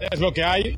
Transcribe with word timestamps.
Es 0.00 0.20
lo 0.20 0.32
que 0.32 0.44
hay. 0.44 0.76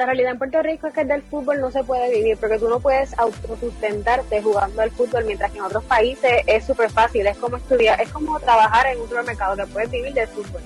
la 0.00 0.06
realidad 0.06 0.32
en 0.32 0.38
Puerto 0.38 0.62
Rico 0.62 0.86
es 0.86 0.94
que 0.94 1.04
del 1.04 1.22
fútbol 1.22 1.60
no 1.60 1.70
se 1.70 1.84
puede 1.84 2.10
vivir, 2.10 2.38
porque 2.38 2.58
tú 2.58 2.68
no 2.68 2.80
puedes 2.80 3.18
autosustentarte 3.18 4.40
jugando 4.40 4.80
al 4.80 4.90
fútbol, 4.90 5.26
mientras 5.26 5.50
que 5.50 5.58
en 5.58 5.64
otros 5.64 5.84
países 5.84 6.42
es 6.46 6.64
súper 6.64 6.90
fácil, 6.90 7.26
es 7.26 7.36
como 7.36 7.58
estudiar, 7.58 8.00
es 8.00 8.08
como 8.08 8.40
trabajar 8.40 8.86
en 8.86 8.98
un 8.98 9.26
mercado 9.26 9.56
que 9.56 9.66
puedes 9.66 9.90
vivir 9.90 10.14
del 10.14 10.28
fútbol. 10.28 10.62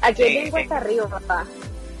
Aquí 0.00 0.22
es 0.22 0.28
bien 0.30 0.50
cuesta 0.50 0.78
arriba, 0.78 1.06
papá. 1.06 1.46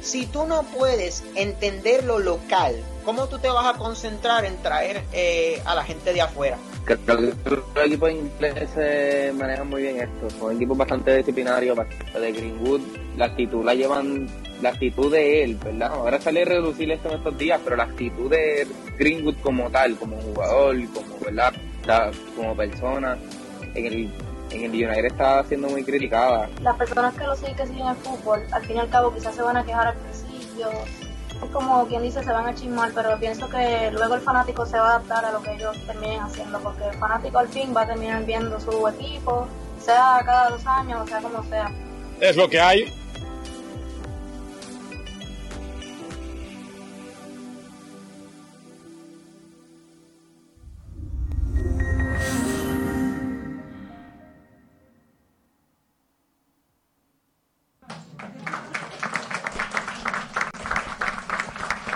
Si 0.00 0.26
tú 0.26 0.44
no 0.46 0.64
puedes 0.64 1.22
entender 1.36 2.02
lo 2.02 2.18
local, 2.18 2.82
¿cómo 3.04 3.28
tú 3.28 3.38
te 3.38 3.48
vas 3.48 3.72
a 3.72 3.78
concentrar 3.78 4.44
en 4.44 4.56
traer 4.56 5.04
eh, 5.12 5.62
a 5.64 5.76
la 5.76 5.84
gente 5.84 6.12
de 6.12 6.22
afuera? 6.22 6.58
Que 6.86 6.98
los 7.06 7.86
equipos 7.86 8.10
ingleses 8.10 9.34
manejan 9.34 9.68
muy 9.68 9.82
bien 9.82 10.00
esto. 10.00 10.30
Son 10.38 10.56
equipos 10.56 10.76
bastante 10.76 11.16
disciplinarios, 11.18 11.78
de 11.78 12.32
Greenwood. 12.32 12.80
La 13.16 13.26
actitud 13.26 13.64
la 13.64 13.74
llevan 13.74 14.28
la 14.62 14.70
actitud 14.70 15.12
de 15.12 15.44
él, 15.44 15.58
¿verdad? 15.62 15.92
Ahora 15.92 16.20
sale 16.20 16.42
a 16.42 16.44
reducir 16.44 16.90
esto 16.90 17.08
en 17.08 17.16
estos 17.16 17.36
días, 17.36 17.60
pero 17.64 17.76
la 17.76 17.84
actitud 17.84 18.30
de 18.30 18.66
Greenwood 18.98 19.36
como 19.42 19.68
tal, 19.70 19.96
como 19.96 20.16
jugador, 20.18 20.76
como, 20.94 21.18
¿verdad? 21.24 21.52
como 22.36 22.56
persona, 22.56 23.18
en 23.74 23.86
el, 23.86 24.10
en 24.50 24.64
el 24.64 24.70
United 24.70 25.06
está 25.06 25.42
siendo 25.44 25.68
muy 25.68 25.82
criticada. 25.82 26.48
Las 26.62 26.76
personas 26.76 27.14
que 27.14 27.24
lo 27.24 27.34
siguen, 27.34 27.56
que 27.56 27.66
siguen 27.66 27.86
el 27.88 27.96
fútbol, 27.96 28.40
al 28.52 28.62
fin 28.64 28.76
y 28.76 28.78
al 28.78 28.88
cabo 28.88 29.12
quizás 29.12 29.34
se 29.34 29.42
van 29.42 29.56
a 29.56 29.64
quejar 29.64 29.88
al 29.88 29.96
principio, 29.96 30.68
es 31.44 31.50
como 31.50 31.86
quien 31.86 32.02
dice, 32.02 32.22
se 32.22 32.32
van 32.32 32.46
a 32.46 32.54
chismar, 32.54 32.92
pero 32.94 33.18
pienso 33.18 33.48
que 33.48 33.90
luego 33.92 34.14
el 34.14 34.20
fanático 34.20 34.64
se 34.64 34.78
va 34.78 34.86
a 34.86 34.90
adaptar 34.96 35.24
a 35.24 35.32
lo 35.32 35.42
que 35.42 35.54
ellos 35.54 35.76
terminen 35.86 36.20
haciendo, 36.20 36.58
porque 36.60 36.86
el 36.86 36.94
fanático 36.94 37.38
al 37.38 37.48
fin 37.48 37.72
va 37.76 37.82
a 37.82 37.86
terminar 37.86 38.24
viendo 38.24 38.60
su 38.60 38.86
equipo, 38.88 39.48
sea 39.80 40.22
cada 40.24 40.50
dos 40.50 40.66
años, 40.66 41.00
o 41.02 41.06
sea 41.06 41.20
como 41.20 41.42
sea. 41.44 41.70
Es 42.20 42.36
lo 42.36 42.48
que 42.48 42.60
hay, 42.60 42.92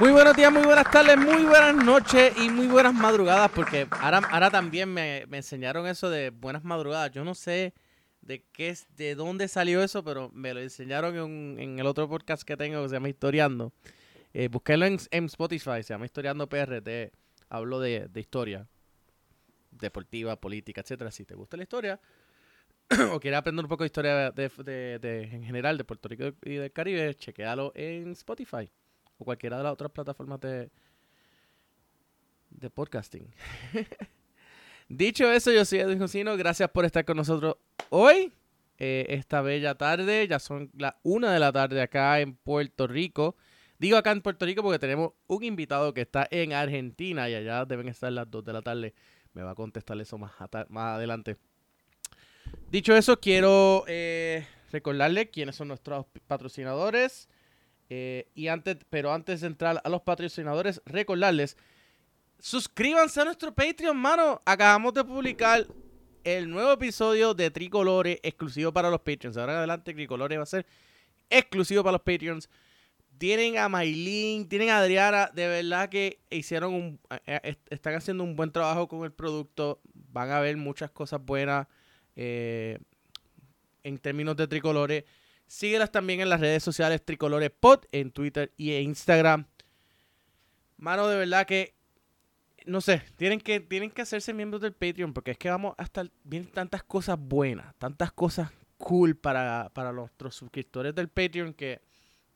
Muy 0.06 0.12
buenos 0.12 0.36
días, 0.36 0.52
muy 0.52 0.62
buenas 0.62 0.88
tardes, 0.88 1.18
muy 1.18 1.42
buenas 1.46 1.84
noches 1.84 2.32
y 2.38 2.48
muy 2.48 2.68
buenas 2.68 2.94
madrugadas, 2.94 3.50
porque 3.50 3.88
ahora, 3.90 4.18
ahora 4.30 4.52
también 4.52 4.88
me, 4.88 5.22
enseñaron 5.22 5.84
eso 5.88 6.08
de 6.08 6.30
buenas 6.30 6.62
madrugadas. 6.62 7.10
Yo 7.10 7.24
no 7.24 7.34
sé 7.34 7.74
de 8.20 8.44
qué 8.52 8.68
es, 8.68 8.86
de 8.94 9.16
dónde 9.16 9.48
salió 9.48 9.82
eso, 9.82 10.04
pero 10.04 10.30
me 10.32 10.54
lo 10.54 10.60
enseñaron 10.60 11.58
en, 11.58 11.80
el 11.80 11.86
otro 11.86 12.08
podcast 12.08 12.44
que 12.44 12.56
tengo 12.56 12.80
que 12.84 12.88
se 12.88 12.94
llama 12.94 13.08
Historiando. 13.08 13.72
Eh, 14.32 14.46
búsquelo 14.46 14.86
en, 14.86 15.24
Spotify, 15.24 15.82
se 15.82 15.92
llama 15.92 16.04
Historiando 16.04 16.48
PRT. 16.48 17.12
Hablo 17.48 17.80
de, 17.80 18.08
historia 18.14 18.68
deportiva, 19.72 20.36
política, 20.36 20.82
etcétera. 20.82 21.10
Si 21.10 21.24
te 21.24 21.34
gusta 21.34 21.56
la 21.56 21.64
historia 21.64 22.00
o 23.10 23.18
quieres 23.18 23.38
aprender 23.38 23.64
un 23.64 23.68
poco 23.68 23.82
de 23.82 23.86
historia 23.86 24.30
de, 24.30 25.28
en 25.32 25.42
general 25.42 25.76
de 25.76 25.82
Puerto 25.82 26.08
Rico 26.08 26.26
y 26.44 26.54
del 26.54 26.70
Caribe, 26.70 27.12
chequealo 27.16 27.72
en 27.74 28.12
Spotify 28.12 28.70
o 29.18 29.24
cualquiera 29.24 29.58
de 29.58 29.64
las 29.64 29.72
otras 29.72 29.90
plataformas 29.90 30.40
de, 30.40 30.70
de 32.50 32.70
podcasting. 32.70 33.32
Dicho 34.88 35.30
eso, 35.30 35.50
yo 35.50 35.64
soy 35.64 35.80
Edwin 35.80 35.98
Josino. 35.98 36.36
Gracias 36.36 36.70
por 36.70 36.84
estar 36.84 37.04
con 37.04 37.16
nosotros 37.16 37.56
hoy, 37.90 38.32
eh, 38.78 39.06
esta 39.08 39.40
bella 39.40 39.74
tarde. 39.74 40.28
Ya 40.28 40.38
son 40.38 40.70
las 40.76 40.94
una 41.02 41.32
de 41.32 41.40
la 41.40 41.52
tarde 41.52 41.82
acá 41.82 42.20
en 42.20 42.34
Puerto 42.36 42.86
Rico. 42.86 43.36
Digo 43.78 43.96
acá 43.96 44.12
en 44.12 44.22
Puerto 44.22 44.46
Rico 44.46 44.62
porque 44.62 44.78
tenemos 44.78 45.12
un 45.26 45.42
invitado 45.42 45.92
que 45.92 46.02
está 46.02 46.26
en 46.30 46.52
Argentina 46.52 47.28
y 47.28 47.34
allá 47.34 47.64
deben 47.64 47.88
estar 47.88 48.12
las 48.12 48.30
dos 48.30 48.44
de 48.44 48.52
la 48.52 48.62
tarde. 48.62 48.94
Me 49.34 49.42
va 49.42 49.50
a 49.50 49.54
contestar 49.54 50.00
eso 50.00 50.16
más, 50.18 50.32
más 50.68 50.96
adelante. 50.96 51.36
Dicho 52.70 52.96
eso, 52.96 53.20
quiero 53.20 53.84
eh, 53.86 54.46
recordarle 54.70 55.30
quiénes 55.30 55.56
son 55.56 55.68
nuestros 55.68 56.06
patrocinadores. 56.26 57.28
Eh, 57.88 58.28
y 58.34 58.48
antes, 58.48 58.78
pero 58.90 59.12
antes 59.12 59.40
de 59.40 59.46
entrar 59.46 59.80
a 59.82 59.88
los 59.88 60.02
patrocinadores, 60.02 60.82
recordarles, 60.86 61.56
suscríbanse 62.38 63.20
a 63.20 63.24
nuestro 63.24 63.54
Patreon, 63.54 63.96
mano. 63.96 64.42
Acabamos 64.44 64.92
de 64.94 65.04
publicar 65.04 65.66
el 66.24 66.50
nuevo 66.50 66.72
episodio 66.72 67.34
de 67.34 67.50
Tricolore 67.50 68.18
exclusivo 68.22 68.72
para 68.72 68.90
los 68.90 69.00
Patreons. 69.00 69.36
Ahora 69.36 69.52
en 69.52 69.58
adelante 69.58 69.94
Tricolore 69.94 70.36
va 70.36 70.42
a 70.42 70.46
ser 70.46 70.66
exclusivo 71.30 71.84
para 71.84 71.92
los 71.92 72.02
Patreons. 72.02 72.48
Tienen 73.18 73.56
a 73.56 73.68
Maylin, 73.68 74.48
tienen 74.48 74.68
a 74.70 74.78
Adriana, 74.78 75.30
de 75.32 75.46
verdad 75.46 75.88
que 75.88 76.20
hicieron 76.28 76.74
un, 76.74 77.00
eh, 77.26 77.40
eh, 77.42 77.56
están 77.70 77.94
haciendo 77.94 78.24
un 78.24 78.36
buen 78.36 78.50
trabajo 78.50 78.88
con 78.88 79.04
el 79.04 79.12
producto. 79.12 79.80
Van 79.94 80.30
a 80.32 80.40
ver 80.40 80.56
muchas 80.56 80.90
cosas 80.90 81.24
buenas 81.24 81.66
en 82.16 83.98
términos 83.98 84.36
de 84.36 84.48
Tricolore. 84.48 85.04
Síguelas 85.46 85.92
también 85.92 86.20
en 86.20 86.28
las 86.28 86.40
redes 86.40 86.62
sociales 86.62 87.04
Tricolores 87.04 87.50
Pod, 87.50 87.84
en 87.92 88.10
Twitter 88.10 88.52
y 88.56 88.72
en 88.72 88.84
Instagram. 88.84 89.46
Mano, 90.76 91.06
de 91.08 91.16
verdad 91.16 91.46
que, 91.46 91.74
no 92.66 92.80
sé, 92.80 93.02
tienen 93.16 93.40
que, 93.40 93.60
tienen 93.60 93.90
que 93.90 94.02
hacerse 94.02 94.34
miembros 94.34 94.60
del 94.60 94.72
Patreon 94.72 95.12
porque 95.12 95.30
es 95.30 95.38
que 95.38 95.48
vamos 95.48 95.74
a 95.78 95.84
estar 95.84 96.10
viendo 96.24 96.50
tantas 96.50 96.82
cosas 96.82 97.18
buenas, 97.18 97.74
tantas 97.76 98.12
cosas 98.12 98.50
cool 98.76 99.16
para, 99.16 99.70
para 99.72 99.92
nuestros 99.92 100.34
suscriptores 100.34 100.94
del 100.94 101.08
Patreon 101.08 101.54
que 101.54 101.80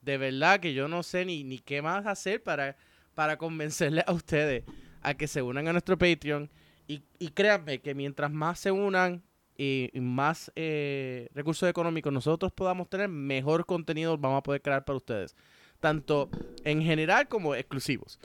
de 0.00 0.16
verdad 0.16 0.60
que 0.60 0.72
yo 0.72 0.88
no 0.88 1.02
sé 1.02 1.24
ni, 1.24 1.44
ni 1.44 1.58
qué 1.58 1.82
más 1.82 2.06
hacer 2.06 2.42
para, 2.42 2.76
para 3.14 3.36
convencerles 3.36 4.04
a 4.06 4.12
ustedes 4.12 4.64
a 5.02 5.14
que 5.14 5.26
se 5.26 5.42
unan 5.42 5.68
a 5.68 5.72
nuestro 5.72 5.98
Patreon. 5.98 6.50
Y, 6.86 7.02
y 7.18 7.28
créanme 7.28 7.80
que 7.80 7.94
mientras 7.94 8.30
más 8.30 8.58
se 8.58 8.70
unan, 8.70 9.22
y 9.62 10.00
más 10.00 10.50
eh, 10.56 11.28
recursos 11.34 11.68
económicos 11.68 12.10
nosotros 12.10 12.50
podamos 12.50 12.88
tener, 12.88 13.08
mejor 13.08 13.66
contenido 13.66 14.16
vamos 14.16 14.38
a 14.38 14.42
poder 14.42 14.62
crear 14.62 14.86
para 14.86 14.96
ustedes. 14.96 15.36
Tanto 15.80 16.30
en 16.64 16.82
general 16.82 17.28
como 17.28 17.54
exclusivos. 17.54 18.18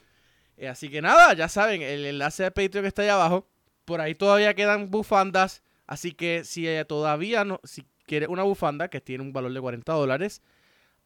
Eh, 0.56 0.70
así 0.70 0.88
que 0.88 1.02
nada, 1.02 1.34
ya 1.34 1.50
saben, 1.50 1.82
el 1.82 2.06
enlace 2.06 2.44
de 2.44 2.52
Patreon 2.52 2.86
está 2.86 3.02
ahí 3.02 3.10
abajo. 3.10 3.50
Por 3.84 4.00
ahí 4.00 4.16
todavía 4.16 4.54
quedan 4.54 4.90
bufandas. 4.90 5.62
Así 5.88 6.14
que 6.14 6.46
si 6.46 6.68
todavía 6.88 7.44
no, 7.44 7.60
si 7.66 7.86
quieres 8.06 8.30
una 8.30 8.44
bufanda 8.44 8.88
que 8.88 9.02
tiene 9.02 9.22
un 9.22 9.34
valor 9.34 9.52
de 9.52 9.60
40 9.60 9.92
dólares, 9.92 10.42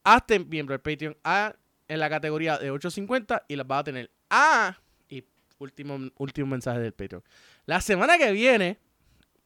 hazte 0.03 0.37
miembro 0.37 0.73
del 0.73 0.81
Patreon 0.81 1.17
a, 1.23 1.55
en 1.87 1.99
la 1.99 2.07
categoría 2.07 2.59
de 2.59 2.69
850 2.69 3.45
y 3.47 3.55
las 3.55 3.65
vas 3.65 3.79
a 3.79 3.83
tener. 3.85 4.11
Ah, 4.29 4.77
y 5.09 5.23
último, 5.57 5.97
último 6.17 6.47
mensaje 6.47 6.81
del 6.81 6.93
Patreon. 6.93 7.23
La 7.65 7.81
semana 7.81 8.19
que 8.19 8.31
viene, 8.31 8.77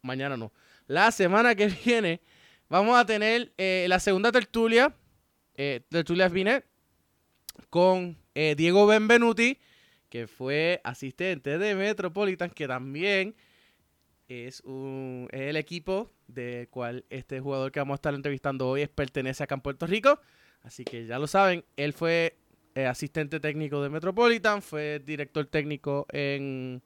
mañana 0.01 0.35
no, 0.35 0.51
la 0.87 1.11
semana 1.11 1.55
que 1.55 1.67
viene 1.85 2.21
vamos 2.69 2.97
a 2.97 3.05
tener 3.05 3.53
eh, 3.57 3.85
la 3.87 3.99
segunda 3.99 4.31
tertulia, 4.31 4.95
eh, 5.55 5.81
tertulia 5.89 6.27
Binet, 6.27 6.65
con 7.69 8.17
eh, 8.33 8.55
Diego 8.57 8.87
Benvenuti, 8.87 9.59
que 10.09 10.25
fue 10.25 10.81
asistente 10.83 11.59
de 11.59 11.75
Metropolitan, 11.75 12.49
que 12.49 12.67
también 12.67 13.35
es, 14.27 14.61
un, 14.61 15.27
el 15.31 15.55
equipo 15.55 16.11
del 16.27 16.67
cual 16.69 17.05
este 17.11 17.39
jugador 17.39 17.71
que 17.71 17.79
vamos 17.79 17.93
a 17.93 17.95
estar 17.95 18.13
entrevistando 18.15 18.67
hoy 18.67 18.81
es, 18.81 18.89
pertenece 18.89 19.43
acá 19.43 19.53
en 19.53 19.61
Puerto 19.61 19.85
Rico. 19.85 20.19
Así 20.63 20.83
que 20.83 21.05
ya 21.05 21.19
lo 21.19 21.27
saben, 21.27 21.63
él 21.77 21.93
fue 21.93 22.37
asistente 22.87 23.39
técnico 23.39 23.83
de 23.83 23.89
Metropolitan, 23.89 24.63
fue 24.63 24.99
director 25.05 25.45
técnico 25.45 26.07
en, 26.11 26.81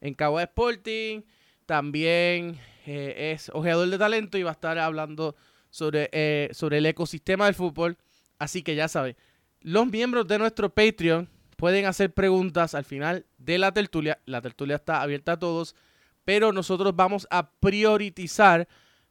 en 0.00 0.14
Cabo 0.14 0.40
Sporting, 0.40 1.22
también 1.68 2.58
eh, 2.86 3.34
es 3.34 3.50
ojeador 3.50 3.90
de 3.90 3.98
talento 3.98 4.38
y 4.38 4.42
va 4.42 4.48
a 4.48 4.52
estar 4.54 4.78
hablando 4.78 5.36
sobre, 5.68 6.08
eh, 6.12 6.48
sobre 6.52 6.78
el 6.78 6.86
ecosistema 6.86 7.44
del 7.44 7.54
fútbol. 7.54 7.98
Así 8.38 8.62
que 8.62 8.74
ya 8.74 8.88
saben, 8.88 9.16
los 9.60 9.86
miembros 9.86 10.26
de 10.26 10.38
nuestro 10.38 10.70
Patreon 10.70 11.28
pueden 11.58 11.84
hacer 11.84 12.14
preguntas 12.14 12.74
al 12.74 12.86
final 12.86 13.26
de 13.36 13.58
la 13.58 13.70
tertulia. 13.70 14.18
La 14.24 14.40
tertulia 14.40 14.76
está 14.76 15.02
abierta 15.02 15.32
a 15.32 15.38
todos, 15.38 15.76
pero 16.24 16.54
nosotros 16.54 16.96
vamos 16.96 17.28
a 17.30 17.50
priorizar 17.50 18.66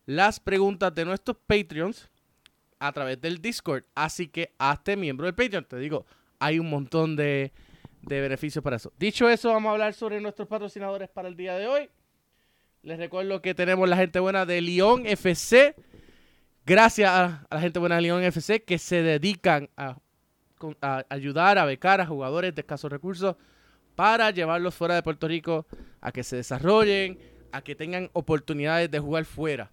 las 0.07 0.39
preguntas 0.39 0.95
de 0.95 1.05
nuestros 1.05 1.37
Patreons 1.45 2.09
a 2.79 2.91
través 2.91 3.21
del 3.21 3.39
Discord. 3.39 3.83
Así 3.93 4.29
que 4.29 4.55
hazte 4.57 4.97
miembro 4.97 5.27
del 5.27 5.35
Patreon. 5.35 5.65
Te 5.65 5.77
digo, 5.77 6.07
hay 6.39 6.57
un 6.57 6.71
montón 6.71 7.15
de, 7.15 7.53
de 8.01 8.19
beneficios 8.19 8.63
para 8.63 8.77
eso. 8.77 8.91
Dicho 8.97 9.29
eso, 9.29 9.49
vamos 9.49 9.69
a 9.69 9.73
hablar 9.73 9.93
sobre 9.93 10.19
nuestros 10.19 10.47
patrocinadores 10.47 11.07
para 11.07 11.27
el 11.27 11.37
día 11.37 11.55
de 11.55 11.67
hoy. 11.67 11.89
Les 12.83 12.97
recuerdo 12.97 13.41
que 13.41 13.55
tenemos 13.55 13.89
la 13.89 13.97
gente 13.97 14.19
buena 14.19 14.45
de 14.45 14.61
Lyon 14.61 15.05
FC. 15.05 15.75
Gracias 16.65 17.09
a, 17.09 17.45
la 17.49 17.59
gente 17.59 17.79
buena 17.79 17.95
de 17.95 18.03
Lyon 18.03 18.23
FC 18.23 18.63
que 18.63 18.77
se 18.77 19.01
dedican 19.01 19.69
a, 19.75 19.97
ayudar 21.09 21.57
a 21.57 21.65
becar 21.65 22.01
a 22.01 22.05
jugadores 22.05 22.53
de 22.53 22.61
escasos 22.61 22.91
recursos 22.91 23.35
para 23.95 24.31
llevarlos 24.31 24.75
fuera 24.75 24.95
de 24.95 25.03
Puerto 25.03 25.27
Rico 25.27 25.65
a 26.01 26.11
que 26.11 26.23
se 26.23 26.35
desarrollen, 26.35 27.19
a 27.51 27.61
que 27.61 27.75
tengan 27.75 28.09
oportunidades 28.13 28.91
de 28.91 28.99
jugar 28.99 29.25
fuera. 29.25 29.71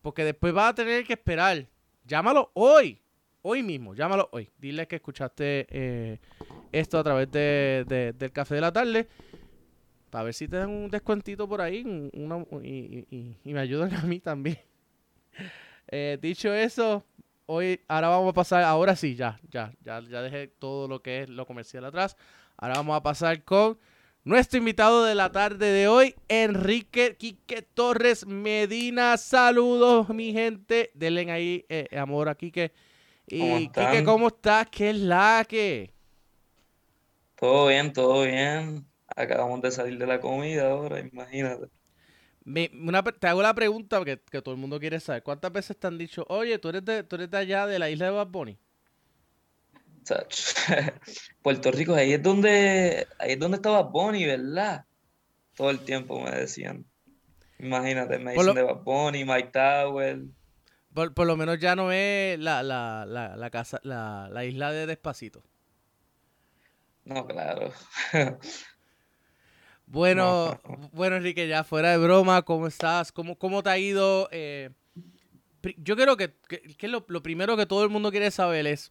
porque 0.03 0.25
después 0.25 0.55
va 0.55 0.69
a 0.69 0.75
tener 0.75 1.05
que 1.05 1.15
esperar. 1.15 1.67
Llámalo 2.05 2.51
hoy, 2.55 3.01
hoy 3.43 3.63
mismo, 3.63 3.95
llámalo 3.95 4.29
hoy. 4.33 4.51
Dile 4.59 4.87
que 4.87 4.97
escuchaste 4.97 5.67
eh, 5.71 6.19
esto 6.73 6.99
a 6.99 7.05
través 7.05 7.31
de, 7.31 7.85
de, 7.89 8.13
del 8.13 8.33
café 8.33 8.57
de 8.57 8.61
la 8.61 8.73
tarde 8.73 9.09
para 10.13 10.25
ver 10.25 10.35
si 10.35 10.47
te 10.47 10.59
dan 10.59 10.69
un 10.69 10.91
descuentito 10.91 11.49
por 11.49 11.63
ahí 11.63 12.11
y, 12.13 13.39
y, 13.43 13.55
me 13.55 13.61
ayudan 13.61 13.95
a 13.95 14.03
mí 14.03 14.21
también. 14.21 14.59
Eh, 15.95 16.17
dicho 16.23 16.51
eso, 16.55 17.05
hoy, 17.45 17.79
ahora 17.87 18.09
vamos 18.09 18.31
a 18.31 18.33
pasar, 18.33 18.65
ahora 18.65 18.97
sí, 18.97 19.15
ya, 19.15 19.39
ya, 19.51 19.75
ya 19.83 20.01
dejé 20.01 20.47
todo 20.47 20.89
lo 20.89 21.03
que 21.03 21.23
es 21.23 21.29
lo 21.29 21.45
comercial 21.45 21.85
atrás. 21.85 22.17
Ahora 22.57 22.77
vamos 22.77 22.97
a 22.97 23.03
pasar 23.03 23.45
con 23.45 23.79
nuestro 24.25 24.59
invitado 24.59 25.05
de 25.05 25.15
la 25.15 25.33
tarde 25.33 25.67
de 25.67 25.89
hoy, 25.89 26.15
Enrique 26.29 27.17
Quique 27.17 27.63
Torres 27.63 28.27
Medina. 28.27 29.17
Saludos, 29.17 30.09
mi 30.11 30.33
gente. 30.33 30.91
Denle 30.95 31.31
ahí 31.31 31.67
eh, 31.69 31.89
amor 31.97 32.29
a 32.29 32.35
Quique. 32.35 32.73
Y 33.27 33.69
Quique, 33.69 34.05
¿cómo 34.05 34.29
estás? 34.29 34.69
¿Qué 34.71 34.91
es 34.91 34.97
la 34.97 35.45
que? 35.49 35.93
Todo 37.37 37.69
bien, 37.69 37.93
todo 37.93 38.23
bien. 38.23 38.87
Acabamos 39.17 39.61
de 39.63 39.71
salir 39.71 39.99
de 39.99 40.07
la 40.07 40.21
comida 40.21 40.71
ahora, 40.71 41.01
imagínate. 41.01 41.67
Me, 42.45 42.71
una, 42.75 43.03
te 43.03 43.27
hago 43.29 43.43
la 43.43 43.55
pregunta 43.55 44.05
que, 44.05 44.19
que, 44.19 44.43
todo 44.43 44.55
el 44.55 44.61
mundo 44.61 44.81
quiere 44.81 44.99
saber. 45.01 45.23
¿Cuántas 45.23 45.53
veces 45.53 45.77
te 45.77 45.87
han 45.87 45.99
dicho, 45.99 46.25
oye, 46.29 46.59
tú 46.59 46.69
eres 46.69 46.85
de, 46.85 47.05
tú 47.05 47.17
eres 47.17 47.31
de 47.31 47.39
allá, 47.39 47.67
de 47.67 47.79
la 47.79 47.91
isla 47.91 48.07
de 48.07 48.11
Bad 48.13 48.29
Bunny? 48.29 48.59
Puerto 51.43 51.71
Rico, 51.71 51.95
ahí 51.95 52.13
es 52.13 52.23
donde 52.23 53.07
ahí 53.19 53.33
es 53.33 53.39
donde 53.39 53.57
estaba 53.57 53.83
Bunny, 53.83 54.27
¿verdad? 54.27 54.85
Todo 55.55 55.71
el 55.71 55.81
tiempo 55.81 56.21
me 56.21 56.31
decían. 56.31 56.85
Imagínate, 57.59 58.19
me 58.19 58.33
dicen 58.33 58.47
lo, 58.47 58.55
de 58.55 58.63
Bad 58.63 58.83
Bunny, 58.83 59.25
Mike 59.25 59.51
Tower. 59.53 60.23
Por, 60.93 61.15
por, 61.15 61.27
lo 61.27 61.37
menos 61.37 61.59
ya 61.59 61.77
no 61.77 61.93
es 61.93 62.39
la, 62.39 62.63
la, 62.63 63.07
la, 63.07 63.37
la 63.37 63.51
casa, 63.51 63.81
la, 63.83 64.29
la 64.31 64.45
isla 64.45 64.73
de 64.73 64.87
Despacito. 64.87 65.43
No, 67.05 67.27
claro. 67.27 67.73
Bueno, 69.85 70.59
no. 70.67 70.89
bueno, 70.93 71.17
Enrique, 71.17 71.47
ya 71.47 71.65
fuera 71.65 71.91
de 71.91 71.99
broma, 71.99 72.41
¿cómo 72.43 72.67
estás? 72.67 73.13
¿Cómo, 73.13 73.37
cómo 73.37 73.63
te 73.63 73.69
ha 73.69 73.77
ido? 73.77 74.27
Eh, 74.33 74.71
yo 75.77 75.97
creo 75.97 76.17
que, 76.17 76.35
que, 76.49 76.63
que 76.63 76.89
lo, 76.89 77.05
lo, 77.09 77.23
primero 77.23 77.59
que 77.59 77.67
todo 77.67 77.85
el 77.85 77.91
mundo 77.91 78.11
quiere 78.11 78.31
saber 78.31 78.67
es 78.67 78.91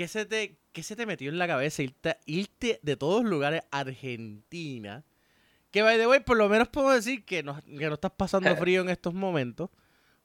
¿qué 0.00 0.08
se 0.08 0.24
te, 0.24 0.56
qué 0.72 0.82
se 0.82 0.96
te 0.96 1.04
metió 1.04 1.28
en 1.28 1.36
la 1.36 1.46
cabeza 1.46 1.82
irte, 1.82 2.16
irte 2.24 2.80
de 2.82 2.96
todos 2.96 3.22
lugares 3.22 3.64
a 3.70 3.80
Argentina? 3.80 5.04
Que, 5.70 5.82
by 5.82 5.98
the 5.98 6.06
way, 6.06 6.20
por 6.20 6.38
lo 6.38 6.48
menos 6.48 6.68
puedo 6.68 6.88
decir 6.88 7.26
que 7.26 7.42
no, 7.42 7.60
que 7.60 7.86
no 7.86 7.92
estás 7.92 8.12
pasando 8.12 8.56
frío 8.56 8.80
en 8.80 8.88
estos 8.88 9.12
momentos, 9.12 9.68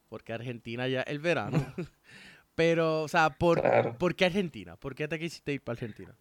porque 0.08 0.32
Argentina 0.32 0.88
ya 0.88 1.02
es 1.02 1.08
el 1.08 1.18
verano. 1.18 1.74
Pero, 2.54 3.02
o 3.02 3.08
sea, 3.08 3.28
¿por, 3.28 3.60
claro. 3.60 3.98
¿por 3.98 4.14
qué 4.14 4.24
Argentina? 4.24 4.76
¿Por 4.76 4.94
qué 4.94 5.08
te 5.08 5.18
quisiste 5.18 5.52
ir 5.52 5.60
para 5.60 5.74
Argentina? 5.74 6.16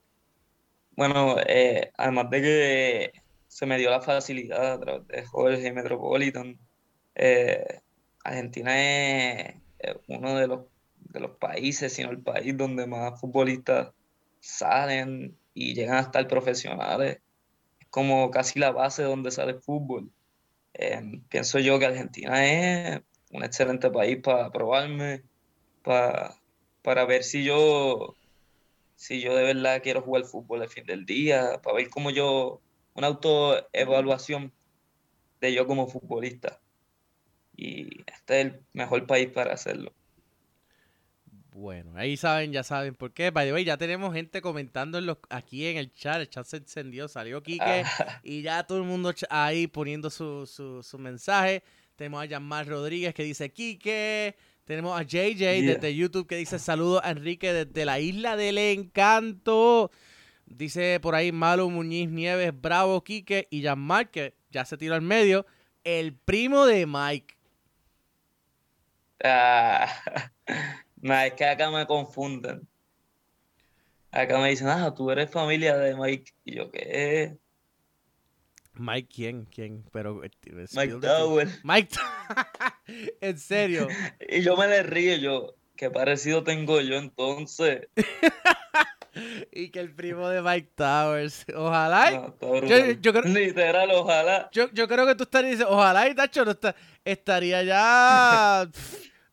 Bueno, 0.98 1.38
eh, 1.48 1.94
además 1.96 2.30
de 2.32 2.42
que 2.42 3.22
se 3.48 3.66
me 3.66 3.78
dio 3.78 3.90
la 3.90 4.02
facilidad 4.02 4.74
a 4.74 4.80
través 4.82 5.08
de 5.08 5.26
Jorge 5.28 5.72
Metropolitan, 5.72 6.60
eh, 7.16 7.80
Argentina 8.22 8.74
es 8.78 9.56
uno 10.08 10.36
de 10.36 10.48
los, 10.48 10.60
de 11.06 11.20
los 11.20 11.32
países, 11.38 11.94
sino 11.94 12.12
el 12.12 12.22
país 12.22 12.56
donde 12.58 12.88
más 12.88 13.20
futbolistas 13.20 13.94
salen 14.40 15.38
y 15.54 15.74
llegan 15.74 15.98
a 15.98 16.02
estar 16.02 16.28
profesionales. 16.28 17.20
Es 17.80 17.88
como 17.90 18.30
casi 18.32 18.60
la 18.60 18.72
base 18.72 19.04
donde 19.04 19.32
sale 19.32 19.54
el 19.54 19.62
fútbol. 19.62 20.12
Eh, 20.74 21.22
pienso 21.30 21.60
yo 21.60 21.80
que 21.80 21.86
Argentina 21.86 22.46
es 22.46 23.02
un 23.32 23.44
excelente 23.44 23.90
país 23.90 24.20
para 24.22 24.52
probarme, 24.52 25.24
para, 25.84 26.36
para 26.82 27.06
ver 27.06 27.24
si 27.24 27.44
yo 27.44 28.16
si 28.96 29.22
yo 29.22 29.36
de 29.36 29.44
verdad 29.44 29.82
quiero 29.84 30.02
jugar 30.02 30.24
fútbol 30.24 30.62
al 30.62 30.70
fin 30.70 30.86
del 30.86 31.06
día, 31.06 31.62
para 31.62 31.78
ver 31.78 31.90
cómo 31.90 32.10
yo, 32.10 32.62
una 32.94 33.08
autoevaluación 33.08 34.54
de 35.42 35.54
yo 35.54 35.68
como 35.68 35.88
futbolista. 35.88 36.60
Y 37.56 38.02
este 38.02 38.42
es 38.42 38.46
el 38.48 38.66
mejor 38.74 39.06
país 39.06 39.30
para 39.30 39.54
hacerlo. 39.54 39.94
Bueno, 41.56 41.94
ahí 41.96 42.18
saben, 42.18 42.52
ya 42.52 42.64
saben 42.64 42.96
por 42.96 43.14
qué. 43.14 43.32
By 43.32 43.48
the 43.48 43.54
way, 43.54 43.64
ya 43.64 43.78
tenemos 43.78 44.14
gente 44.14 44.42
comentando 44.42 44.98
en 44.98 45.06
los, 45.06 45.20
aquí 45.30 45.66
en 45.66 45.78
el 45.78 45.90
chat. 45.94 46.20
El 46.20 46.30
chat 46.30 46.46
se 46.46 46.58
encendió, 46.58 47.08
salió 47.08 47.42
Quique 47.42 47.64
ah. 47.64 48.20
y 48.24 48.42
ya 48.42 48.64
todo 48.64 48.80
el 48.80 48.84
mundo 48.84 49.14
ahí 49.30 49.66
poniendo 49.68 50.10
su, 50.10 50.46
su, 50.46 50.84
su 50.84 51.00
mensaje. 51.00 51.64
Tenemos 51.96 52.22
a 52.22 52.26
Yamar 52.26 52.68
Rodríguez 52.68 53.14
que 53.14 53.24
dice 53.24 53.54
Quique. 53.54 54.36
Tenemos 54.66 55.00
a 55.00 55.04
JJ 55.04 55.36
yeah. 55.38 55.52
desde 55.76 55.96
YouTube 55.96 56.28
que 56.28 56.36
dice 56.36 56.60
saludos 56.60 57.00
a 57.06 57.12
Enrique 57.12 57.54
desde 57.54 57.86
la 57.86 58.02
isla 58.02 58.36
del 58.36 58.58
encanto. 58.58 59.92
Dice 60.46 61.00
por 61.00 61.16
ahí 61.16 61.32
Malo 61.32 61.70
Muñiz 61.70 62.10
Nieves, 62.10 62.52
Bravo, 62.54 63.02
Quique 63.02 63.48
y 63.50 63.62
Jean-Marc, 63.62 64.12
que 64.12 64.36
ya 64.52 64.66
se 64.66 64.76
tiró 64.76 64.94
al 64.94 65.02
medio. 65.02 65.46
El 65.86 66.18
primo 66.18 66.66
de 66.66 66.86
Mike. 66.86 67.34
Ah, 69.24 69.88
no, 71.06 71.14
es 71.22 71.34
que 71.34 71.46
acá 71.46 71.70
me 71.70 71.86
confunden. 71.86 72.68
Acá 74.10 74.40
me 74.40 74.50
dicen, 74.50 74.70
ah, 74.70 74.92
tú 74.92 75.12
eres 75.12 75.30
familia 75.30 75.78
de 75.78 75.96
Mike. 75.96 76.34
Y 76.44 76.56
yo, 76.56 76.72
¿qué? 76.72 77.38
Mike, 78.74 79.10
¿quién? 79.14 79.46
¿Quién? 79.46 79.86
Pero. 79.92 80.24
eh, 80.24 80.32
Mike 80.74 80.96
Tower. 81.02 81.48
Mike. 81.64 81.96
en 83.22 83.38
serio. 83.38 83.88
Y 84.28 84.42
yo 84.42 84.58
me 84.58 84.68
le 84.68 84.82
río, 84.82 85.16
yo. 85.18 85.56
¿Qué 85.76 85.92
parecido 85.92 86.44
tengo 86.44 86.82
yo 86.82 86.96
entonces? 86.96 87.88
y 89.52 89.70
que 89.70 89.82
el 89.82 89.94
primo 89.94 90.28
de 90.28 90.42
Mike 90.42 90.72
Towers. 90.74 91.46
Ojalá. 91.56 92.34
No, 92.42 92.66
yo, 92.66 92.94
yo, 92.94 93.14
creo, 93.14 93.32
Literal, 93.32 93.92
ojalá. 93.92 94.50
Yo, 94.54 94.72
yo 94.72 94.88
creo 94.88 95.06
que 95.06 95.14
tú 95.14 95.24
estarías 95.26 95.62
ojalá 95.62 96.10
y 96.10 96.16
Tacho 96.16 96.44
no 96.46 96.52
está, 96.52 96.76
estaría 97.04 97.62
ya. 97.62 98.68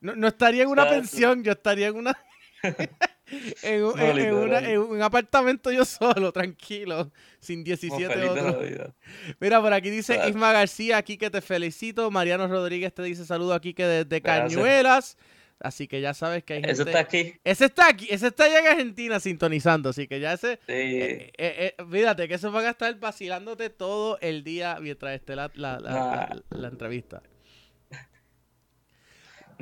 No, 0.03 0.17
no, 0.17 0.29
estaría 0.29 0.65
en 0.65 0.69
una 0.69 0.89
pensión, 0.89 1.43
yo 1.43 1.53
estaría 1.53 1.89
en 1.89 1.97
una. 1.97 2.19
en, 3.63 3.85
un, 3.85 3.97
no, 3.97 4.03
en, 4.03 4.19
en, 4.19 4.35
una, 4.35 4.59
en, 4.59 4.79
un 4.79 5.03
apartamento 5.03 5.73
yo 5.73 5.85
solo, 5.85 6.33
tranquilo, 6.33 7.11
sin 7.41 7.65
17 7.65 8.29
otros. 8.29 8.93
Mira, 9.41 9.61
por 9.61 9.73
aquí 9.73 9.91
dice 9.91 10.15
claro. 10.15 10.29
Isma 10.29 10.53
García, 10.53 10.99
aquí 10.99 11.17
que 11.17 11.31
te 11.31 11.41
felicito. 11.41 12.11
Mariano 12.11 12.47
Rodríguez 12.49 12.93
te 12.93 13.03
dice 13.03 13.25
saludo 13.25 13.55
aquí 13.55 13.75
que 13.75 13.87
desde 13.87 14.21
Cañuelas. 14.21 15.17
Así 15.63 15.87
que 15.87 16.01
ya 16.01 16.13
sabes 16.13 16.43
que 16.43 16.55
hay 16.55 16.61
gente... 16.61 16.73
Ese 16.73 16.83
está 16.83 16.99
aquí. 16.99 17.35
Ese 17.45 17.65
está 17.67 17.89
aquí, 17.89 18.09
ese 18.11 18.27
está 18.27 18.45
allá 18.45 18.59
en 18.59 18.67
Argentina 18.67 19.21
sintonizando, 19.21 19.91
así 19.91 20.09
que 20.09 20.19
ya 20.19 20.33
ese... 20.33 20.57
Sí. 20.67 20.73
Eh, 20.73 21.33
eh, 21.39 21.75
eh, 21.79 21.85
fíjate 21.89 22.27
que 22.27 22.35
eso 22.35 22.51
van 22.51 22.67
a 22.67 22.71
estar 22.71 22.93
vacilándote 22.99 23.71
todo 23.71 24.19
el 24.21 24.43
día 24.43 24.79
mientras 24.81 25.15
esté 25.15 25.37
la, 25.37 25.53
la, 25.55 25.79
la, 25.79 26.43
la 26.51 26.69
entrevista. 26.69 27.23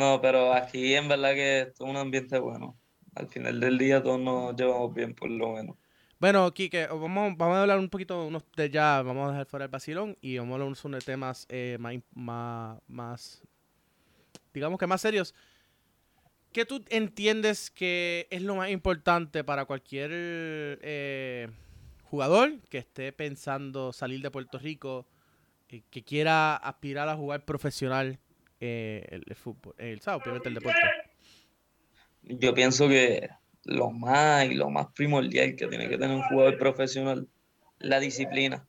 No, 0.00 0.19
pero 0.23 0.54
aquí 0.54 0.95
en 0.95 1.09
verdad 1.09 1.35
que 1.35 1.61
es 1.61 1.78
un 1.78 1.95
ambiente 1.95 2.38
bueno. 2.38 2.75
Al 3.14 3.28
final 3.28 3.61
del 3.61 3.76
día 3.76 4.02
todos 4.02 4.19
nos 4.19 4.57
llevamos 4.57 4.95
bien, 4.95 5.14
por 5.14 5.30
lo 5.30 5.52
menos. 5.52 5.76
Bueno, 6.19 6.50
Kike, 6.54 6.87
vamos, 6.87 7.38
a 7.38 7.61
hablar 7.61 7.78
un 7.78 7.90
poquito 7.90 8.26
unos 8.26 8.45
de 8.57 8.71
ya, 8.71 9.02
vamos 9.02 9.28
a 9.28 9.33
dejar 9.33 9.47
fuera 9.47 9.66
el 9.66 9.71
vacilón 9.71 10.16
y 10.23 10.38
vamos 10.38 10.59
a 10.59 10.64
hablar 10.87 11.02
de 11.02 11.04
temas 11.04 11.45
eh, 11.50 11.76
más, 12.14 12.80
más, 12.88 13.42
digamos 14.54 14.78
que 14.78 14.87
más 14.87 15.02
serios. 15.02 15.35
¿Qué 16.50 16.64
tú 16.64 16.83
entiendes 16.88 17.71
que 17.71 18.26
es 18.30 18.40
lo 18.40 18.54
más 18.54 18.71
importante 18.71 19.45
para 19.45 19.66
cualquier 19.66 20.11
eh, 20.14 21.50
jugador 22.04 22.59
que 22.71 22.78
esté 22.78 23.12
pensando 23.12 23.92
salir 23.92 24.23
de 24.23 24.30
Puerto 24.30 24.59
Rico, 24.59 25.07
eh, 25.69 25.83
que 25.90 26.02
quiera 26.02 26.57
aspirar 26.57 27.11
a 27.11 27.16
jugar 27.16 27.45
profesional 27.45 28.19
eh, 28.61 29.07
el, 29.09 29.35
fútbol, 29.35 29.75
el, 29.79 30.00
obviamente 30.07 30.49
el 30.49 30.55
deporte? 30.55 30.81
Yo 32.23 32.55
pienso 32.55 32.88
que 32.88 33.29
lo 33.64 33.90
más 33.90 34.45
y 34.47 34.55
lo 34.55 34.71
más 34.71 34.88
primordial 34.95 35.57
que 35.57 35.67
tiene 35.67 35.88
que 35.88 35.99
tener 35.99 36.17
un 36.17 36.23
jugador 36.25 36.59
profesional 36.59 37.29
la 37.81 37.99
disciplina. 37.99 38.67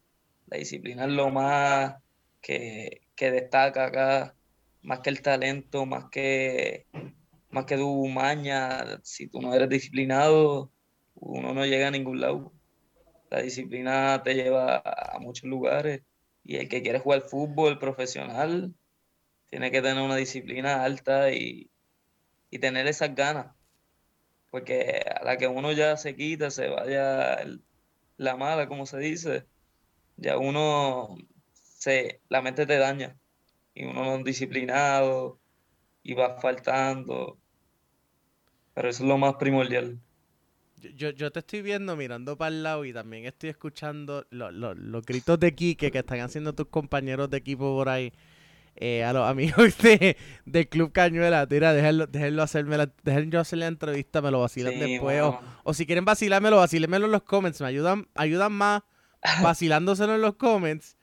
La 0.47 0.57
disciplina 0.57 1.05
es 1.05 1.11
lo 1.11 1.29
más 1.29 1.95
que, 2.41 3.01
que 3.15 3.31
destaca 3.31 3.85
acá, 3.85 4.35
más 4.81 4.99
que 4.99 5.09
el 5.09 5.21
talento, 5.21 5.85
más 5.85 6.05
que 6.09 6.87
más 7.49 7.65
que 7.65 7.75
tu 7.75 8.07
maña, 8.07 9.01
si 9.03 9.27
tú 9.27 9.41
no 9.41 9.53
eres 9.53 9.67
disciplinado, 9.67 10.71
uno 11.15 11.53
no 11.53 11.65
llega 11.65 11.89
a 11.89 11.91
ningún 11.91 12.21
lado. 12.21 12.53
La 13.29 13.41
disciplina 13.41 14.21
te 14.23 14.35
lleva 14.35 14.77
a 14.77 15.19
muchos 15.19 15.49
lugares 15.49 16.01
y 16.43 16.55
el 16.55 16.69
que 16.69 16.81
quiere 16.81 16.99
jugar 16.99 17.21
fútbol 17.21 17.77
profesional 17.77 18.73
tiene 19.51 19.69
que 19.69 19.81
tener 19.81 20.01
una 20.01 20.15
disciplina 20.15 20.83
alta 20.83 21.31
y, 21.31 21.69
tener 22.59 22.87
esas 22.87 23.13
ganas. 23.15 23.53
Porque 24.49 25.03
a 25.19 25.23
la 25.23 25.37
que 25.37 25.47
uno 25.47 25.71
ya 25.71 25.97
se 25.97 26.15
quita, 26.15 26.49
se 26.51 26.67
vaya 26.69 27.37
la 28.17 28.37
mala, 28.37 28.67
como 28.67 28.85
se 28.85 28.97
dice, 28.99 29.45
ya 30.17 30.37
uno 30.37 31.17
se, 31.53 32.21
la 32.29 32.41
mente 32.41 32.65
te 32.65 32.77
daña 32.77 33.17
y 33.73 33.85
uno 33.85 34.03
no 34.05 34.15
es 34.17 34.23
disciplinado 34.23 35.39
y 36.03 36.13
va 36.13 36.39
faltando. 36.39 37.37
Pero 38.73 38.89
eso 38.89 39.03
es 39.03 39.09
lo 39.09 39.17
más 39.17 39.35
primordial. 39.35 39.99
Yo, 40.95 41.11
yo 41.11 41.31
te 41.31 41.39
estoy 41.39 41.61
viendo 41.61 41.95
mirando 41.95 42.37
para 42.37 42.55
el 42.55 42.63
lado 42.63 42.85
y 42.85 42.93
también 42.93 43.25
estoy 43.25 43.49
escuchando 43.49 44.25
los 44.29 45.05
gritos 45.05 45.39
de 45.39 45.53
Quique 45.53 45.91
que 45.91 45.99
están 45.99 46.21
haciendo 46.21 46.53
tus 46.53 46.67
compañeros 46.67 47.29
de 47.29 47.37
equipo 47.37 47.75
por 47.75 47.89
ahí. 47.89 48.13
Eh, 48.75 49.03
a 49.03 49.13
los 49.13 49.27
amigos 49.29 49.77
de, 49.83 50.17
del 50.45 50.67
Club 50.67 50.91
Cañuela, 50.91 51.45
tira, 51.47 51.73
déjenlo, 51.73 52.07
déjenlo 52.07 52.41
hacerme 52.41 52.77
la, 52.77 52.89
yo 53.27 53.39
hacer 53.39 53.59
la 53.59 53.67
entrevista, 53.67 54.21
me 54.21 54.31
lo 54.31 54.39
vacilan 54.41 54.79
después. 54.79 55.21
O, 55.63 55.73
si 55.73 55.85
quieren 55.85 56.05
vacilármelo, 56.05 56.57
vacílenmelo 56.57 57.05
en 57.05 57.11
los 57.11 57.23
comments. 57.23 57.61
Me 57.61 57.67
ayudan, 57.67 58.07
ayudan 58.15 58.51
más 58.53 58.81
vacilándoselo 59.43 60.15
en 60.15 60.21
los 60.21 60.35
comments 60.35 60.97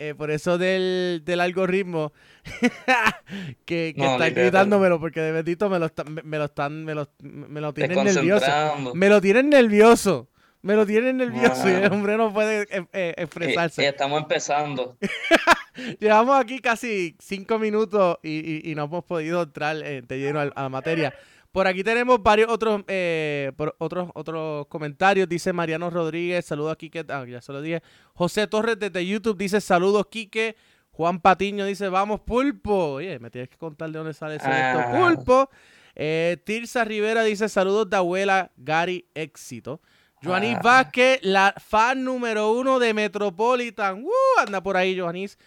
eh, 0.00 0.14
por 0.14 0.30
eso 0.30 0.58
del, 0.58 1.22
del 1.24 1.40
algoritmo 1.40 2.12
que, 3.64 3.94
que 3.96 4.06
está 4.06 4.30
gritándomelo 4.30 5.00
porque 5.00 5.20
de 5.20 5.32
bendito 5.32 5.68
me 5.68 5.80
lo, 5.80 5.90
me, 6.22 6.38
lo 6.38 6.44
están 6.44 6.84
me 6.84 6.94
lo, 6.94 7.10
me 7.20 7.60
lo 7.60 7.74
tienen 7.74 8.04
nervioso. 8.04 8.46
Me 8.94 9.08
lo 9.08 9.20
tienen 9.20 9.50
nervioso 9.50 10.28
me 10.62 10.74
lo 10.74 10.84
tienen 10.86 11.16
nervioso 11.16 11.68
y 11.68 11.72
el 11.72 11.92
hombre 11.92 12.16
no 12.16 12.32
puede 12.32 12.62
eh, 12.70 12.86
eh, 12.92 13.14
expresarse. 13.16 13.82
Y, 13.82 13.86
estamos 13.86 14.22
empezando. 14.22 14.96
Llevamos 16.00 16.38
aquí 16.38 16.60
casi 16.60 17.16
cinco 17.20 17.58
minutos 17.58 18.18
y, 18.22 18.68
y, 18.70 18.74
no 18.74 18.84
hemos 18.84 19.04
podido 19.04 19.42
entrar 19.42 19.76
de 19.76 20.18
lleno 20.18 20.40
a 20.40 20.46
la 20.46 20.68
materia. 20.68 21.14
Por 21.52 21.66
aquí 21.66 21.82
tenemos 21.82 22.22
varios 22.22 22.50
otros 22.50 22.82
eh, 22.88 23.52
otros 23.78 24.10
otros 24.14 24.66
comentarios. 24.66 25.28
Dice 25.28 25.52
Mariano 25.52 25.88
Rodríguez, 25.88 26.44
saludos 26.44 26.72
a 26.72 26.76
Quique. 26.76 27.04
Ah, 27.08 27.24
ya 27.26 27.40
se 27.40 27.52
lo 27.52 27.62
dije. 27.62 27.82
José 28.14 28.46
Torres 28.46 28.78
desde 28.78 29.06
YouTube 29.06 29.38
dice 29.38 29.60
saludos 29.60 30.06
Quique. 30.10 30.56
Juan 30.90 31.20
Patiño 31.20 31.64
dice 31.64 31.88
vamos 31.88 32.20
pulpo. 32.20 32.92
Oye, 32.94 33.18
me 33.18 33.30
tienes 33.30 33.48
que 33.48 33.56
contar 33.56 33.90
de 33.90 33.98
dónde 33.98 34.12
sale 34.12 34.36
ese 34.36 34.46
ah. 34.46 34.92
pulpo. 34.94 35.48
Eh, 35.94 36.36
Tirsa 36.44 36.84
Rivera 36.84 37.22
dice 37.22 37.48
saludos 37.48 37.88
de 37.88 37.96
abuela 37.96 38.52
Gary 38.56 39.06
Éxito. 39.14 39.80
Joanis 40.22 40.56
ah. 40.56 40.60
Vázquez, 40.62 41.20
la 41.22 41.54
fan 41.58 42.04
número 42.04 42.52
uno 42.52 42.78
de 42.78 42.92
Metropolitan. 42.94 44.02
¡Uh! 44.02 44.40
anda 44.40 44.62
por 44.62 44.76
ahí, 44.76 44.98
Joanis. 44.98 45.38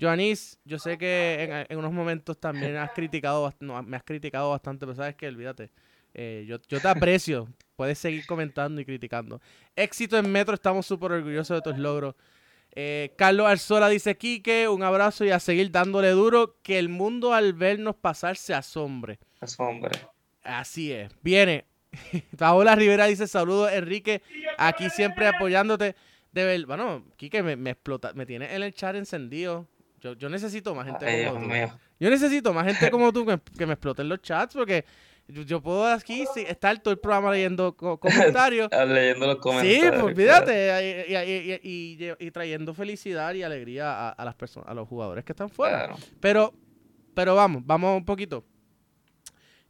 Joanis, 0.00 0.58
yo 0.64 0.78
sé 0.78 0.96
que 0.96 1.66
en, 1.68 1.78
unos 1.78 1.92
momentos 1.92 2.38
también 2.38 2.76
has 2.76 2.90
criticado, 2.92 3.52
me 3.60 3.96
has 3.96 4.02
criticado 4.02 4.50
bastante, 4.50 4.86
pero 4.86 4.96
sabes 4.96 5.14
que 5.14 5.28
olvídate. 5.28 5.70
Eh, 6.14 6.44
yo, 6.48 6.58
te 6.58 6.88
aprecio. 6.88 7.48
Puedes 7.76 7.98
seguir 7.98 8.26
comentando 8.26 8.80
y 8.80 8.84
criticando. 8.84 9.40
Éxito 9.76 10.18
en 10.18 10.30
Metro, 10.30 10.54
estamos 10.54 10.86
súper 10.86 11.12
orgullosos 11.12 11.56
de 11.56 11.62
tus 11.62 11.78
logros. 11.78 12.14
Eh, 12.72 13.14
Carlos 13.16 13.46
Arzola 13.46 13.88
dice, 13.88 14.16
Quique, 14.16 14.68
un 14.68 14.82
abrazo 14.82 15.24
y 15.24 15.30
a 15.30 15.40
seguir 15.40 15.70
dándole 15.70 16.10
duro, 16.10 16.56
que 16.62 16.78
el 16.78 16.88
mundo 16.88 17.34
al 17.34 17.52
vernos 17.52 17.96
pasar 17.96 18.36
se 18.36 18.54
asombre. 18.54 19.18
Asombre. 19.40 19.98
Así 20.42 20.92
es. 20.92 21.10
Viene. 21.22 21.69
Paola 22.38 22.74
Rivera 22.74 23.06
dice, 23.06 23.26
saludos 23.26 23.72
Enrique, 23.72 24.22
aquí 24.58 24.90
siempre 24.90 25.26
apoyándote. 25.26 25.96
De 26.32 26.44
ver, 26.44 26.64
bueno, 26.66 27.04
Quique 27.16 27.42
me, 27.42 27.56
me 27.56 27.70
explota, 27.70 28.12
me 28.14 28.24
tiene 28.24 28.54
en 28.54 28.62
el 28.62 28.72
chat 28.72 28.94
encendido. 28.94 29.66
Yo, 30.00 30.14
yo 30.14 30.28
necesito 30.28 30.74
más 30.74 30.86
gente 30.86 31.28
como 31.28 31.48
tú. 31.48 31.54
Yo 31.98 32.08
necesito 32.08 32.54
más 32.54 32.66
gente 32.66 32.90
como 32.90 33.12
tú 33.12 33.26
que, 33.26 33.66
me 33.66 33.74
exploten 33.74 34.08
los 34.08 34.22
chats 34.22 34.54
porque 34.54 34.84
yo, 35.28 35.60
puedo 35.60 35.86
aquí 35.86 36.24
estar 36.46 36.78
todo 36.78 36.92
el 36.92 36.98
programa 36.98 37.30
leyendo 37.30 37.76
comentarios. 38.00 38.68
leyendo 38.86 39.26
los 39.26 39.36
comentarios. 39.36 39.94
Sí, 39.94 40.00
pues 40.00 40.16
fíjate, 40.16 41.60
y, 41.62 42.30
trayendo 42.30 42.72
felicidad 42.72 43.34
y 43.34 43.42
alegría 43.42 44.08
a, 44.10 44.24
las 44.24 44.34
personas, 44.34 44.70
a 44.70 44.74
los 44.74 44.88
jugadores 44.88 45.24
que 45.24 45.32
están 45.32 45.50
fuera. 45.50 45.94
Pero, 46.20 46.54
pero 47.14 47.34
vamos, 47.34 47.62
vamos 47.66 47.96
un 47.98 48.04
poquito. 48.04 48.44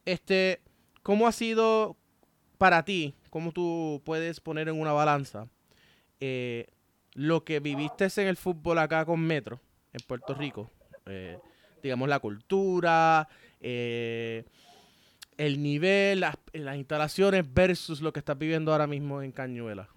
Este, 0.05 0.63
¿cómo 1.03 1.27
ha 1.27 1.33
sido 1.33 1.97
para 2.61 2.85
ti, 2.85 3.15
cómo 3.31 3.53
tú 3.53 4.03
puedes 4.05 4.39
poner 4.39 4.69
en 4.69 4.79
una 4.79 4.93
balanza 4.93 5.49
eh, 6.21 6.67
lo 7.15 7.43
que 7.43 7.59
viviste 7.59 8.07
en 8.19 8.29
el 8.29 8.37
fútbol 8.37 8.79
acá 8.79 9.07
con 9.07 9.19
Metro? 9.19 9.61
en 9.95 10.01
Puerto 10.07 10.35
Rico. 10.35 10.71
Eh, 11.07 11.39
digamos, 11.83 12.07
la 12.07 12.19
cultura, 12.19 13.27
eh, 13.61 14.45
el 15.39 15.63
nivel, 15.63 16.21
las, 16.21 16.37
instalaciones 16.77 17.51
versus 17.51 18.03
lo 18.03 18.13
que 18.13 18.19
estás 18.19 18.37
viviendo 18.37 18.73
ahora 18.73 18.87
mismo 18.87 19.23
en 19.23 19.33
Cañuela. 19.33 19.89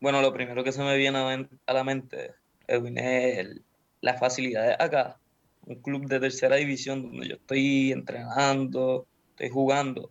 Bueno, 0.00 0.22
lo 0.22 0.32
primero 0.32 0.64
que 0.64 0.72
se 0.72 0.82
me 0.82 0.96
viene 0.96 1.18
a 1.66 1.72
la 1.74 1.84
mente, 1.84 2.32
Edwin, 2.66 2.96
es 2.96 3.60
las 4.00 4.18
facilidades 4.18 4.76
acá. 4.78 5.18
Un 5.66 5.82
club 5.82 6.06
de 6.06 6.20
tercera 6.20 6.56
división 6.56 7.02
donde 7.02 7.28
yo 7.28 7.34
estoy 7.34 7.92
entrenando, 7.92 9.06
estoy 9.32 9.50
jugando. 9.50 10.10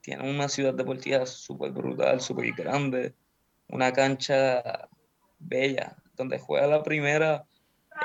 Tiene 0.00 0.30
una 0.30 0.48
ciudad 0.48 0.74
deportiva 0.74 1.26
súper 1.26 1.72
brutal, 1.72 2.20
súper 2.20 2.52
grande, 2.52 3.14
una 3.68 3.92
cancha 3.92 4.88
bella, 5.38 5.96
donde 6.16 6.38
juega 6.38 6.66
la 6.66 6.82
primera 6.82 7.46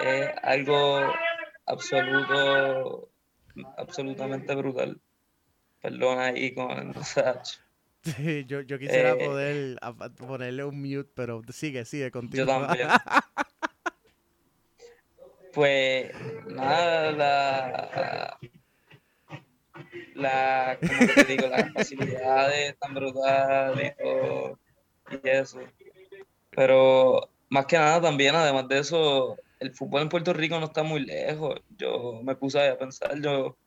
es 0.01 0.29
algo 0.43 0.99
absoluto, 1.65 3.09
absolutamente 3.77 4.55
brutal. 4.55 4.99
Perdona 5.81 6.25
ahí 6.25 6.53
con 6.53 6.71
el 6.71 6.93
Sí, 8.03 8.45
yo, 8.45 8.61
yo 8.61 8.77
quisiera 8.77 9.13
eh, 9.13 9.25
poder 9.25 9.79
ponerle 10.15 10.63
un 10.63 10.79
mute, 10.79 11.09
pero 11.15 11.41
sigue, 11.49 11.85
sigue 11.85 12.11
contigo. 12.11 12.45
Yo 12.45 12.47
también. 12.47 12.87
pues 15.53 16.11
nada, 16.47 17.11
la, 17.11 18.39
las 20.15 20.79
facilidades 21.73 22.77
tan 22.79 22.93
brutales 22.93 23.95
y 24.03 24.65
y 25.23 25.29
eso. 25.29 25.59
Pero 26.51 27.29
más 27.49 27.65
que 27.65 27.77
nada 27.77 28.01
también, 28.01 28.35
además 28.35 28.67
de 28.67 28.79
eso, 28.79 29.37
el 29.59 29.73
fútbol 29.73 30.03
en 30.03 30.09
Puerto 30.09 30.33
Rico 30.33 30.59
no 30.59 30.65
está 30.65 30.83
muy 30.83 31.01
lejos. 31.05 31.61
Yo 31.77 32.21
me 32.23 32.35
puse 32.35 32.67
a 32.67 32.77
pensar, 32.77 33.19
yo, 33.21 33.57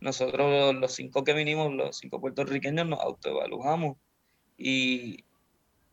nosotros 0.00 0.74
los 0.74 0.92
cinco 0.92 1.24
que 1.24 1.32
vinimos, 1.32 1.72
los 1.72 1.96
cinco 1.96 2.20
puertorriqueños, 2.20 2.86
nos 2.86 3.00
autoevaluamos 3.00 3.96
y, 4.56 5.24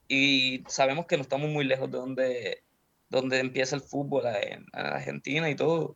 y 0.08 0.64
sabemos 0.68 1.06
que 1.06 1.18
no 1.18 1.24
estamos 1.24 1.50
muy 1.50 1.66
lejos 1.66 1.90
de 1.92 1.98
donde, 1.98 2.64
donde 3.10 3.40
empieza 3.40 3.76
el 3.76 3.82
fútbol 3.82 4.24
en, 4.26 4.66
Argentina 4.74 5.50
y 5.50 5.56
todo. 5.56 5.96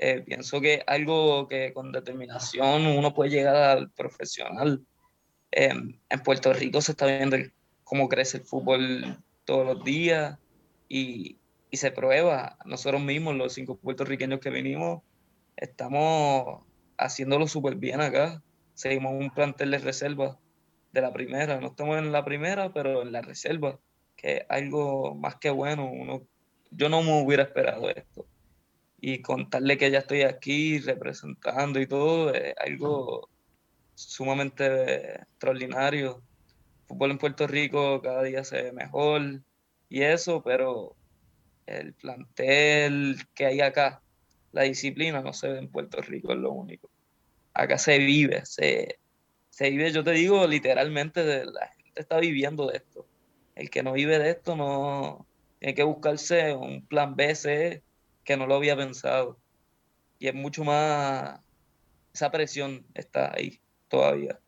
Eh, 0.00 0.22
pienso 0.24 0.60
que 0.60 0.84
algo 0.86 1.48
que 1.48 1.72
con 1.72 1.90
determinación 1.90 2.86
uno 2.86 3.12
puede 3.14 3.30
llegar 3.30 3.56
al 3.56 3.90
profesional. 3.90 4.86
en 5.50 6.00
Puerto 6.24 6.52
Rico 6.52 6.80
se 6.80 6.92
está 6.92 7.06
viendo 7.06 7.36
cómo 7.82 8.08
crece 8.08 8.38
el 8.38 8.44
fútbol 8.44 9.18
todos 9.44 9.66
los 9.66 9.84
días 9.84 10.38
y, 10.88 11.38
y 11.70 11.76
se 11.78 11.90
prueba. 11.90 12.58
Nosotros 12.64 13.02
mismos, 13.02 13.34
los 13.34 13.54
cinco 13.54 13.76
puertorriqueños 13.76 14.38
que 14.38 14.50
vinimos, 14.50 15.02
estamos 15.56 16.62
haciéndolo 16.96 17.48
súper 17.48 17.74
bien 17.74 18.00
acá. 18.00 18.40
Seguimos 18.74 19.14
un 19.14 19.30
plantel 19.30 19.72
de 19.72 19.78
reserva 19.78 20.38
de 20.92 21.00
la 21.00 21.12
primera. 21.12 21.60
No 21.60 21.68
estamos 21.68 21.98
en 21.98 22.12
la 22.12 22.24
primera, 22.24 22.72
pero 22.72 23.02
en 23.02 23.10
la 23.10 23.22
reserva, 23.22 23.80
que 24.16 24.36
es 24.36 24.42
algo 24.48 25.16
más 25.16 25.36
que 25.36 25.50
bueno. 25.50 25.90
Uno, 25.90 26.22
yo 26.70 26.88
no 26.88 27.02
me 27.02 27.20
hubiera 27.20 27.42
esperado 27.42 27.90
esto. 27.90 28.26
Y 29.00 29.22
contarle 29.22 29.78
que 29.78 29.90
ya 29.90 30.00
estoy 30.00 30.22
aquí 30.22 30.78
representando 30.80 31.80
y 31.80 31.86
todo, 31.86 32.34
es 32.34 32.54
algo 32.58 33.28
sumamente 33.94 35.20
extraordinario. 35.22 36.22
fútbol 36.86 37.12
en 37.12 37.18
Puerto 37.18 37.46
Rico 37.46 38.00
cada 38.02 38.22
día 38.22 38.44
se 38.44 38.62
ve 38.62 38.72
mejor 38.72 39.42
y 39.88 40.02
eso, 40.02 40.42
pero 40.42 40.96
el 41.66 41.94
plantel 41.94 43.16
que 43.34 43.46
hay 43.46 43.60
acá, 43.60 44.02
la 44.52 44.62
disciplina 44.62 45.20
no 45.20 45.32
se 45.32 45.48
ve 45.48 45.58
en 45.58 45.68
Puerto 45.68 46.00
Rico, 46.00 46.32
es 46.32 46.38
lo 46.38 46.52
único. 46.52 46.90
Acá 47.54 47.78
se 47.78 47.98
vive, 47.98 48.44
se, 48.46 48.98
se 49.50 49.70
vive, 49.70 49.92
yo 49.92 50.04
te 50.04 50.12
digo, 50.12 50.46
literalmente, 50.46 51.44
la 51.44 51.68
gente 51.68 52.00
está 52.00 52.18
viviendo 52.18 52.66
de 52.68 52.78
esto. 52.78 53.06
El 53.54 53.70
que 53.70 53.82
no 53.82 53.92
vive 53.92 54.18
de 54.18 54.30
esto 54.30 54.56
no 54.56 55.26
tiene 55.58 55.74
que 55.74 55.82
buscarse 55.82 56.54
un 56.54 56.86
plan 56.86 57.16
B, 57.16 57.34
C, 57.34 57.82
que 58.28 58.36
no 58.36 58.46
lo 58.46 58.56
había 58.56 58.76
pensado. 58.76 59.40
Y 60.18 60.28
es 60.28 60.34
mucho 60.34 60.62
más, 60.62 61.40
esa 62.12 62.30
presión 62.30 62.86
está 62.92 63.32
ahí 63.34 63.58
todavía. 63.88 64.38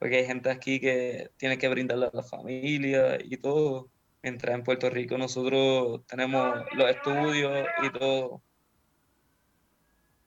Porque 0.00 0.16
hay 0.16 0.26
gente 0.26 0.50
aquí 0.50 0.80
que 0.80 1.30
tiene 1.36 1.56
que 1.56 1.68
brindarle 1.68 2.06
a 2.06 2.10
la 2.12 2.24
familia 2.24 3.16
y 3.22 3.36
todo. 3.36 3.90
Mientras 4.24 4.56
en 4.56 4.64
Puerto 4.64 4.90
Rico 4.90 5.16
nosotros 5.16 6.04
tenemos 6.08 6.64
los 6.72 6.90
estudios 6.90 7.64
y 7.84 7.92
todo. 7.96 8.42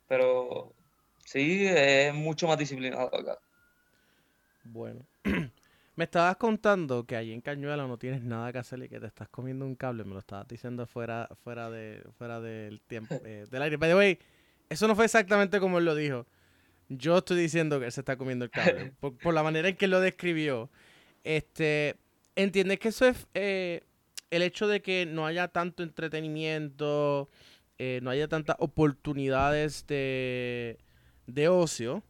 Pero 0.07 0.73
sí, 1.25 1.67
es 1.67 2.13
mucho 2.13 2.47
más 2.47 2.57
disciplinado 2.57 3.13
acá. 3.13 3.37
Bueno. 4.63 5.05
Me 5.95 6.05
estabas 6.05 6.37
contando 6.37 7.05
que 7.05 7.15
allí 7.15 7.33
en 7.33 7.41
Cañuela 7.41 7.85
no 7.85 7.97
tienes 7.97 8.23
nada 8.23 8.51
que 8.53 8.59
hacer 8.59 8.81
y 8.81 8.89
que 8.89 8.99
te 8.99 9.07
estás 9.07 9.27
comiendo 9.27 9.65
un 9.65 9.75
cable. 9.75 10.05
Me 10.05 10.13
lo 10.13 10.19
estabas 10.19 10.47
diciendo 10.47 10.85
fuera, 10.87 11.29
fuera, 11.43 11.69
de, 11.69 12.01
fuera 12.17 12.39
del 12.39 12.81
tiempo, 12.81 13.15
eh, 13.25 13.45
del 13.51 13.61
aire. 13.61 13.77
By 13.77 13.89
the 13.89 13.95
way, 13.95 14.19
eso 14.69 14.87
no 14.87 14.95
fue 14.95 15.05
exactamente 15.05 15.59
como 15.59 15.79
él 15.79 15.85
lo 15.85 15.95
dijo. 15.95 16.25
Yo 16.87 17.17
estoy 17.17 17.37
diciendo 17.37 17.79
que 17.79 17.87
él 17.87 17.91
se 17.91 18.01
está 18.01 18.15
comiendo 18.15 18.45
el 18.45 18.51
cable. 18.51 18.93
por, 18.99 19.33
la 19.33 19.43
manera 19.43 19.67
en 19.67 19.75
que 19.75 19.87
lo 19.87 19.99
describió. 19.99 20.69
Este, 21.23 21.97
¿Entiendes 22.35 22.79
que 22.79 22.89
eso 22.89 23.05
es 23.05 23.27
eh, 23.33 23.81
el 24.29 24.43
hecho 24.43 24.67
de 24.67 24.81
que 24.81 25.05
no 25.05 25.25
haya 25.25 25.49
tanto 25.49 25.83
entretenimiento, 25.83 27.29
eh, 27.77 27.99
no 28.01 28.09
haya 28.09 28.29
tantas 28.29 28.55
oportunidades 28.59 29.85
de, 29.87 30.77
de 31.27 31.49
ocio? 31.49 32.01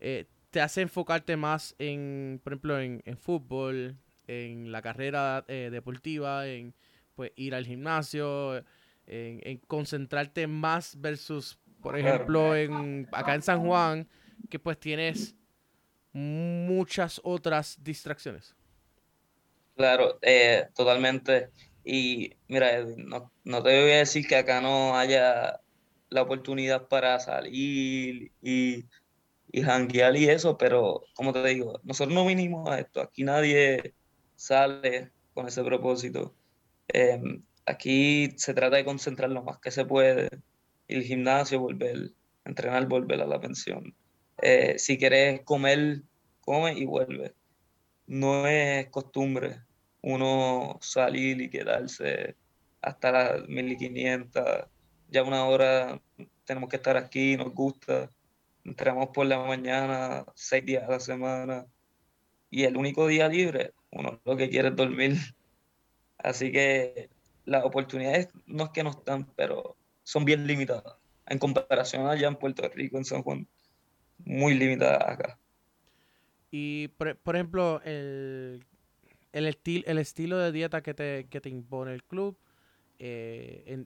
Eh, 0.00 0.26
te 0.50 0.60
hace 0.60 0.82
enfocarte 0.82 1.36
más 1.36 1.74
en, 1.78 2.40
por 2.42 2.52
ejemplo, 2.52 2.80
en, 2.80 3.18
fútbol, 3.18 3.96
en 4.26 4.72
la 4.72 4.82
carrera 4.82 5.44
eh, 5.48 5.68
deportiva, 5.70 6.46
en 6.46 6.74
pues 7.14 7.32
ir 7.36 7.54
al 7.54 7.66
gimnasio, 7.66 8.64
en, 9.06 9.58
concentrarte 9.66 10.46
más 10.46 11.00
versus, 11.00 11.58
por 11.82 11.98
ejemplo, 11.98 12.54
en 12.54 13.08
acá 13.12 13.34
en 13.34 13.42
San 13.42 13.60
Juan, 13.60 14.08
que 14.48 14.58
pues 14.58 14.78
tienes 14.78 15.34
muchas 16.12 17.20
otras 17.24 17.76
distracciones. 17.82 18.54
Claro, 19.76 20.18
eh, 20.22 20.68
totalmente. 20.74 21.50
Y 21.84 22.34
mira, 22.48 22.84
no, 22.96 23.30
no 23.44 23.62
te 23.62 23.80
voy 23.80 23.92
a 23.92 23.98
decir 23.98 24.26
que 24.26 24.36
acá 24.36 24.60
no 24.60 24.96
haya 24.96 25.60
la 26.10 26.22
oportunidad 26.22 26.88
para 26.88 27.20
salir 27.20 28.32
y 28.42 28.84
y 29.50 29.62
janguear 29.62 30.16
y 30.16 30.28
eso, 30.28 30.58
pero 30.58 31.04
como 31.14 31.32
te 31.32 31.44
digo, 31.44 31.80
nosotros 31.84 32.14
no 32.14 32.26
vinimos 32.26 32.68
a 32.68 32.80
esto, 32.80 33.00
aquí 33.00 33.24
nadie 33.24 33.94
sale 34.36 35.10
con 35.34 35.48
ese 35.48 35.64
propósito. 35.64 36.34
Em, 36.88 37.42
aquí 37.66 38.32
se 38.36 38.54
trata 38.54 38.76
de 38.76 38.84
concentrar 38.84 39.30
lo 39.30 39.42
más 39.42 39.58
que 39.58 39.70
se 39.70 39.84
puede, 39.84 40.28
el 40.88 41.02
gimnasio, 41.02 41.60
volver, 41.60 42.12
entrenar, 42.44 42.86
volver 42.88 43.20
a 43.22 43.26
la 43.26 43.40
pensión. 43.40 43.94
Eh, 44.42 44.78
si 44.78 44.98
quieres 44.98 45.42
comer, 45.42 46.02
come 46.40 46.74
y 46.74 46.84
vuelve. 46.84 47.34
No 48.06 48.46
es 48.46 48.88
costumbre 48.88 49.62
uno 50.02 50.78
salir 50.80 51.40
y 51.40 51.50
quedarse 51.50 52.36
hasta 52.80 53.12
las 53.12 53.48
1500, 53.48 54.66
ya 55.10 55.22
una 55.22 55.44
hora 55.46 56.00
tenemos 56.44 56.70
que 56.70 56.76
estar 56.76 56.96
aquí, 56.96 57.36
nos 57.36 57.52
gusta 57.52 58.10
entramos 58.68 59.08
por 59.12 59.26
la 59.26 59.38
mañana, 59.38 60.24
seis 60.34 60.64
días 60.64 60.84
a 60.84 60.92
la 60.92 61.00
semana, 61.00 61.66
y 62.50 62.64
el 62.64 62.76
único 62.76 63.06
día 63.06 63.28
libre, 63.28 63.72
uno 63.90 64.20
lo 64.24 64.36
que 64.36 64.48
quiere 64.48 64.68
es 64.68 64.76
dormir. 64.76 65.16
Así 66.18 66.50
que 66.52 67.08
las 67.44 67.64
oportunidades 67.64 68.28
no 68.46 68.64
es 68.64 68.70
que 68.70 68.82
no 68.82 68.90
están, 68.90 69.26
pero 69.36 69.76
son 70.02 70.24
bien 70.24 70.46
limitadas. 70.46 70.96
En 71.26 71.38
comparación 71.38 72.06
allá 72.06 72.28
en 72.28 72.36
Puerto 72.36 72.68
Rico, 72.68 72.96
en 72.98 73.04
San 73.04 73.22
Juan, 73.22 73.46
muy 74.18 74.54
limitadas 74.54 75.02
acá. 75.06 75.38
Y, 76.50 76.88
por, 76.88 77.36
ejemplo, 77.36 77.82
el, 77.84 78.64
el, 79.32 79.58
el 79.86 79.98
estilo 79.98 80.38
de 80.38 80.52
dieta 80.52 80.82
que 80.82 80.94
te, 80.94 81.26
que 81.28 81.40
te 81.40 81.50
impone 81.50 81.92
el 81.92 82.02
club, 82.02 82.38
eh, 82.98 83.84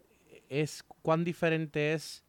es 0.48 0.84
cuán 1.02 1.24
diferente 1.24 1.92
es 1.92 2.24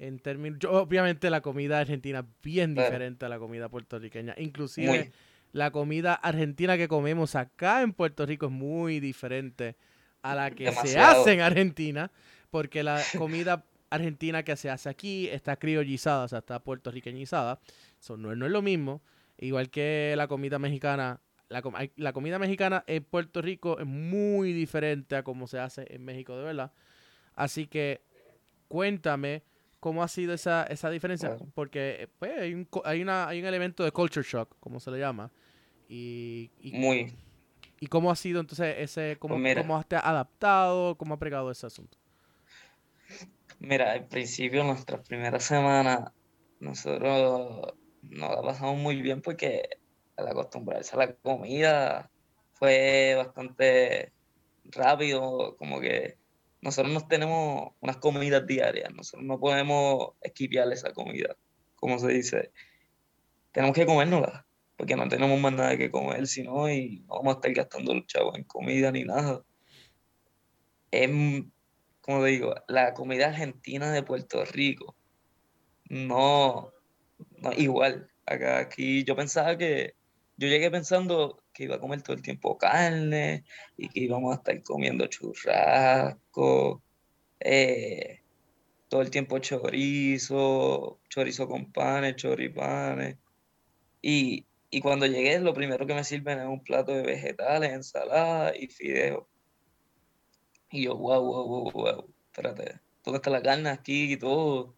en 0.00 0.18
términos, 0.18 0.58
obviamente 0.64 1.28
la 1.28 1.42
comida 1.42 1.78
argentina 1.78 2.20
es 2.20 2.42
bien 2.42 2.74
diferente 2.74 3.26
a 3.26 3.28
la 3.28 3.38
comida 3.38 3.68
puertorriqueña, 3.68 4.34
inclusive 4.38 5.12
la 5.52 5.70
comida 5.70 6.14
argentina 6.14 6.78
que 6.78 6.88
comemos 6.88 7.34
acá 7.34 7.82
en 7.82 7.92
Puerto 7.92 8.24
Rico 8.24 8.46
es 8.46 8.52
muy 8.52 8.98
diferente 8.98 9.76
a 10.22 10.34
la 10.34 10.50
que 10.52 10.72
se 10.72 10.98
hace 10.98 11.34
en 11.34 11.42
Argentina, 11.42 12.10
porque 12.50 12.82
la 12.82 13.02
comida 13.18 13.66
argentina 13.90 14.42
que 14.42 14.56
se 14.56 14.70
hace 14.70 14.88
aquí 14.88 15.28
está 15.28 15.56
criollizada, 15.56 16.24
o 16.24 16.28
sea, 16.28 16.38
está 16.38 16.60
puertorriqueñizada, 16.60 17.60
eso 18.00 18.16
no, 18.16 18.32
es 18.32 18.38
lo 18.38 18.62
mismo, 18.62 19.02
igual 19.36 19.68
que 19.68 20.14
la 20.16 20.28
comida 20.28 20.58
mexicana, 20.58 21.20
la, 21.50 21.62
la 21.96 22.12
comida 22.14 22.38
mexicana 22.38 22.84
en 22.86 23.04
Puerto 23.04 23.42
Rico 23.42 23.78
es 23.78 23.86
muy 23.86 24.54
diferente 24.54 25.14
a 25.16 25.24
como 25.24 25.46
se 25.46 25.58
hace 25.58 25.86
en 25.94 26.06
México, 26.06 26.38
de 26.38 26.44
verdad. 26.44 26.72
Así 27.34 27.66
que 27.66 28.00
cuéntame 28.68 29.42
cómo 29.80 30.02
ha 30.02 30.08
sido 30.08 30.34
esa, 30.34 30.64
esa 30.64 30.90
diferencia, 30.90 31.36
porque 31.54 32.08
pues, 32.18 32.38
hay, 32.38 32.54
un, 32.54 32.68
hay, 32.84 33.02
una, 33.02 33.26
hay 33.26 33.40
un 33.40 33.46
elemento 33.46 33.82
de 33.82 33.90
culture 33.90 34.26
shock, 34.26 34.56
como 34.60 34.78
se 34.78 34.90
le 34.90 34.98
llama, 34.98 35.32
y, 35.88 36.50
Muy. 36.62 37.12
¿Y 37.80 37.86
cómo 37.86 38.10
ha 38.10 38.16
sido 38.16 38.40
entonces 38.40 38.76
ese, 38.78 39.16
cómo, 39.18 39.40
pues 39.40 39.56
cómo 39.56 39.76
has 39.76 39.86
adaptado, 39.90 40.96
cómo 40.96 41.14
ha 41.14 41.18
pegado 41.18 41.50
ese 41.50 41.66
asunto? 41.66 41.96
Mira, 43.58 43.92
al 43.92 44.06
principio, 44.06 44.62
nuestras 44.62 45.06
primeras 45.08 45.44
semanas, 45.44 46.12
nosotros 46.60 47.72
nos 48.02 48.30
la 48.30 48.42
pasamos 48.42 48.78
muy 48.78 49.00
bien 49.00 49.22
porque 49.22 49.62
al 50.16 50.28
acostumbrarse 50.28 50.94
a 50.94 50.98
la 50.98 51.14
comida 51.14 52.10
fue 52.52 53.14
bastante 53.16 54.12
rápido, 54.64 55.56
como 55.56 55.80
que 55.80 56.19
nosotros 56.62 56.92
no 56.92 57.06
tenemos 57.06 57.72
unas 57.80 57.96
comidas 57.96 58.46
diarias, 58.46 58.92
nosotros 58.94 59.24
no 59.24 59.38
podemos 59.38 60.12
esquipear 60.20 60.70
esa 60.72 60.92
comida, 60.92 61.36
como 61.76 61.98
se 61.98 62.08
dice. 62.08 62.52
Tenemos 63.52 63.74
que 63.74 63.86
comérnosla, 63.86 64.46
porque 64.76 64.96
no 64.96 65.08
tenemos 65.08 65.40
más 65.40 65.52
nada 65.52 65.76
que 65.76 65.90
comer, 65.90 66.26
sino 66.26 66.70
y 66.70 67.00
no 67.00 67.16
vamos 67.16 67.34
a 67.34 67.36
estar 67.38 67.52
gastando 67.52 67.94
los 67.94 68.06
chavos 68.06 68.36
en 68.36 68.44
comida 68.44 68.92
ni 68.92 69.04
nada. 69.04 69.42
Es, 70.90 71.10
como 72.00 72.24
digo, 72.24 72.54
la 72.68 72.94
comida 72.94 73.28
argentina 73.28 73.90
de 73.92 74.02
Puerto 74.02 74.44
Rico, 74.44 74.96
no, 75.88 76.72
no 77.38 77.52
igual. 77.56 78.10
Acá, 78.26 78.58
aquí 78.58 79.02
yo 79.04 79.16
pensaba 79.16 79.56
que, 79.56 79.94
yo 80.36 80.48
llegué 80.48 80.70
pensando 80.70 81.42
que 81.60 81.64
iba 81.66 81.76
a 81.76 81.80
comer 81.80 82.00
todo 82.00 82.16
el 82.16 82.22
tiempo 82.22 82.56
carne 82.56 83.44
y 83.76 83.90
que 83.90 84.00
íbamos 84.00 84.32
a 84.32 84.36
estar 84.36 84.62
comiendo 84.62 85.06
churrasco, 85.08 86.82
eh, 87.38 88.22
todo 88.88 89.02
el 89.02 89.10
tiempo 89.10 89.38
chorizo, 89.40 91.00
chorizo 91.10 91.46
con 91.46 91.70
panes, 91.70 92.16
choripanes. 92.16 93.18
Y, 94.00 94.46
y 94.70 94.80
cuando 94.80 95.04
llegué, 95.04 95.38
lo 95.40 95.52
primero 95.52 95.86
que 95.86 95.94
me 95.94 96.02
sirven 96.02 96.40
es 96.40 96.46
un 96.46 96.64
plato 96.64 96.92
de 96.92 97.02
vegetales, 97.02 97.72
ensalada 97.72 98.56
y 98.56 98.68
fideos. 98.68 99.26
Y 100.70 100.84
yo, 100.84 100.96
wow, 100.96 101.22
wow, 101.22 101.46
wow, 101.46 101.72
wow, 101.72 102.14
espérate, 102.32 102.80
¿dónde 103.04 103.18
está 103.18 103.28
la 103.28 103.42
carne 103.42 103.68
aquí 103.68 104.14
y 104.14 104.16
todo? 104.16 104.74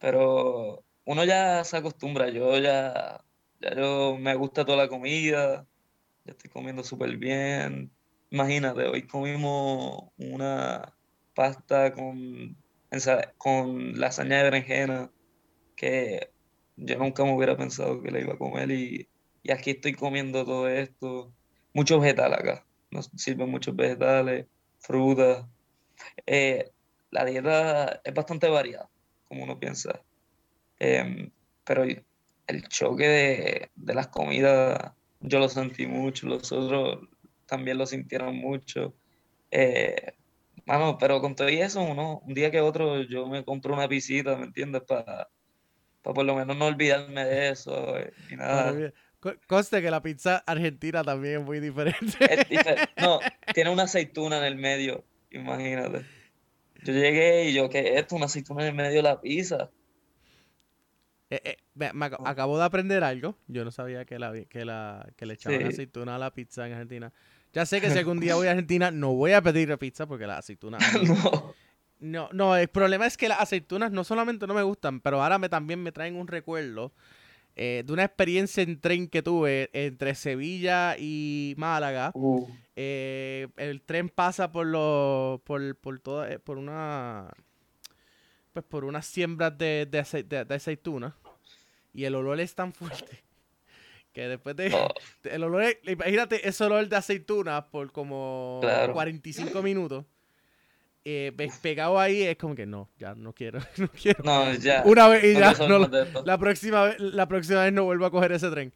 Pero 0.00 0.84
uno 1.04 1.24
ya 1.24 1.62
se 1.62 1.76
acostumbra, 1.76 2.30
yo 2.30 2.58
ya, 2.58 3.24
ya 3.60 3.74
yo 3.76 4.16
me 4.18 4.34
gusta 4.34 4.64
toda 4.64 4.78
la 4.78 4.88
comida, 4.88 5.66
estoy 6.32 6.50
comiendo 6.50 6.82
súper 6.82 7.16
bien. 7.16 7.90
Imagínate, 8.30 8.86
hoy 8.86 9.06
comimos 9.06 10.10
una 10.16 10.96
pasta 11.34 11.92
con, 11.92 12.56
con 13.38 13.98
lasaña 13.98 14.38
de 14.38 14.42
berenjena 14.44 15.10
que 15.76 16.30
yo 16.76 16.98
nunca 16.98 17.24
me 17.24 17.34
hubiera 17.34 17.56
pensado 17.56 18.02
que 18.02 18.10
la 18.10 18.20
iba 18.20 18.34
a 18.34 18.38
comer 18.38 18.70
y, 18.70 19.08
aquí 19.50 19.70
estoy 19.70 19.94
comiendo 19.94 20.44
todo 20.44 20.68
esto. 20.68 21.32
Mucho 21.72 22.00
vegetal 22.00 22.34
acá, 22.34 22.66
nos 22.90 23.10
sirven 23.16 23.50
muchos 23.50 23.74
vegetales, 23.76 24.46
frutas. 24.78 25.46
Eh, 26.26 26.70
la 27.10 27.24
dieta 27.24 28.00
es 28.04 28.14
bastante 28.14 28.48
variada, 28.48 28.90
como 29.28 29.44
uno 29.44 29.58
piensa. 29.58 30.02
Em, 30.78 31.30
pero 31.64 31.84
el 31.84 32.68
choque 32.68 33.06
de, 33.08 33.70
de 33.74 33.94
las 33.94 34.08
comidas, 34.08 34.92
yo 35.20 35.38
lo 35.38 35.48
sentí 35.48 35.86
mucho, 35.86 36.26
los 36.26 36.50
otros 36.52 37.06
también 37.46 37.78
lo 37.78 37.86
sintieron 37.86 38.36
mucho. 38.36 38.94
Eh, 39.50 40.14
mano, 40.66 40.98
pero 40.98 41.20
con 41.20 41.34
todo 41.34 41.48
eso, 41.48 41.82
uno, 41.82 42.20
un 42.24 42.34
día 42.34 42.50
que 42.50 42.60
otro 42.60 43.02
yo 43.02 43.26
me 43.26 43.44
compro 43.44 43.74
una 43.74 43.86
visita, 43.86 44.36
¿me 44.36 44.44
entiendes? 44.44 44.82
Para 44.82 45.28
por 46.02 46.24
lo 46.24 46.34
menos 46.34 46.56
no 46.56 46.66
olvidarme 46.66 47.24
de 47.24 47.50
eso 47.50 47.98
eh, 47.98 48.12
ni 48.30 48.36
nada. 48.36 48.92
Conste 49.46 49.82
que 49.82 49.90
la 49.90 50.02
pizza 50.02 50.38
argentina 50.46 51.04
también 51.04 51.40
es 51.40 51.46
muy 51.46 51.60
diferente. 51.60 52.16
No, 52.96 53.20
tiene 53.54 53.70
una 53.70 53.82
aceituna 53.82 54.38
en 54.38 54.44
el 54.44 54.56
medio, 54.56 55.04
imagínate. 55.30 56.06
Yo 56.82 56.94
llegué 56.94 57.50
y 57.50 57.52
yo, 57.52 57.68
¿qué 57.68 57.80
es 57.80 58.00
esto? 58.00 58.16
Una 58.16 58.26
aceituna 58.26 58.62
en 58.62 58.68
el 58.68 58.74
medio 58.74 58.96
de 58.96 59.02
la 59.02 59.20
pizza. 59.20 59.70
Eh, 61.30 61.40
eh, 61.44 61.56
me, 61.74 62.06
acabo 62.06 62.58
de 62.58 62.64
aprender 62.64 63.04
algo. 63.04 63.36
Yo 63.46 63.64
no 63.64 63.70
sabía 63.70 64.04
que, 64.04 64.18
la, 64.18 64.32
que, 64.46 64.64
la, 64.64 65.08
que 65.16 65.26
le 65.26 65.34
echaban 65.34 65.64
aceituna 65.64 66.16
a 66.16 66.18
la 66.18 66.34
pizza 66.34 66.66
en 66.66 66.72
Argentina. 66.72 67.12
Ya 67.52 67.64
sé 67.66 67.80
que 67.80 67.90
si 67.90 67.98
algún 67.98 68.18
día 68.20 68.34
voy 68.34 68.48
a 68.48 68.50
Argentina 68.50 68.90
no 68.90 69.14
voy 69.14 69.32
a 69.32 69.40
pedir 69.40 69.76
pizza 69.78 70.06
porque 70.06 70.26
la 70.26 70.38
aceituna... 70.38 70.78
no. 71.06 71.54
No, 72.00 72.30
no, 72.32 72.56
el 72.56 72.68
problema 72.68 73.06
es 73.06 73.18
que 73.18 73.28
las 73.28 73.40
aceitunas 73.40 73.92
no 73.92 74.04
solamente 74.04 74.46
no 74.46 74.54
me 74.54 74.62
gustan, 74.62 75.00
pero 75.00 75.22
ahora 75.22 75.38
me, 75.38 75.50
también 75.50 75.82
me 75.82 75.92
traen 75.92 76.16
un 76.16 76.28
recuerdo 76.28 76.94
eh, 77.56 77.82
de 77.84 77.92
una 77.92 78.04
experiencia 78.04 78.62
en 78.62 78.80
tren 78.80 79.06
que 79.06 79.22
tuve 79.22 79.68
entre 79.74 80.14
Sevilla 80.14 80.96
y 80.98 81.54
Málaga. 81.58 82.10
Uh. 82.14 82.48
El 82.74 83.82
tren 83.84 84.08
pasa 84.08 84.50
por 84.50 84.66
los, 84.66 85.42
por, 85.42 85.76
por 85.76 86.00
toda, 86.00 86.38
por 86.38 86.56
una, 86.56 87.30
pues 88.52 88.64
por 88.64 88.84
unas 88.84 89.06
siembras 89.06 89.56
de, 89.56 89.86
de, 89.86 90.54
aceitunas 90.54 91.14
y 91.92 92.04
el 92.04 92.14
olor 92.14 92.40
es 92.40 92.54
tan 92.54 92.72
fuerte 92.72 93.22
que 94.12 94.28
después 94.28 94.56
de 94.56 94.72
oh. 94.74 94.88
el 95.24 95.44
olor, 95.44 95.64
imagínate 95.84 96.48
ese 96.48 96.64
olor 96.64 96.88
de 96.88 96.96
aceitunas 96.96 97.64
por 97.64 97.92
como 97.92 98.60
45 98.92 99.62
minutos 99.62 100.04
eh, 101.04 101.32
pegado 101.62 101.98
ahí 101.98 102.22
es 102.22 102.36
como 102.36 102.54
que 102.54 102.66
no, 102.66 102.90
ya 102.98 103.14
no 103.14 103.32
quiero, 103.32 103.58
no 103.78 103.88
quiero. 103.88 104.22
No, 104.22 104.52
ya. 104.54 104.82
Una 104.84 105.08
vez 105.08 105.24
y 105.24 105.32
ya, 105.32 105.54
la, 106.24 106.38
próxima, 106.38 106.94
la 106.98 107.26
próxima 107.26 107.64
vez 107.64 107.72
no 107.72 107.84
vuelvo 107.84 108.04
a 108.04 108.10
coger 108.10 108.32
ese 108.32 108.50
tren. 108.50 108.74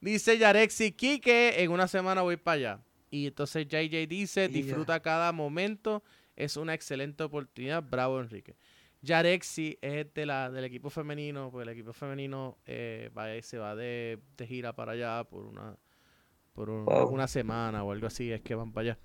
dice 0.00 0.36
Yarexi 0.38 0.90
Kike, 0.90 1.62
en 1.62 1.70
una 1.70 1.86
semana 1.86 2.22
voy 2.22 2.36
para 2.36 2.54
allá. 2.56 2.80
Y 3.10 3.28
entonces 3.28 3.68
JJ 3.68 4.08
dice, 4.08 4.48
disfruta 4.48 5.00
cada 5.00 5.30
momento, 5.30 6.02
es 6.34 6.56
una 6.56 6.74
excelente 6.74 7.22
oportunidad, 7.22 7.80
bravo 7.80 8.20
Enrique. 8.20 8.56
Yarexi 9.04 9.78
es 9.80 10.12
de 10.14 10.26
la, 10.26 10.50
del 10.50 10.64
equipo 10.64 10.90
femenino, 10.90 11.50
pues 11.50 11.66
el 11.66 11.72
equipo 11.72 11.92
femenino 11.92 12.58
eh, 12.66 13.10
va, 13.16 13.40
se 13.42 13.58
va 13.58 13.76
de, 13.76 14.18
gira 14.46 14.74
para 14.74 14.92
allá 14.92 15.24
por 15.24 15.44
una 15.44 15.76
por 16.54 16.70
una 16.70 17.26
semana 17.26 17.82
o 17.82 17.92
algo 17.92 18.06
así, 18.06 18.30
es 18.30 18.40
que 18.40 18.54
van 18.54 18.72
para 18.72 18.92
allá 18.92 18.98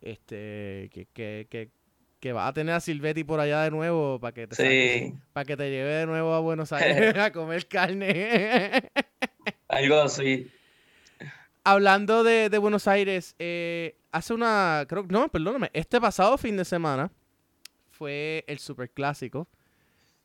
este 0.00 0.88
que, 0.92 1.06
que, 1.12 1.46
que, 1.50 1.70
que 2.18 2.32
va 2.32 2.46
a 2.46 2.52
tener 2.52 2.74
a 2.74 2.80
Silvetti 2.80 3.22
por 3.24 3.38
allá 3.38 3.62
de 3.62 3.70
nuevo 3.70 4.18
para 4.18 4.32
que 4.32 4.46
te 4.46 5.14
para 5.32 5.44
que 5.44 5.56
te 5.56 5.70
lleve 5.70 5.90
de 5.90 6.06
nuevo 6.06 6.32
a 6.34 6.40
Buenos 6.40 6.72
Aires 6.72 7.14
a 7.18 7.32
comer 7.32 7.66
carne. 7.68 8.90
Algo 9.68 9.96
así. 9.96 10.50
Hablando 11.64 12.24
de, 12.24 12.48
de 12.48 12.58
Buenos 12.58 12.88
Aires, 12.88 13.34
eh, 13.38 13.96
hace 14.10 14.32
una, 14.32 14.86
creo, 14.88 15.04
no, 15.08 15.28
perdóname, 15.28 15.70
este 15.74 16.00
pasado 16.00 16.38
fin 16.38 16.56
de 16.56 16.64
semana 16.64 17.12
fue 18.00 18.46
el 18.48 18.58
superclásico 18.58 19.46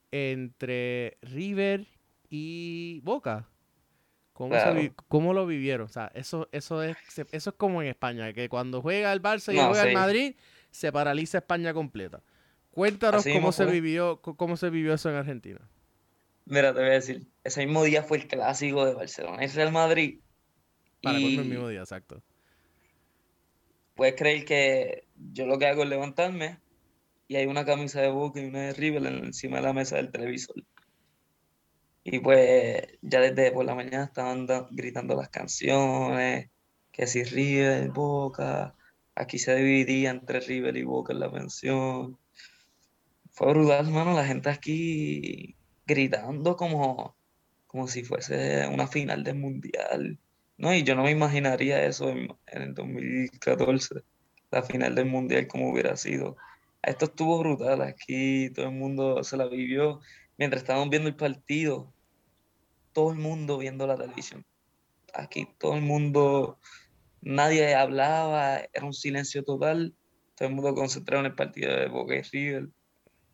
entre 0.09 1.17
River 1.21 1.85
y 2.29 3.01
Boca. 3.03 3.49
¿Cómo, 4.31 5.33
lo 5.33 5.45
vivieron? 5.45 5.87
O 5.87 5.89
sea, 5.89 6.09
eso, 6.15 6.47
eso, 6.53 6.83
es, 6.83 6.95
eso 7.33 7.49
es 7.49 7.55
como 7.57 7.81
en 7.81 7.89
España, 7.89 8.31
que 8.31 8.47
cuando 8.47 8.81
juega 8.81 9.11
el 9.11 9.21
Barça 9.21 9.53
y 9.53 9.57
juega 9.57 9.83
el 9.83 9.93
Madrid, 9.93 10.35
se 10.71 10.89
paraliza 10.93 11.39
España 11.39 11.73
completa. 11.73 12.23
Cuéntanos 12.71 13.25
cómo 13.25 13.51
se, 13.51 13.65
vivió, 13.65 14.21
cómo 14.21 14.55
se 14.55 14.69
vivió 14.69 14.93
eso 14.93 15.09
en 15.09 15.17
Argentina. 15.17 15.59
Mira, 16.45 16.73
te 16.73 16.79
voy 16.79 16.91
a 16.91 16.93
decir, 16.93 17.27
ese 17.43 17.65
mismo 17.65 17.83
día 17.83 18.03
fue 18.03 18.19
el 18.19 18.27
clásico 18.29 18.85
de 18.85 18.93
Barcelona 18.93 19.45
Real 19.53 19.73
Madrid. 19.73 20.21
Para 21.03 21.19
y... 21.19 21.39
el 21.39 21.45
mismo 21.45 21.67
día, 21.67 21.81
exacto. 21.81 22.23
Puedes 23.95 24.15
creer 24.15 24.45
que 24.45 25.07
yo 25.33 25.45
lo 25.45 25.59
que 25.59 25.67
hago 25.67 25.83
es 25.83 25.89
levantarme 25.89 26.63
y 27.27 27.35
hay 27.35 27.45
una 27.47 27.65
camisa 27.65 28.01
de 28.01 28.09
Boca 28.09 28.39
y 28.39 28.45
una 28.45 28.61
de 28.61 28.73
River 28.73 29.05
encima 29.05 29.57
de 29.57 29.63
la 29.63 29.73
mesa 29.73 29.97
del 29.97 30.11
televisor. 30.11 30.55
Y 32.03 32.19
pues 32.19 32.83
ya 33.01 33.19
desde 33.19 33.51
por 33.51 33.65
la 33.65 33.73
mañana 33.73 34.05
estaban 34.05 34.47
gritando 34.71 35.15
las 35.15 35.29
canciones, 35.29 36.49
que 36.91 37.07
si 37.07 37.23
River, 37.23 37.89
Boca, 37.89 38.75
aquí 39.15 39.39
se 39.39 39.55
dividía 39.55 40.11
entre 40.11 40.39
River 40.39 40.77
y 40.77 40.83
Boca 40.83 41.13
en 41.13 41.19
la 41.19 41.31
pensión. 41.31 42.19
Fue 43.31 43.51
brutal, 43.53 43.87
hermano, 43.87 44.13
la 44.13 44.25
gente 44.25 44.49
aquí 44.49 45.55
gritando 45.87 46.55
como, 46.55 47.15
como 47.67 47.87
si 47.87 48.03
fuese 48.03 48.67
una 48.67 48.87
final 48.87 49.23
del 49.23 49.35
mundial. 49.39 50.19
No, 50.57 50.73
y 50.73 50.83
yo 50.83 50.95
no 50.95 51.03
me 51.03 51.11
imaginaría 51.11 51.83
eso 51.85 52.09
en, 52.09 52.29
en 52.47 52.61
el 52.61 52.73
2014, 52.75 54.03
la 54.51 54.63
final 54.63 54.95
del 54.95 55.07
mundial 55.07 55.47
como 55.47 55.71
hubiera 55.71 55.97
sido. 55.97 56.37
Esto 56.85 57.05
estuvo 57.05 57.39
brutal 57.39 57.81
aquí, 57.81 58.49
todo 58.51 58.67
el 58.67 58.75
mundo 58.75 59.23
se 59.23 59.37
la 59.37 59.47
vivió 59.47 59.99
mientras 60.37 60.61
estábamos 60.61 60.89
viendo 60.89 61.09
el 61.09 61.15
partido 61.15 61.95
todo 62.95 63.11
el 63.11 63.19
mundo 63.19 63.57
viendo 63.57 63.85
la 63.85 63.97
televisión. 63.97 64.45
Aquí 65.13 65.45
todo 65.59 65.75
el 65.75 65.81
mundo, 65.81 66.57
nadie 67.21 67.75
hablaba, 67.75 68.59
era 68.73 68.85
un 68.85 68.93
silencio 68.93 69.43
total, 69.43 69.93
todo 70.35 70.47
el 70.47 70.55
mundo 70.55 70.73
concentrado 70.73 71.19
en 71.19 71.31
el 71.31 71.35
partido 71.35 71.75
de 71.75 71.89
Boca 71.89 72.15
y 72.15 72.21
River. 72.21 72.69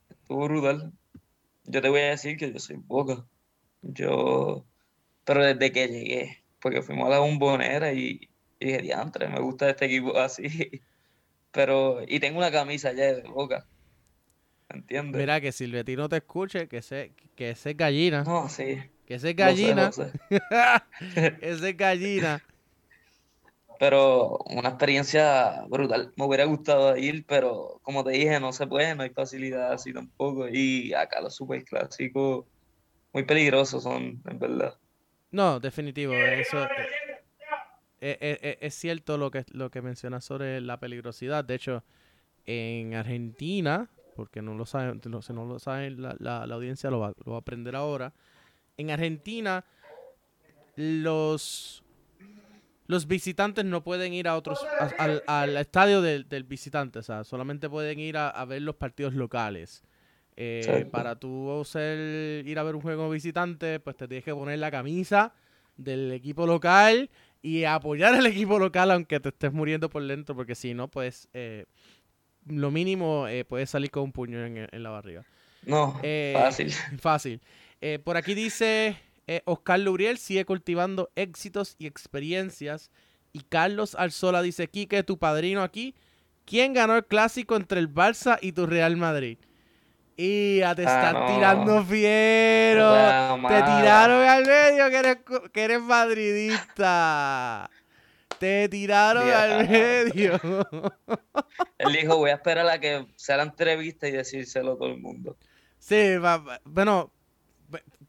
Estuvo 0.09 0.45
brutal. 0.45 0.91
Yo 1.65 1.79
te 1.79 1.89
voy 1.89 2.01
a 2.01 2.09
decir 2.09 2.37
que 2.37 2.51
yo 2.51 2.59
soy 2.59 2.77
Boca. 2.77 3.23
Yo, 3.83 4.65
pero 5.25 5.45
desde 5.45 5.71
que 5.71 5.87
llegué, 5.87 6.43
porque 6.59 6.81
fuimos 6.81 7.05
a 7.05 7.11
la 7.11 7.19
bombonera 7.19 7.93
y, 7.93 8.31
y 8.59 8.65
dije, 8.65 8.81
diantre, 8.81 9.27
me 9.27 9.41
gusta 9.41 9.69
este 9.69 9.85
equipo 9.85 10.17
así. 10.17 10.81
Pero, 11.51 12.01
y 12.07 12.19
tengo 12.19 12.37
una 12.37 12.51
camisa 12.51 12.93
ya 12.93 13.13
de 13.13 13.23
Boca. 13.23 13.65
¿Entiendes? 14.69 15.19
Mira, 15.19 15.41
que 15.41 15.51
Silvetti 15.51 15.95
no 15.95 16.07
te 16.07 16.17
escuche, 16.17 16.67
que 16.67 16.81
se, 16.81 17.13
que 17.35 17.51
ese 17.51 17.73
gallina. 17.73 18.23
No, 18.23 18.47
sí. 18.47 18.79
Ese 19.11 19.31
es 19.31 19.35
gallina. 19.35 19.89
Ese 21.41 21.69
es 21.69 21.77
gallina. 21.77 22.41
Pero 23.77 24.37
una 24.45 24.69
experiencia 24.69 25.65
brutal. 25.67 26.13
Me 26.15 26.25
hubiera 26.25 26.45
gustado 26.45 26.95
ir, 26.95 27.25
pero 27.25 27.81
como 27.81 28.05
te 28.05 28.11
dije, 28.11 28.39
no 28.39 28.53
se 28.53 28.67
puede, 28.67 28.95
no 28.95 29.03
hay 29.03 29.09
facilidad 29.09 29.73
así 29.73 29.91
tampoco. 29.91 30.47
Y 30.47 30.93
acá 30.93 31.19
los 31.19 31.35
super 31.35 31.61
clásicos 31.65 32.45
muy 33.11 33.23
peligrosos 33.23 33.83
son, 33.83 34.21
en 34.25 34.39
verdad. 34.39 34.77
No, 35.31 35.59
definitivo. 35.59 36.13
Eso 36.13 36.65
eh, 38.01 38.17
eh, 38.41 38.57
es, 38.61 38.75
cierto 38.75 39.17
lo 39.17 39.31
que, 39.31 39.45
lo 39.51 39.71
que 39.71 39.81
mencionas 39.81 40.25
sobre 40.25 40.59
la 40.59 40.79
peligrosidad. 40.79 41.45
De 41.45 41.55
hecho, 41.55 41.83
en 42.45 42.95
Argentina, 42.95 43.89
porque 44.15 44.41
no 44.41 44.55
lo 44.55 44.65
saben, 44.65 45.01
si 45.03 45.33
no 45.33 45.45
lo 45.45 45.59
saben, 45.59 46.01
la, 46.01 46.15
la, 46.19 46.43
audiencia 46.43 46.89
lo 46.89 46.99
va, 46.99 47.13
lo 47.23 47.31
va 47.31 47.37
a 47.37 47.41
aprender 47.41 47.75
ahora 47.75 48.13
en 48.81 48.91
Argentina 48.91 49.63
los, 50.75 51.83
los 52.87 53.07
visitantes 53.07 53.65
no 53.65 53.83
pueden 53.83 54.13
ir 54.13 54.27
a 54.27 54.35
otros 54.35 54.59
al, 55.27 55.57
estadio 55.57 56.01
del, 56.01 56.43
visitante, 56.43 56.99
o 56.99 57.03
sea, 57.03 57.23
solamente 57.23 57.69
pueden 57.69 57.99
ir 57.99 58.17
a, 58.17 58.43
ver 58.45 58.61
los 58.61 58.75
partidos 58.75 59.13
locales. 59.13 59.83
Eh, 60.37 60.87
para 60.89 61.17
tú 61.17 61.61
ser, 61.65 62.47
ir 62.47 62.57
a 62.57 62.63
ver 62.63 62.75
un 62.75 62.81
juego 62.81 63.09
visitante, 63.09 63.79
pues 63.79 63.97
te 63.97 64.07
tienes 64.07 64.23
que 64.23 64.33
poner 64.33 64.59
la 64.59 64.71
camisa 64.71 65.33
del 65.77 66.11
equipo 66.11 66.47
local 66.47 67.09
y 67.41 67.63
apoyar 67.63 68.13
al 68.13 68.25
equipo 68.27 68.60
local 68.60 68.91
aunque 68.91 69.19
te 69.19 69.30
estés 69.30 69.54
muriendo 69.54 69.89
por 69.89 70.06
dentro, 70.06 70.36
porque 70.36 70.56
si 70.56 70.73
no, 70.73 70.88
pues 70.88 71.27
eh, 71.34 71.65
lo 72.47 72.71
mínimo 72.71 73.27
eh, 73.27 73.45
puedes 73.45 73.69
salir 73.69 73.91
con 73.91 74.04
un 74.04 74.12
puño 74.12 74.45
en, 74.45 74.67
en 74.71 74.84
la 74.84 74.89
barriga. 74.89 75.25
No, 75.65 75.99
fácil. 76.34 76.71
Fácil. 76.99 77.41
Eh, 77.82 77.99
por 77.99 78.15
aquí 78.15 78.34
dice 78.36 78.97
eh, 79.27 79.41
Oscar 79.45 79.80
Luriel 79.80 80.17
sigue 80.17 80.45
cultivando 80.45 81.10
éxitos 81.15 81.75
y 81.80 81.88
experiencias. 81.88 82.91
Y 83.34 83.41
Carlos 83.41 83.95
Alzola 83.95 84.41
dice, 84.41 84.67
Quique, 84.67 85.04
tu 85.04 85.17
padrino 85.17 85.63
aquí. 85.63 85.95
¿Quién 86.45 86.73
ganó 86.73 86.95
el 86.97 87.06
clásico 87.06 87.56
entre 87.56 87.80
el 87.80 87.93
Barça 87.93 88.38
y 88.41 88.51
tu 88.51 88.65
Real 88.65 88.97
Madrid? 88.97 89.38
Y 90.23 90.60
ya 90.60 90.75
te 90.75 90.86
Ah, 90.86 90.93
están 91.07 91.13
no. 91.21 91.25
tirando 91.34 91.84
fiero. 91.84 92.95
Esa 92.95 93.38
Te 93.47 93.55
tiraron 93.55 94.21
al 94.27 94.45
medio 94.45 94.89
que 94.91 94.97
eres, 94.97 95.17
que 95.51 95.63
eres 95.63 95.81
madridista. 95.81 97.69
Te 98.39 98.69
tiraron 98.69 99.27
al 99.29 99.67
medio. 99.67 100.39
Él 101.77 101.93
dijo, 101.93 102.17
voy 102.17 102.29
a 102.29 102.36
esperar 102.36 102.67
a 102.67 102.79
que 102.79 103.07
sea 103.15 103.38
la 103.38 103.43
entrevista 103.43 104.07
y 104.07 104.12
decírselo 104.12 104.73
a 104.73 104.77
todo 104.77 104.89
el 104.89 104.99
mundo. 104.99 105.38
Sí, 105.79 106.17
va- 106.17 106.38
va- 106.38 106.62
bueno, 106.65 107.12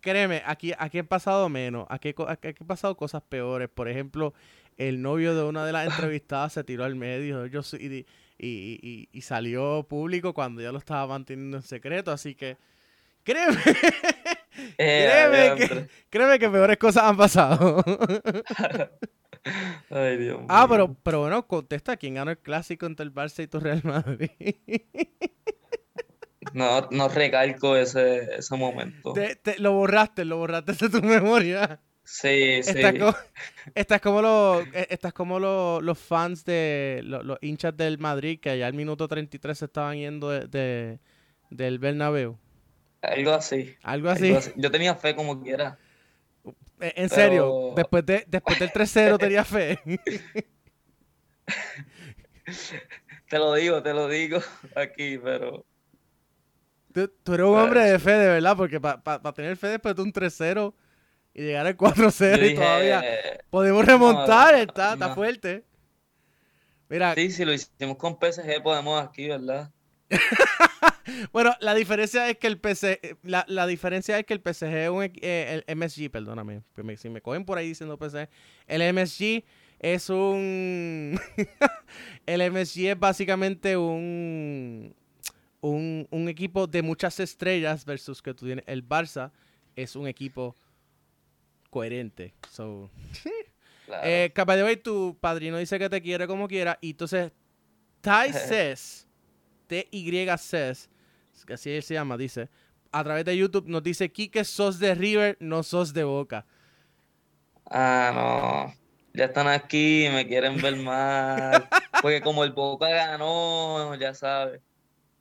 créeme, 0.01 0.43
aquí, 0.45 0.73
aquí 0.79 0.99
han 0.99 1.07
pasado 1.07 1.49
menos. 1.49 1.87
Aquí, 1.89 2.13
co- 2.13 2.29
aquí 2.29 2.49
han 2.49 2.67
pasado 2.67 2.97
cosas 2.97 3.23
peores. 3.27 3.69
Por 3.69 3.89
ejemplo, 3.89 4.35
el 4.77 5.01
novio 5.03 5.35
de 5.35 5.45
una 5.45 5.65
de 5.65 5.73
las 5.73 5.87
entrevistadas 6.11 6.53
se 6.53 6.65
tiró 6.65 6.85
al 6.85 6.95
medio. 6.95 7.47
Yo 7.47 7.63
soy- 7.63 8.07
y, 8.47 9.09
y, 9.13 9.21
salió 9.23 9.87
público 9.89 10.35
cuando 10.35 10.61
ya 10.61 10.73
lo 10.73 10.79
estaba 10.79 11.07
manteniendo 11.07 11.57
en 11.59 11.63
secreto. 11.63 12.11
Así 12.11 12.35
que, 12.35 12.57
créeme, 13.23 13.57
Eh, 14.77 15.09
créeme, 15.11 15.57
que, 15.69 15.89
créeme 16.11 16.39
que 16.39 16.51
peores 16.51 16.77
cosas 16.77 17.05
han 17.05 17.17
pasado. 17.17 17.83
Ay, 19.91 20.17
Dios 20.19 20.39
mío. 20.39 20.47
ah, 20.51 20.67
pero, 20.69 20.95
pero 21.03 21.21
bueno, 21.21 21.47
contesta 21.47 21.97
quién 21.97 22.15
ganó 22.15 22.31
el 22.31 22.39
clásico 22.39 22.85
entre 22.87 23.05
el 23.05 23.15
Barça 23.15 23.43
y 23.43 23.47
tu 23.47 23.61
Real 23.61 23.81
Madrid. 23.85 24.31
No, 26.55 26.87
no 26.91 27.09
recalco 27.09 27.77
ese, 27.77 28.35
ese 28.37 28.57
momento. 28.57 29.13
Te- 29.15 29.37
te- 29.37 29.59
lo 29.59 29.73
borraste, 29.73 30.25
lo 30.27 30.37
borraste 30.39 30.73
de 30.73 30.89
tu 30.91 31.01
memoria. 31.01 31.81
Sí, 32.13 32.63
sí. 32.63 32.73
Estás 32.73 32.93
como, 32.93 33.15
estás 33.75 34.01
como 34.03 34.21
los, 34.21 34.67
eh, 34.75 34.87
estás 34.91 35.13
como 35.15 35.39
los, 35.41 35.83
los 35.83 35.99
fans 35.99 36.45
de 36.45 37.01
los, 37.05 37.25
los 37.25 37.39
hinchas 37.41 37.75
del 37.75 37.97
Madrid 37.99 38.39
que 38.39 38.51
allá 38.51 38.67
al 38.67 38.75
minuto 38.75 39.09
33 39.09 39.57
se 39.57 39.65
estaban 39.65 39.97
yendo 39.97 40.29
de, 40.29 40.47
de- 40.47 40.99
del 41.49 41.79
Bernabéu. 41.79 42.37
Algo 43.01 43.33
así. 43.33 43.75
Algo 43.83 44.11
algo 44.11 44.37
así. 44.37 44.53
Yo 44.57 44.71
tenía 44.71 44.95
fe 44.95 45.17
como 45.17 45.43
quiera. 45.43 45.79
Eh, 46.81 46.93
En 46.97 47.09
serio, 47.09 47.73
después, 47.75 48.05
de, 48.05 48.25
después 48.29 48.59
del 48.59 48.71
3-0 48.73 49.17
tenía 49.19 49.43
fe. 49.45 49.79
Te 53.31 53.39
lo 53.39 53.55
digo, 53.55 53.83
te 53.83 53.95
lo 53.95 54.07
digo 54.09 54.39
aquí, 54.77 55.17
pero 55.17 55.65
Tú, 56.93 57.11
tú 57.25 57.33
eres 57.33 57.47
un 57.47 57.57
hombre 57.57 57.81
de 57.85 57.99
fe, 57.99 58.13
de 58.13 58.29
verdad, 58.29 58.55
porque 58.55 58.79
para 58.79 59.33
tener 59.33 59.57
fe 59.57 59.69
después 59.69 59.97
de 59.97 60.03
un 60.03 60.13
3-0 60.13 60.75
y 61.35 61.43
llegar 61.43 61.67
al 61.67 61.77
4-0 61.77 62.39
yo 62.39 62.47
y 62.47 62.55
todavía 62.55 63.01
dije, 63.01 63.39
podemos 63.51 63.85
remontar, 63.85 64.55
está, 64.55 64.95
está 64.95 65.09
no. 65.09 65.15
fuerte. 65.15 65.65
Mira, 66.89 67.15
sí, 67.15 67.31
si 67.31 67.45
lo 67.45 67.53
hicimos 67.53 67.97
con 67.97 68.19
PSG 68.21 68.63
podemos 68.63 69.03
aquí, 69.03 69.29
¿verdad? 69.29 69.71
Bueno, 71.33 71.55
la 71.61 71.75
diferencia 71.75 72.29
es 72.29 72.39
que 72.39 72.47
el 72.47 72.59
PC, 72.59 73.19
la, 73.23 73.45
la 73.49 73.67
diferencia 73.67 74.19
es 74.19 74.25
que 74.25 74.35
el 74.35 74.41
PSG 74.41 74.67
es 74.67 74.89
un 74.89 75.03
eh, 75.03 75.63
el 75.67 75.77
MSG, 75.77 76.11
perdóname, 76.11 76.63
si 76.97 77.11
me 77.11 77.21
cogen 77.21 77.45
por 77.45 77.59
ahí 77.59 77.69
diciendo 77.69 77.99
PSG, 77.99 78.29
el 78.69 78.95
MSG 78.95 79.45
es 79.81 80.11
un 80.11 81.19
el 82.27 82.53
MSG 82.53 82.91
es 82.91 82.99
básicamente 82.99 83.77
un, 83.77 84.95
un 85.61 86.07
un 86.11 86.29
equipo 86.29 86.67
de 86.69 86.83
muchas 86.83 87.19
estrellas 87.19 87.85
versus 87.85 88.23
que 88.23 88.33
tú 88.33 88.47
tienes 88.47 88.65
el 88.69 88.89
Barça 88.89 89.33
es 89.75 89.97
un 89.97 90.07
equipo 90.07 90.57
coherente. 91.73 92.35
So, 92.51 92.91
Claro. 93.87 94.03
eh, 94.07 94.31
capaz 94.35 94.57
de 94.57 94.63
hoy 94.63 94.77
tu 94.77 95.17
padrino 95.21 95.57
dice 95.59 95.79
que 95.79 95.89
te 95.89 96.01
quiere 96.03 96.27
como 96.27 96.47
quiera. 96.47 96.79
Y 96.83 96.91
entonces, 96.91 97.33
Ty 98.03 98.33
says, 98.33 99.09
T-Y 99.67 100.27
says, 100.39 100.89
que 101.47 101.55
así 101.55 101.71
él 101.71 101.83
se 101.83 101.95
llama, 101.95 102.17
dice, 102.19 102.49
a 102.93 103.03
través 103.03 103.25
de 103.25 103.37
YouTube 103.37 103.67
nos 103.69 103.83
dice, 103.83 104.13
Kike, 104.13 104.45
sos 104.45 104.79
de 104.79 104.95
River, 104.95 105.37
no 105.41 105.63
sos 105.63 105.93
de 105.95 106.05
Boca. 106.05 106.45
Ah, 107.71 108.13
no. 108.75 108.83
Ya 109.15 109.25
están 109.27 109.49
aquí, 109.49 110.07
me 110.13 110.27
quieren 110.27 110.61
ver 110.61 110.77
mal. 110.77 111.69
Porque 112.03 112.21
como 112.21 112.45
el 112.45 112.53
Boca 112.53 112.89
ganó, 112.89 113.95
ya 113.97 114.13
sabes. 114.15 114.61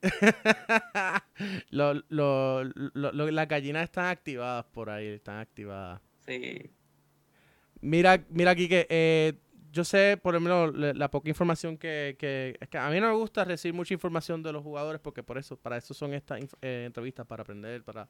Lo- 1.70 1.94
lo- 2.10 2.64
lo- 2.64 3.12
lo- 3.12 3.32
las 3.32 3.48
gallinas 3.48 3.84
están 3.84 4.06
activadas 4.08 4.66
por 4.66 4.90
ahí, 4.90 5.08
están 5.08 5.38
activadas. 5.40 6.02
Sí. 6.32 6.72
Mira, 7.82 8.24
mira, 8.30 8.56
Kike, 8.56 8.88
eh, 8.90 9.34
yo 9.72 9.84
sé 9.84 10.18
por 10.22 10.34
lo 10.34 10.40
menos 10.40 10.76
la, 10.76 10.94
la 10.94 11.10
poca 11.10 11.30
información 11.30 11.78
que, 11.78 12.16
que- 12.20 12.56
es 12.60 12.70
que 12.70 12.78
a 12.78 12.90
mí 12.90 13.00
no 13.00 13.08
me 13.10 13.16
gusta 13.16 13.44
recibir 13.44 13.74
mucha 13.74 13.94
información 13.94 14.44
de 14.44 14.52
los 14.52 14.64
jugadores 14.64 15.02
porque 15.02 15.24
por 15.24 15.38
eso, 15.38 15.58
para 15.58 15.78
eso 15.78 15.94
son 15.94 16.14
estas 16.14 16.42
eh, 16.62 16.84
entrevistas, 16.86 17.26
para 17.26 17.42
aprender, 17.42 17.84
para, 17.84 18.08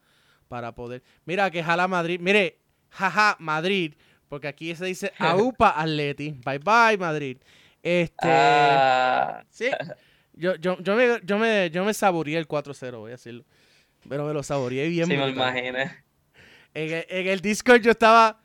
para 0.48 0.74
poder. 0.76 1.04
Mira 1.26 1.50
que 1.52 1.64
jala 1.64 1.88
Madrid, 1.88 2.20
mire, 2.20 2.58
jaja, 2.90 3.38
Madrid, 3.40 3.94
porque 4.28 4.48
aquí 4.48 4.76
se 4.76 4.86
dice 4.86 5.14
AUPA 5.20 5.80
Atleti, 5.82 6.32
bye 6.46 6.58
bye 6.60 6.98
Madrid. 6.98 7.38
Este, 7.84 8.18
Ah, 8.22 9.44
sí, 9.50 9.70
yo, 10.34 10.56
yo, 10.56 10.78
yo 10.82 10.96
me, 10.96 11.20
yo 11.24 11.38
me, 11.40 11.70
yo 11.72 11.86
me 11.86 11.94
saboreé 11.94 12.38
el 12.38 12.48
4-0, 12.48 13.00
voy 13.00 13.10
a 13.10 13.14
decirlo, 13.14 13.46
pero 14.10 14.26
me 14.26 14.34
lo 14.34 14.44
saboreé 14.44 14.90
bien. 14.90 15.08
sí, 15.08 15.14
me. 15.16 16.11
En 16.74 16.94
el, 16.94 17.06
en 17.10 17.28
el 17.28 17.42
Discord 17.42 17.82
yo 17.82 17.92
estaba 17.92 18.42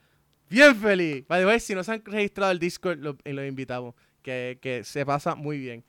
bien 0.48 0.74
feliz. 0.76 1.26
By 1.28 1.40
the 1.42 1.46
way, 1.46 1.60
si 1.60 1.74
no 1.74 1.84
se 1.84 1.92
han 1.92 2.04
registrado 2.04 2.52
el 2.52 2.58
Discord, 2.58 2.98
lo- 2.98 3.16
eh, 3.24 3.32
los 3.32 3.46
invitamos. 3.46 3.94
Que, 4.22 4.58
que 4.60 4.82
se 4.82 5.06
pasa 5.06 5.34
muy 5.36 5.58
bien. 5.58 5.84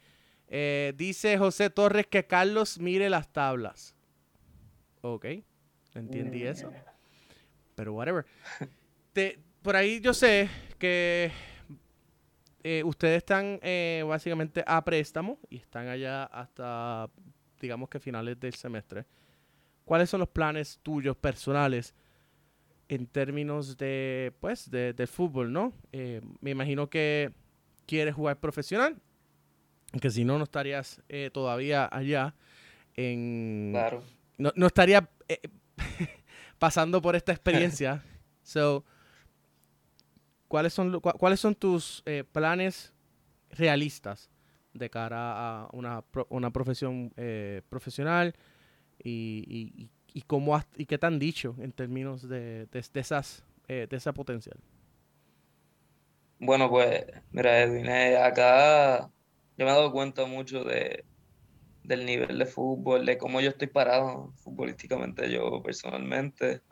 Eh, 0.47 0.93
dice 0.95 1.37
José 1.37 1.69
Torres 1.71 2.05
que 2.07 2.25
Carlos 2.27 2.79
mire 2.79 3.09
las 3.09 3.31
tablas. 3.33 3.95
Ok, 5.01 5.25
entendí 5.95 6.43
eso. 6.43 6.71
Pero 7.75 7.93
whatever. 7.93 8.25
Te- 9.13 9.39
por 9.63 9.75
ahí 9.75 9.99
yo 9.99 10.13
sé 10.13 10.49
que 10.77 11.31
eh, 12.63 12.83
ustedes 12.85 13.17
están 13.17 13.59
eh, 13.63 14.03
básicamente 14.07 14.63
a 14.65 14.83
préstamo 14.83 15.39
y 15.49 15.57
están 15.57 15.87
allá 15.87 16.25
hasta, 16.25 17.09
digamos 17.59 17.89
que 17.89 17.99
finales 17.99 18.39
del 18.39 18.53
semestre. 18.53 19.05
¿Cuáles 19.85 20.09
son 20.09 20.19
los 20.19 20.29
planes 20.29 20.79
tuyos 20.83 21.15
personales 21.17 21.93
en 22.89 23.05
términos 23.07 23.77
de, 23.77 24.33
pues, 24.39 24.69
de, 24.71 24.93
de 24.93 25.07
fútbol, 25.07 25.51
no? 25.51 25.73
Eh, 25.91 26.21
me 26.41 26.51
imagino 26.51 26.89
que 26.89 27.31
quieres 27.85 28.15
jugar 28.15 28.39
profesional, 28.39 29.01
que 30.01 30.09
si 30.09 30.23
no, 30.25 30.37
no 30.37 30.43
estarías 30.45 31.01
eh, 31.09 31.29
todavía 31.33 31.87
allá 31.91 32.35
en... 32.95 33.69
Claro. 33.73 34.03
No, 34.37 34.51
no 34.55 34.67
estaría 34.67 35.09
eh, 35.27 35.39
pasando 36.59 37.01
por 37.01 37.15
esta 37.15 37.31
experiencia. 37.31 38.03
so, 38.43 38.85
¿cuáles 40.47 40.73
son, 40.73 40.93
cua- 41.01 41.17
¿cuáles 41.17 41.39
son 41.39 41.55
tus 41.55 42.03
eh, 42.05 42.23
planes 42.23 42.93
realistas 43.51 44.29
de 44.73 44.89
cara 44.89 45.63
a 45.63 45.69
una, 45.73 46.01
pro- 46.01 46.27
una 46.29 46.51
profesión 46.51 47.11
eh, 47.17 47.61
profesional 47.69 48.33
y, 49.03 49.43
y, 49.47 49.83
y- 49.83 49.89
y 50.17 50.23
cómo 50.23 50.55
has- 50.55 50.67
y 50.77 50.87
qué 50.87 50.97
te 50.97 51.05
han 51.05 51.19
dicho 51.19 51.55
en 51.59 51.71
términos 51.73 52.27
de, 52.27 52.65
de, 52.67 52.79
esas 52.99 53.45
eh, 53.67 53.85
de 53.89 53.97
esa 53.97 54.13
potencial? 54.13 54.57
Bueno, 56.39 56.69
pues, 56.69 57.05
mira, 57.31 57.61
Edwin, 57.63 57.87
eh, 57.87 58.17
acá 58.17 58.99
yo 59.57 59.65
me 59.65 59.71
he 59.71 59.73
dado 59.75 59.91
cuenta 59.91 60.25
mucho 60.27 60.63
de, 60.63 61.05
del 61.83 62.05
nivel 62.05 62.39
de 62.39 62.45
fútbol, 62.47 63.05
de 63.05 63.17
cómo 63.17 63.41
yo 63.41 63.49
estoy 63.51 63.67
parado 63.69 64.33
futbolísticamente 64.37 65.31
yo 65.31 65.61
personalmente. 65.63 66.63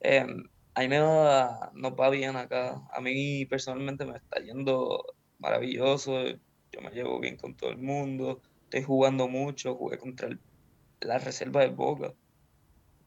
Eh, 0.00 0.26
a 0.74 0.80
mí 0.82 0.88
me 0.88 1.00
va 1.00 2.10
bien 2.10 2.36
acá. 2.36 2.82
A 2.92 3.00
mí 3.02 3.46
personalmente 3.46 4.06
me 4.06 4.16
está 4.18 4.40
yendo 4.42 5.04
maravilloso. 5.38 6.24
Yo 6.72 6.82
me 6.82 6.90
llevo 6.92 7.20
bien 7.20 7.36
con 7.38 7.56
todo 7.56 7.70
el 7.70 7.78
mundo. 7.78 8.42
Estoy 8.64 8.84
jugando 8.84 9.28
mucho. 9.28 9.76
Jugué 9.76 9.98
contra 9.98 10.28
el- 10.28 10.42
la 11.00 11.18
reserva 11.18 11.62
del 11.62 11.72
Boca. 11.74 12.14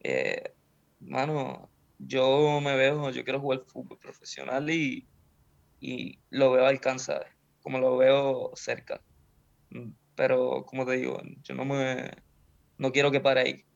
Eh, 0.00 0.54
mano, 1.00 1.72
yo 1.98 2.60
me 2.60 2.76
veo, 2.76 3.10
yo 3.10 3.24
quiero 3.24 3.40
jugar 3.40 3.64
fútbol 3.66 3.98
profesional 3.98 4.70
y, 4.70 5.08
y 5.80 6.22
lo 6.30 6.52
veo 6.52 6.66
alcanzar, 6.66 7.36
como 7.60 7.78
lo 7.78 7.96
veo 7.98 8.52
cerca. 8.56 9.02
Mm, 9.70 9.92
Pero 10.16 10.64
como 10.66 10.86
te 10.86 10.92
digo, 10.98 11.20
yo 11.42 11.54
no 11.54 11.64
me 11.64 12.10
no 12.78 12.92
quiero 12.92 13.10
que 13.12 13.20
pare 13.20 13.40
ahí. 13.42 13.66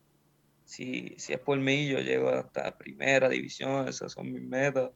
Si, 0.65 1.15
si 1.19 1.33
es 1.33 1.39
por 1.39 1.59
mí, 1.59 1.87
yo 1.89 1.99
llego 1.99 2.29
hasta 2.29 2.77
primera 2.77 3.29
división, 3.29 3.87
esas 3.87 4.13
son 4.13 4.31
mis 4.31 4.43
metas. 4.43 4.91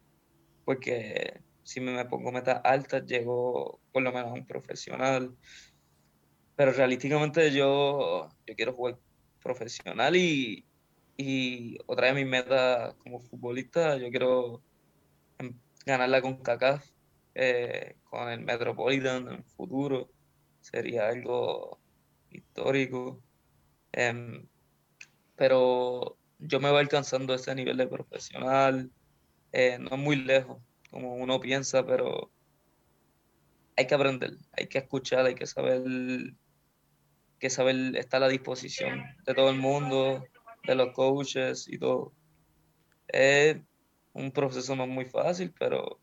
Porque 0.66 1.42
si 1.64 1.82
me, 1.82 2.06
pongo 2.06 2.32
metas 2.32 2.62
altas, 2.64 3.06
llego 3.06 3.82
por 3.92 4.04
lo 4.04 4.12
menos 4.14 4.32
a 4.32 4.34
un 4.36 4.48
profesional. 4.48 5.38
Pero 6.56 6.72
realísticamente 6.72 7.52
yo, 7.52 8.30
yo 8.46 8.56
quiero 8.56 8.74
jugar 8.74 9.00
profesional 9.42 10.16
y, 10.16 10.67
y 11.18 11.80
otra 11.88 12.08
de 12.08 12.14
mis 12.14 12.28
metas 12.28 12.94
como 12.96 13.20
futbolista, 13.20 13.98
yo 13.98 14.10
quiero 14.12 14.62
em, 15.40 15.60
ganarla 15.86 16.22
con 16.22 16.38
CACAF, 16.38 16.88
eh, 17.34 17.98
con 18.04 18.30
el 18.30 18.42
Metropolitan 18.42 19.28
en 19.28 19.34
el 19.36 19.44
futuro. 19.44 20.10
Sería 20.62 21.10
algo 21.10 21.80
histórico. 22.30 23.22
Em, 23.92 24.48
pero 25.36 26.18
yo 26.40 26.60
me 26.60 26.70
voy 26.70 26.80
alcanzando 26.80 27.34
ese 27.34 27.56
nivel 27.56 27.78
de 27.78 27.88
profesional, 27.88 28.92
eh, 29.52 29.80
no 29.80 29.98
muy 29.98 30.18
lejos, 30.18 30.62
como 30.92 31.16
uno 31.16 31.40
piensa, 31.40 31.86
pero 31.86 32.32
hay 33.76 33.88
que 33.88 33.96
aprender, 33.96 34.38
hay 34.52 34.68
que 34.68 34.80
escuchar, 34.80 35.26
hay 35.26 35.36
que 35.36 35.48
saber, 35.48 35.84
que 37.40 37.50
saber 37.50 37.96
estar 37.96 38.22
a 38.22 38.28
la 38.28 38.32
disposición 38.32 39.04
de 39.26 39.34
todo 39.34 39.50
el 39.50 39.58
mundo, 39.58 40.24
de 40.74 40.86
los 40.86 40.94
coaches 40.94 41.68
y 41.68 41.78
todo. 41.78 42.14
Es 43.08 43.58
un 44.14 44.32
proceso 44.32 44.76
no 44.76 44.88
muy 44.88 45.06
fácil, 45.06 45.54
pero 45.58 46.00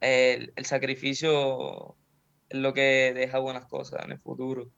el, 0.00 0.52
el 0.56 0.64
sacrificio 0.64 1.96
es 2.48 2.58
lo 2.58 2.72
que 2.72 3.12
deja 3.14 3.38
buenas 3.38 3.66
cosas 3.66 4.04
en 4.04 4.12
el 4.12 4.20
futuro. 4.20 4.70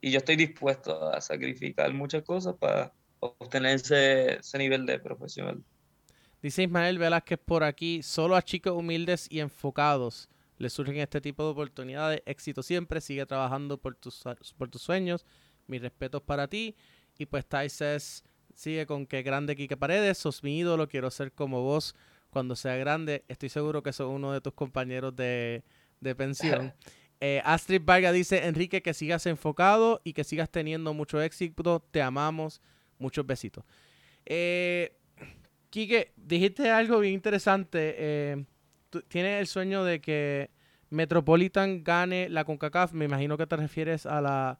Y 0.00 0.10
yo 0.10 0.18
estoy 0.18 0.36
dispuesto 0.36 1.12
a 1.12 1.20
sacrificar 1.20 1.92
muchas 1.94 2.22
cosas 2.22 2.56
para 2.58 2.92
obtener 3.20 3.76
ese, 3.76 4.38
ese 4.38 4.58
nivel 4.58 4.84
de 4.86 4.98
profesional. 4.98 5.62
Dice 6.42 6.64
Ismael 6.64 6.98
Velázquez 6.98 7.38
por 7.38 7.62
aquí, 7.62 8.02
solo 8.02 8.34
a 8.34 8.42
chicos 8.42 8.72
humildes 8.72 9.28
y 9.30 9.38
enfocados 9.38 10.28
le 10.62 10.70
surgen 10.70 10.96
este 10.98 11.20
tipo 11.20 11.42
de 11.42 11.50
oportunidades. 11.50 12.22
Éxito 12.24 12.62
siempre, 12.62 13.00
sigue 13.00 13.26
trabajando 13.26 13.78
por 13.78 13.96
tus, 13.96 14.22
por 14.56 14.68
tus 14.68 14.80
sueños. 14.80 15.26
Mis 15.66 15.82
respetos 15.82 16.22
para 16.22 16.46
ti. 16.46 16.76
Y 17.18 17.26
pues 17.26 17.46
Taises 17.46 18.24
sigue 18.54 18.86
con 18.86 19.06
que 19.06 19.22
grande 19.22 19.56
Quique 19.56 19.76
Paredes, 19.76 20.18
sos 20.18 20.42
mi 20.42 20.58
ídolo, 20.58 20.88
quiero 20.88 21.10
ser 21.10 21.32
como 21.32 21.62
vos 21.62 21.94
cuando 22.30 22.56
sea 22.56 22.76
grande. 22.76 23.24
Estoy 23.28 23.48
seguro 23.48 23.82
que 23.82 23.92
sos 23.92 24.10
uno 24.10 24.32
de 24.32 24.40
tus 24.40 24.54
compañeros 24.54 25.14
de, 25.14 25.62
de 26.00 26.14
pensión. 26.14 26.74
Eh, 27.24 27.40
Astrid 27.44 27.82
Vargas 27.84 28.12
dice, 28.12 28.48
Enrique, 28.48 28.82
que 28.82 28.94
sigas 28.94 29.26
enfocado 29.26 30.00
y 30.02 30.12
que 30.12 30.24
sigas 30.24 30.50
teniendo 30.50 30.92
mucho 30.92 31.22
éxito. 31.22 31.78
Te 31.92 32.02
amamos. 32.02 32.60
Muchos 32.98 33.24
besitos. 33.24 33.62
Eh, 34.26 34.96
Quique, 35.70 36.12
dijiste 36.16 36.68
algo 36.68 36.98
bien 36.98 37.14
interesante. 37.14 37.94
Eh, 37.96 38.44
tienes 39.06 39.38
el 39.40 39.46
sueño 39.46 39.84
de 39.84 40.00
que 40.00 40.50
Metropolitan 40.90 41.84
gane 41.84 42.28
la 42.28 42.44
CONCACAF. 42.44 42.92
Me 42.92 43.04
imagino 43.04 43.38
que 43.38 43.46
te 43.46 43.56
refieres 43.56 44.04
a 44.04 44.20
la... 44.20 44.58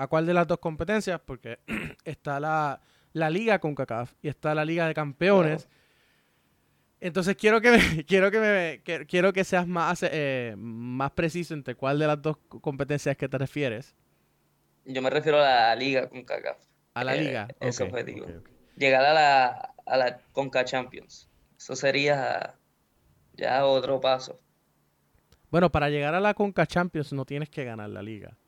¿A 0.00 0.06
cuál 0.06 0.24
de 0.24 0.32
las 0.32 0.46
dos 0.46 0.58
competencias? 0.58 1.20
Porque 1.20 1.58
está 2.04 2.40
la, 2.40 2.80
la 3.12 3.28
Liga 3.28 3.58
CONCACAF 3.58 4.14
y 4.22 4.28
está 4.28 4.54
la 4.54 4.64
Liga 4.64 4.86
de 4.86 4.94
Campeones. 4.94 5.68
Entonces 7.00 7.36
quiero 7.36 7.60
que 7.60 7.70
me, 7.70 8.04
quiero 8.06 8.30
que 8.30 8.40
me 8.40 9.04
quiero 9.06 9.32
que 9.32 9.44
seas 9.44 9.66
más 9.66 10.02
eh, 10.02 10.54
más 10.56 11.10
preciso 11.10 11.52
entre 11.52 11.74
cuál 11.74 11.98
de 11.98 12.06
las 12.06 12.20
dos 12.20 12.38
competencias 12.38 13.16
que 13.16 13.28
te 13.28 13.36
refieres. 13.36 13.94
Yo 14.86 15.02
me 15.02 15.10
refiero 15.10 15.38
a 15.38 15.42
la 15.42 15.76
liga 15.76 16.08
CONCACAF. 16.08 16.56
A 16.94 17.04
la 17.04 17.14
eh, 17.16 17.22
liga. 17.22 17.48
ese 17.60 17.82
objetivo. 17.82 18.26
Llegar 18.76 19.04
a 19.04 19.12
la, 19.12 19.74
a 19.84 19.96
la 19.98 20.18
CONCA 20.32 20.64
Champions. 20.64 21.28
Eso 21.58 21.76
sería 21.76 22.54
ya 23.34 23.66
otro 23.66 24.00
paso. 24.00 24.40
Bueno, 25.50 25.70
para 25.70 25.90
llegar 25.90 26.14
a 26.14 26.20
la 26.20 26.34
Conca 26.34 26.66
Champions 26.66 27.12
no 27.12 27.24
tienes 27.24 27.50
que 27.50 27.64
ganar 27.64 27.90
la 27.90 28.02
liga. 28.02 28.38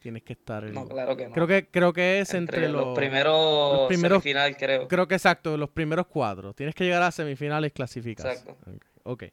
Tienes 0.00 0.22
que 0.22 0.32
estar 0.32 0.64
en... 0.64 0.74
No, 0.74 0.88
claro 0.88 1.16
que 1.16 1.28
no. 1.28 1.34
Creo 1.34 1.46
que 1.46 1.68
creo 1.68 1.92
que 1.92 2.20
es 2.20 2.32
entre, 2.34 2.68
los, 2.68 2.86
los 2.86 2.96
primeros, 2.96 3.78
los 3.80 3.88
primeros- 3.88 4.22
semifinal, 4.22 4.56
creo. 4.56 4.88
Creo 4.88 5.06
que 5.06 5.14
exacto, 5.14 5.56
los 5.56 5.68
primeros 5.70 6.06
cuadros. 6.06 6.56
Tienes 6.56 6.74
que 6.74 6.84
llegar 6.84 7.02
a 7.02 7.10
semifinales 7.12 7.72
clasificas. 7.72 8.24
Exacto. 8.26 8.56
Ok. 9.04 9.24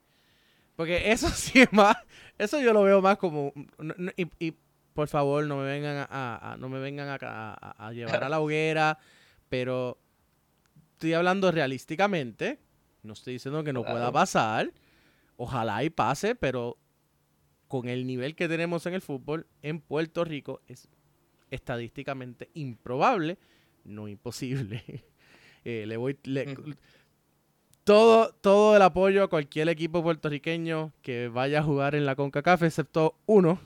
Porque 0.76 1.12
eso 1.12 1.30
sí 1.34 1.62
es 1.62 1.72
más, 1.74 1.96
eso 2.38 2.60
yo 2.60 2.74
lo 2.74 2.84
veo 2.84 3.02
más 3.02 3.18
como 3.18 3.52
y, 4.18 4.28
y 4.46 4.54
por 4.94 5.08
favor 5.08 5.46
no 5.46 5.58
me 5.58 5.64
vengan 5.66 5.98
a, 5.98 6.08
a- 6.10 6.52
a- 6.54 6.58
no 6.58 6.70
me 6.70 6.80
vengan 6.80 7.18
a, 7.22 7.92
llevar 7.94 8.24
a 8.24 8.30
la 8.30 8.40
hoguera, 8.42 8.98
pero 9.50 9.98
estoy 10.94 11.14
hablando 11.14 11.52
realísticamente. 11.52 12.60
No 13.04 13.14
estoy 13.14 13.34
diciendo 13.34 13.64
que 13.64 13.72
no 13.72 13.84
pueda 13.84 14.12
pasar. 14.12 14.72
Ojalá 15.38 15.84
y 15.84 15.90
pase, 15.92 16.36
pero 16.36 16.78
con 17.68 17.88
el 17.90 18.06
nivel 18.08 18.36
que 18.36 18.48
tenemos 18.48 18.86
en 18.86 18.94
el 18.94 19.02
fútbol 19.02 19.48
en 19.62 19.80
Puerto 19.82 20.24
Rico 20.24 20.62
es 20.68 20.88
estadísticamente 21.52 22.50
improbable, 22.54 23.38
no 23.84 24.08
imposible. 24.08 24.84
Eh, 25.70 25.86
le 25.86 25.98
voy 25.98 26.18
le- 26.24 26.56
todo, 27.84 28.32
todo 28.42 28.76
el 28.76 28.82
apoyo 28.82 29.24
a 29.24 29.28
cualquier 29.30 29.68
equipo 29.70 30.02
puertorriqueño 30.04 30.94
que 31.02 31.28
vaya 31.28 31.60
a 31.60 31.64
jugar 31.64 31.96
en 31.96 32.06
la 32.06 32.16
CONCACAF, 32.16 32.64
excepto 32.64 33.18
uno. 33.26 33.60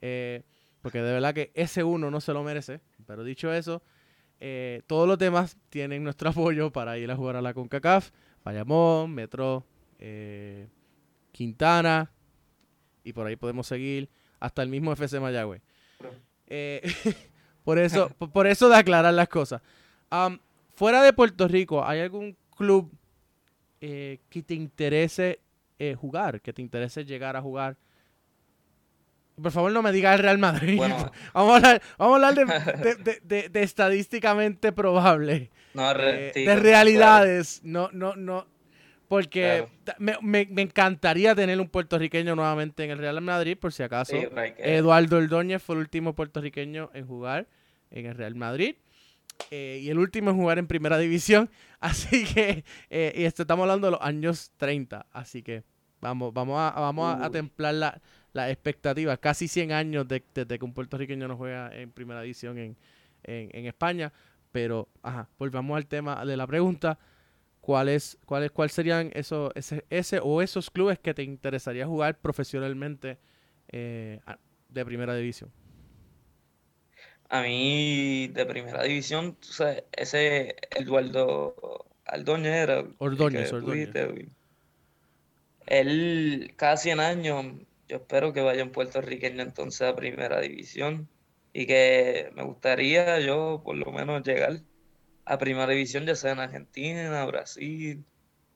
eh, 0.00 0.42
porque 0.82 0.98
de 1.02 1.12
verdad 1.12 1.34
que 1.34 1.50
ese 1.54 1.84
uno 1.84 2.10
no 2.10 2.20
se 2.20 2.32
lo 2.32 2.42
merece. 2.42 2.80
Pero 3.06 3.22
dicho 3.22 3.52
eso, 3.52 3.82
eh, 4.40 4.82
todos 4.88 5.06
los 5.06 5.18
demás 5.18 5.56
tienen 5.70 6.02
nuestro 6.02 6.30
apoyo 6.30 6.72
para 6.72 6.98
ir 6.98 7.08
a 7.10 7.16
jugar 7.16 7.36
a 7.36 7.42
la 7.42 7.54
CONCACAF. 7.54 8.10
Bayamón, 8.44 9.12
Metro, 9.14 9.64
Quintana. 11.32 12.10
Y 13.08 13.12
por 13.14 13.26
ahí 13.26 13.36
podemos 13.36 13.66
seguir 13.66 14.10
hasta 14.38 14.62
el 14.62 14.68
mismo 14.68 14.92
FC 14.92 15.18
Mayagüez. 15.18 15.62
Eh, 16.46 16.82
por 17.64 17.78
eso, 17.78 18.10
por- 18.10 18.46
eso 18.46 18.68
de 18.68 18.76
aclarar 18.76 19.14
las 19.14 19.28
cosas. 19.28 19.62
Fuera 20.74 21.02
de 21.02 21.12
Puerto 21.14 21.48
Rico, 21.48 21.82
¿hay 21.84 22.00
algún 22.00 22.36
club 22.56 22.92
eh, 23.80 24.18
que 24.28 24.42
te 24.42 24.52
interese 24.54 25.40
eh, 25.78 25.94
jugar? 25.98 26.42
Que 26.42 26.52
te 26.52 26.60
interese 26.60 27.04
llegar 27.06 27.34
a 27.34 27.40
jugar. 27.40 27.76
Por 29.42 29.52
favor, 29.52 29.72
no 29.72 29.80
me 29.82 29.90
digas 29.92 30.16
el 30.16 30.22
Real 30.22 30.38
Madrid. 30.38 30.76
Bueno. 30.76 31.10
vamos 31.32 31.52
a 31.52 31.56
hablar, 31.56 31.82
vamos 31.96 32.12
a 32.22 32.28
hablar 32.28 32.34
de, 32.34 32.44
de- 32.82 32.94
de- 32.96 33.20
de- 33.24 33.48
de 33.48 33.62
estadísticamente 33.62 34.70
probable. 34.72 35.50
No, 35.72 35.94
re- 35.94 36.28
eh, 36.28 36.30
sí, 36.34 36.40
de 36.40 36.44
claro. 36.46 36.60
realidades. 36.62 37.60
No, 37.64 37.88
no, 37.92 38.14
no. 38.16 38.46
Porque 39.08 39.66
Claro. 39.84 39.96
me, 40.00 40.16
me- 40.22 40.46
me 40.52 40.62
encantaría 40.62 41.34
tener 41.34 41.58
un 41.60 41.68
puertorriqueño 41.68 42.36
nuevamente 42.36 42.84
en 42.84 42.90
el 42.90 42.98
Real 42.98 43.20
Madrid, 43.22 43.56
por 43.58 43.72
si 43.72 43.82
acaso. 43.82 44.12
Sí, 44.12 44.26
Eduardo 44.58 45.16
Ordóñez 45.16 45.62
fue 45.62 45.76
el 45.76 45.80
último 45.80 46.14
puertorriqueño 46.14 46.90
en 46.92 47.06
jugar 47.06 47.46
en 47.90 48.06
el 48.06 48.14
Real 48.14 48.34
Madrid. 48.34 48.76
eh, 49.52 49.78
y 49.82 49.88
el 49.88 49.98
último 50.00 50.30
en 50.30 50.36
jugar 50.36 50.58
en 50.58 50.66
primera 50.66 50.98
división. 50.98 51.48
Así 51.80 52.24
que, 52.24 52.64
eh, 52.90 53.12
y 53.16 53.22
esto 53.24 53.42
estamos 53.42 53.62
hablando 53.62 53.86
de 53.86 53.92
los 53.92 54.00
años 54.02 54.50
30. 54.56 55.06
Así 55.12 55.42
que 55.44 55.62
vamos, 56.00 56.34
vamos 56.34 56.58
a, 56.60 56.78
vamos 56.78 57.22
a- 57.22 57.30
templar 57.30 57.72
la- 57.74 58.00
las 58.32 58.50
expectativas. 58.50 59.18
Casi 59.20 59.46
100 59.48 59.70
años 59.72 60.06
de- 60.08 60.24
desde 60.34 60.58
que 60.58 60.64
un 60.64 60.74
puertorriqueño 60.74 61.28
no 61.28 61.36
juega 61.36 61.70
en 61.74 61.92
primera 61.92 62.20
división 62.22 62.58
en, 62.58 62.76
en- 63.22 63.48
en 63.52 63.66
España. 63.66 64.12
Pero, 64.50 64.88
ajá, 65.02 65.28
volvamos 65.38 65.76
al 65.76 65.86
tema 65.86 66.24
de 66.24 66.36
la 66.36 66.46
pregunta. 66.46 66.98
¿Cuáles, 67.68 68.16
cuáles, 68.24 68.50
¿Cuál 68.50 68.70
serían 68.70 69.10
esos, 69.12 69.52
ese, 69.54 69.84
ese 69.90 70.20
o 70.22 70.40
esos 70.40 70.70
clubes 70.70 70.98
que 70.98 71.12
te 71.12 71.22
interesaría 71.22 71.86
jugar 71.86 72.18
profesionalmente 72.18 73.18
eh, 73.70 74.20
de 74.70 74.84
primera 74.86 75.14
división? 75.14 75.52
A 77.28 77.42
mí, 77.42 78.28
de 78.28 78.46
primera 78.46 78.84
división, 78.84 79.36
tú 79.38 79.48
sabes, 79.48 79.84
ese 79.92 80.56
Eduardo 80.70 81.84
Aldóñez 82.06 82.54
era. 82.54 82.86
Ordóñez, 82.96 83.52
Ordóñez. 83.52 83.90
Él, 85.66 86.54
cada 86.56 86.78
100 86.78 87.00
años, 87.00 87.44
yo 87.86 87.96
espero 87.96 88.32
que 88.32 88.40
vaya 88.40 88.64
un 88.64 88.72
puertorriqueño 88.72 89.42
entonces 89.42 89.82
a 89.82 89.94
primera 89.94 90.40
división 90.40 91.06
y 91.52 91.66
que 91.66 92.30
me 92.34 92.44
gustaría 92.44 93.20
yo, 93.20 93.60
por 93.62 93.76
lo 93.76 93.92
menos, 93.92 94.26
llegar 94.26 94.62
a 95.28 95.38
primera 95.38 95.70
división, 95.72 96.06
ya 96.06 96.14
sea 96.14 96.32
en 96.32 96.40
Argentina, 96.40 97.24
Brasil, 97.26 98.04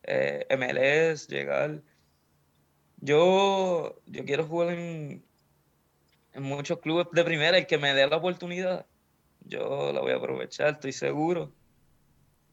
eh, 0.04 0.46
MLS, 0.50 1.28
llegar. 1.28 1.82
Yo, 2.96 4.00
yo 4.06 4.24
quiero 4.24 4.46
jugar 4.46 4.70
en, 4.78 5.24
muchos 6.34 6.80
clubes 6.80 7.08
de 7.12 7.24
primera, 7.24 7.58
el 7.58 7.66
que 7.66 7.78
me 7.78 7.92
dé 7.94 8.06
la 8.06 8.16
oportunidad, 8.16 8.86
yo 9.40 9.92
la 9.92 10.00
voy 10.00 10.12
a 10.12 10.16
aprovechar, 10.16 10.74
estoy 10.74 10.92
seguro. 10.92 11.52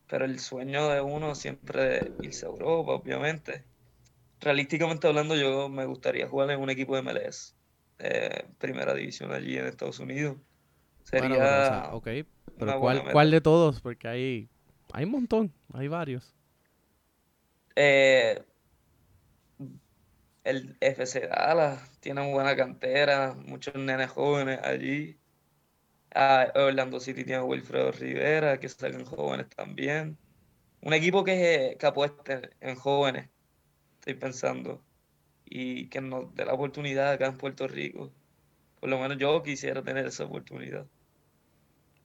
Pero 0.08 0.26
el 0.26 0.40
sueño 0.40 0.90
de 0.90 1.02
uno 1.02 1.36
siempre 1.36 2.00
es 2.00 2.10
irse 2.22 2.46
a 2.46 2.50
Europa, 2.50 2.94
obviamente. 2.94 3.64
Realísticamente 4.42 5.08
hablando, 5.08 5.36
yo 5.36 5.70
me 5.70 5.86
gustaría 5.86 6.28
jugar 6.28 6.52
en 6.52 6.60
un 6.60 6.70
equipo 6.70 6.96
de 6.96 7.04
MLS, 7.04 7.56
eh, 8.00 8.46
primera 8.58 8.94
división 8.94 9.32
allí 9.32 9.58
en 9.58 9.68
Estados 9.68 10.00
Unidos. 10.00 10.38
Sería 11.10 11.38
sea, 11.38 11.90
ok, 11.94 12.08
una 12.08 12.26
pero 12.58 12.80
¿cuál. 12.80 13.12
¿cuál 13.12 13.32
de 13.32 13.42
todos? 13.42 13.82
Porque 13.82 14.08
hay, 14.08 14.50
hay 14.94 15.06
un 15.06 15.12
montón, 15.12 15.54
hay 15.74 15.88
varios. 15.88 16.36
Eh, 17.76 18.44
el 20.44 20.78
FC 20.80 21.28
Dallas 21.28 22.00
tiene 22.00 22.32
buena 22.32 22.56
cantera, 22.56 23.36
muchos 23.48 23.74
nenes 23.76 24.12
jóvenes 24.12 24.60
allí. 24.64 25.18
Ah, 26.14 26.52
Orlando 26.56 27.00
City 27.00 27.24
tiene 27.24 27.40
a 27.40 27.44
Wilfredo 27.44 27.92
Rivera, 27.92 28.60
que 28.60 28.70
sacan 28.70 29.06
jóvenes 29.06 29.48
también. 29.50 30.18
Un 30.82 30.94
equipo 30.94 31.24
que, 31.24 31.76
que 31.80 31.86
apueste 31.86 32.52
en 32.62 32.76
jóvenes, 32.76 33.30
estoy 34.00 34.14
pensando, 34.16 34.84
y 35.46 35.88
que 35.90 36.02
nos 36.02 36.34
dé 36.36 36.46
la 36.46 36.54
oportunidad 36.54 37.12
acá 37.12 37.28
en 37.28 37.38
Puerto 37.38 37.68
Rico. 37.68 38.12
Por 38.80 38.90
lo 38.90 39.00
menos 39.00 39.18
yo 39.18 39.44
quisiera 39.44 39.84
tener 39.84 40.06
esa 40.06 40.26
oportunidad. 40.26 40.88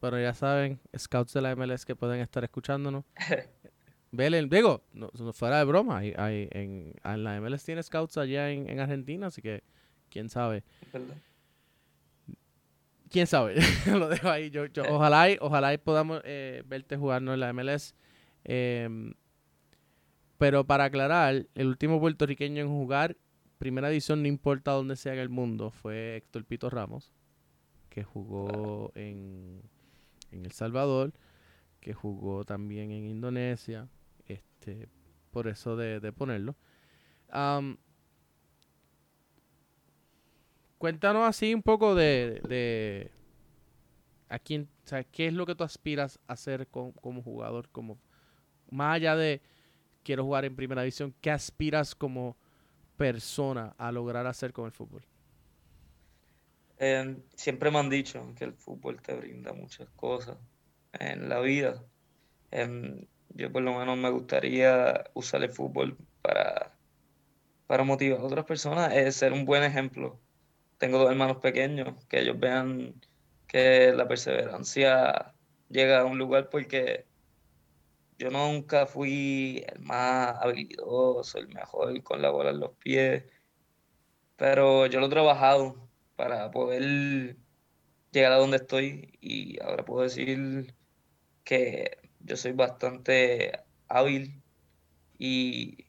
Pero 0.04 0.20
ya 0.20 0.34
saben, 0.34 0.78
scouts 0.94 1.32
de 1.32 1.40
la 1.40 1.56
MLS 1.56 1.86
que 1.86 1.96
pueden 1.96 2.20
estar 2.20 2.44
escuchándonos. 2.44 3.06
Velen, 4.12 4.50
digo, 4.50 4.82
no, 4.92 5.08
fuera 5.32 5.56
de 5.60 5.64
broma, 5.64 5.96
hay, 5.96 6.12
hay- 6.18 6.46
en, 6.50 6.94
en 7.02 7.24
la 7.24 7.40
MLS 7.40 7.64
tiene 7.64 7.82
scouts 7.82 8.18
allá 8.18 8.50
en, 8.50 8.68
en 8.68 8.80
Argentina, 8.80 9.28
así 9.28 9.40
que 9.40 9.62
quién 10.10 10.28
sabe. 10.28 10.62
¿verdad? 10.92 11.14
quién 13.08 13.26
sabe, 13.26 13.54
lo 13.86 14.08
dejo 14.10 14.28
ahí. 14.28 14.50
Yo, 14.50 14.66
yo- 14.66 14.82
ojalá, 14.90 15.30
y, 15.30 15.38
ojalá 15.40 15.72
y 15.72 15.78
podamos 15.78 16.20
eh, 16.24 16.62
verte 16.66 16.98
jugarnos 16.98 17.32
en 17.32 17.40
la 17.40 17.52
MLS. 17.54 17.94
Em, 18.44 19.14
pero 20.36 20.64
para 20.66 20.84
aclarar, 20.84 21.46
el 21.54 21.66
último 21.66 21.98
puertorriqueño 21.98 22.60
en 22.60 22.68
jugar 22.68 23.16
primera 23.56 23.88
división, 23.88 24.20
no 24.20 24.28
importa 24.28 24.72
dónde 24.72 24.96
sea 24.96 25.14
en 25.14 25.20
el 25.20 25.30
mundo, 25.30 25.70
fue 25.70 26.16
Héctor 26.16 26.44
Pito 26.44 26.68
Ramos, 26.68 27.10
que 27.88 28.04
jugó 28.04 28.92
en, 28.94 29.62
en 30.34 30.44
El 30.46 30.52
Salvador, 30.52 31.12
que 31.80 31.94
jugó 31.94 32.44
también 32.44 32.90
en 32.92 33.06
Indonesia, 33.06 33.88
este, 34.26 34.88
por 35.30 35.48
eso 35.48 35.76
de, 35.76 36.12
ponerlo. 36.12 36.56
Cuéntanos 40.78 41.26
así 41.26 41.54
un 41.54 41.62
poco 41.62 41.94
de, 41.94 42.40
de 42.48 43.10
a 44.28 44.38
quién, 44.38 44.68
o 44.84 44.88
sea, 44.88 45.04
qué 45.04 45.28
es 45.28 45.32
lo 45.32 45.46
que 45.46 45.54
tú 45.54 45.64
aspiras 45.64 46.18
a 46.26 46.34
hacer 46.34 46.66
con- 46.68 46.92
como 46.92 47.22
jugador, 47.22 47.68
como 47.70 47.98
más 48.70 48.96
allá 48.96 49.16
de 49.16 49.40
quiero 50.02 50.24
jugar 50.24 50.44
en 50.44 50.56
primera 50.56 50.82
división, 50.82 51.14
¿qué 51.20 51.30
aspiras 51.30 51.94
como 51.94 52.36
persona 52.96 53.74
a 53.78 53.92
lograr 53.92 54.26
hacer 54.26 54.52
con 54.52 54.66
el 54.66 54.72
fútbol? 54.72 55.04
Siempre 57.34 57.70
me 57.70 57.78
han 57.78 57.90
dicho 57.90 58.34
que 58.36 58.44
el 58.44 58.54
fútbol 58.54 59.00
te 59.00 59.14
brinda 59.14 59.52
muchas 59.52 59.88
cosas 59.90 60.36
en 60.92 61.28
la 61.28 61.40
vida. 61.40 61.84
Yo 63.30 63.52
por 63.52 63.62
lo 63.62 63.78
menos 63.78 63.96
me 63.98 64.10
gustaría 64.10 65.04
usar 65.14 65.42
el 65.42 65.50
fútbol 65.50 65.96
para, 66.22 66.76
para 67.66 67.84
motivar 67.84 68.20
a 68.20 68.24
otras 68.24 68.44
personas, 68.44 68.92
es 68.92 69.16
ser 69.16 69.32
un 69.32 69.44
buen 69.44 69.62
ejemplo. 69.62 70.20
Tengo 70.78 70.98
dos 70.98 71.10
hermanos 71.10 71.38
pequeños, 71.38 72.04
que 72.06 72.20
ellos 72.20 72.38
vean 72.38 72.94
que 73.46 73.92
la 73.92 74.06
perseverancia 74.06 75.34
llega 75.68 76.00
a 76.00 76.04
un 76.04 76.18
lugar 76.18 76.48
porque 76.48 77.06
yo 78.18 78.30
nunca 78.30 78.86
fui 78.86 79.64
el 79.66 79.80
más 79.80 80.36
habilidoso, 80.40 81.38
el 81.38 81.48
mejor 81.48 82.02
con 82.02 82.22
la 82.22 82.30
bola 82.30 82.50
en 82.50 82.60
los 82.60 82.72
pies, 82.76 83.24
pero 84.36 84.86
yo 84.86 85.00
lo 85.00 85.06
he 85.06 85.10
trabajado 85.10 85.83
para 86.16 86.50
poder 86.50 87.36
llegar 88.12 88.32
a 88.32 88.36
donde 88.36 88.58
estoy 88.58 89.18
y 89.20 89.60
ahora 89.62 89.84
puedo 89.84 90.02
decir 90.02 90.74
que 91.44 91.98
yo 92.20 92.36
soy 92.36 92.52
bastante 92.52 93.60
hábil 93.88 94.42
y, 95.18 95.86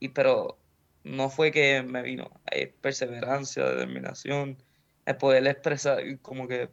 y 0.00 0.08
pero 0.10 0.58
no 1.04 1.30
fue 1.30 1.50
que 1.52 1.82
me 1.82 2.02
vino, 2.02 2.30
es 2.50 2.68
perseverancia, 2.80 3.64
determinación, 3.64 4.58
el 5.06 5.16
poder 5.16 5.46
expresar, 5.46 6.02
como 6.20 6.48
que 6.48 6.70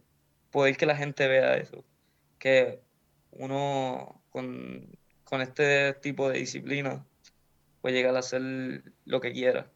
poder 0.52 0.78
que 0.78 0.86
la 0.86 0.96
gente 0.96 1.28
vea 1.28 1.58
eso, 1.58 1.84
que 2.40 2.82
uno 3.32 4.22
con, 4.30 4.98
con 5.24 5.42
este 5.42 5.94
tipo 5.94 6.30
de 6.30 6.40
disciplina 6.40 7.06
puede 7.82 7.96
llegar 7.96 8.16
a 8.16 8.20
hacer 8.20 8.42
lo 9.06 9.22
que 9.22 9.32
quiera. 9.32 9.72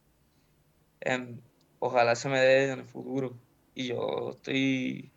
Em, 1.02 1.40
ojalá 1.80 2.16
se 2.16 2.30
me 2.30 2.40
dé 2.40 2.72
en 2.72 2.80
el 2.80 2.86
futuro 2.86 3.40
y 3.74 3.88
yo 3.90 4.32
estoy 4.32 5.12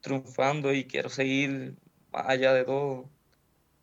triunfando 0.00 0.72
y 0.74 0.86
quiero 0.86 1.08
seguir 1.10 1.76
más 2.12 2.28
allá 2.28 2.52
de 2.54 2.64
todo, 2.64 3.10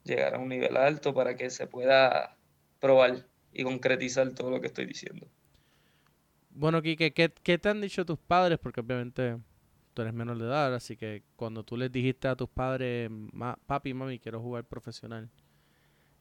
llegar 0.04 0.36
a 0.36 0.40
un 0.40 0.50
nivel 0.50 0.78
alto 0.78 1.14
para 1.14 1.36
que 1.38 1.50
se 1.52 1.68
pueda 1.68 2.38
probar 2.80 3.28
y 3.54 3.64
concretizar 3.64 4.34
todo 4.36 4.52
lo 4.52 4.62
que 4.62 4.68
estoy 4.68 4.86
diciendo. 4.88 5.28
Bueno, 6.52 6.82
Kike, 6.82 7.14
¿qué, 7.14 7.32
qué 7.44 7.58
te 7.58 7.70
han 7.70 7.82
dicho 7.82 8.06
tus 8.06 8.20
padres? 8.20 8.60
Porque 8.60 8.82
obviamente 8.82 9.38
tú 9.94 10.02
eres 10.04 10.14
menor 10.14 10.38
de 10.38 10.46
edad, 10.46 10.74
así 10.76 10.96
que 10.98 11.24
cuando 11.36 11.64
tú 11.64 11.78
les 11.78 11.92
dijiste 11.92 12.28
a 12.28 12.36
tus 12.36 12.50
padres, 12.50 13.10
"Ma- 13.12 13.58
papi, 13.66 13.94
mami, 13.94 14.20
quiero 14.20 14.40
jugar 14.42 14.64
profesional, 14.66 15.30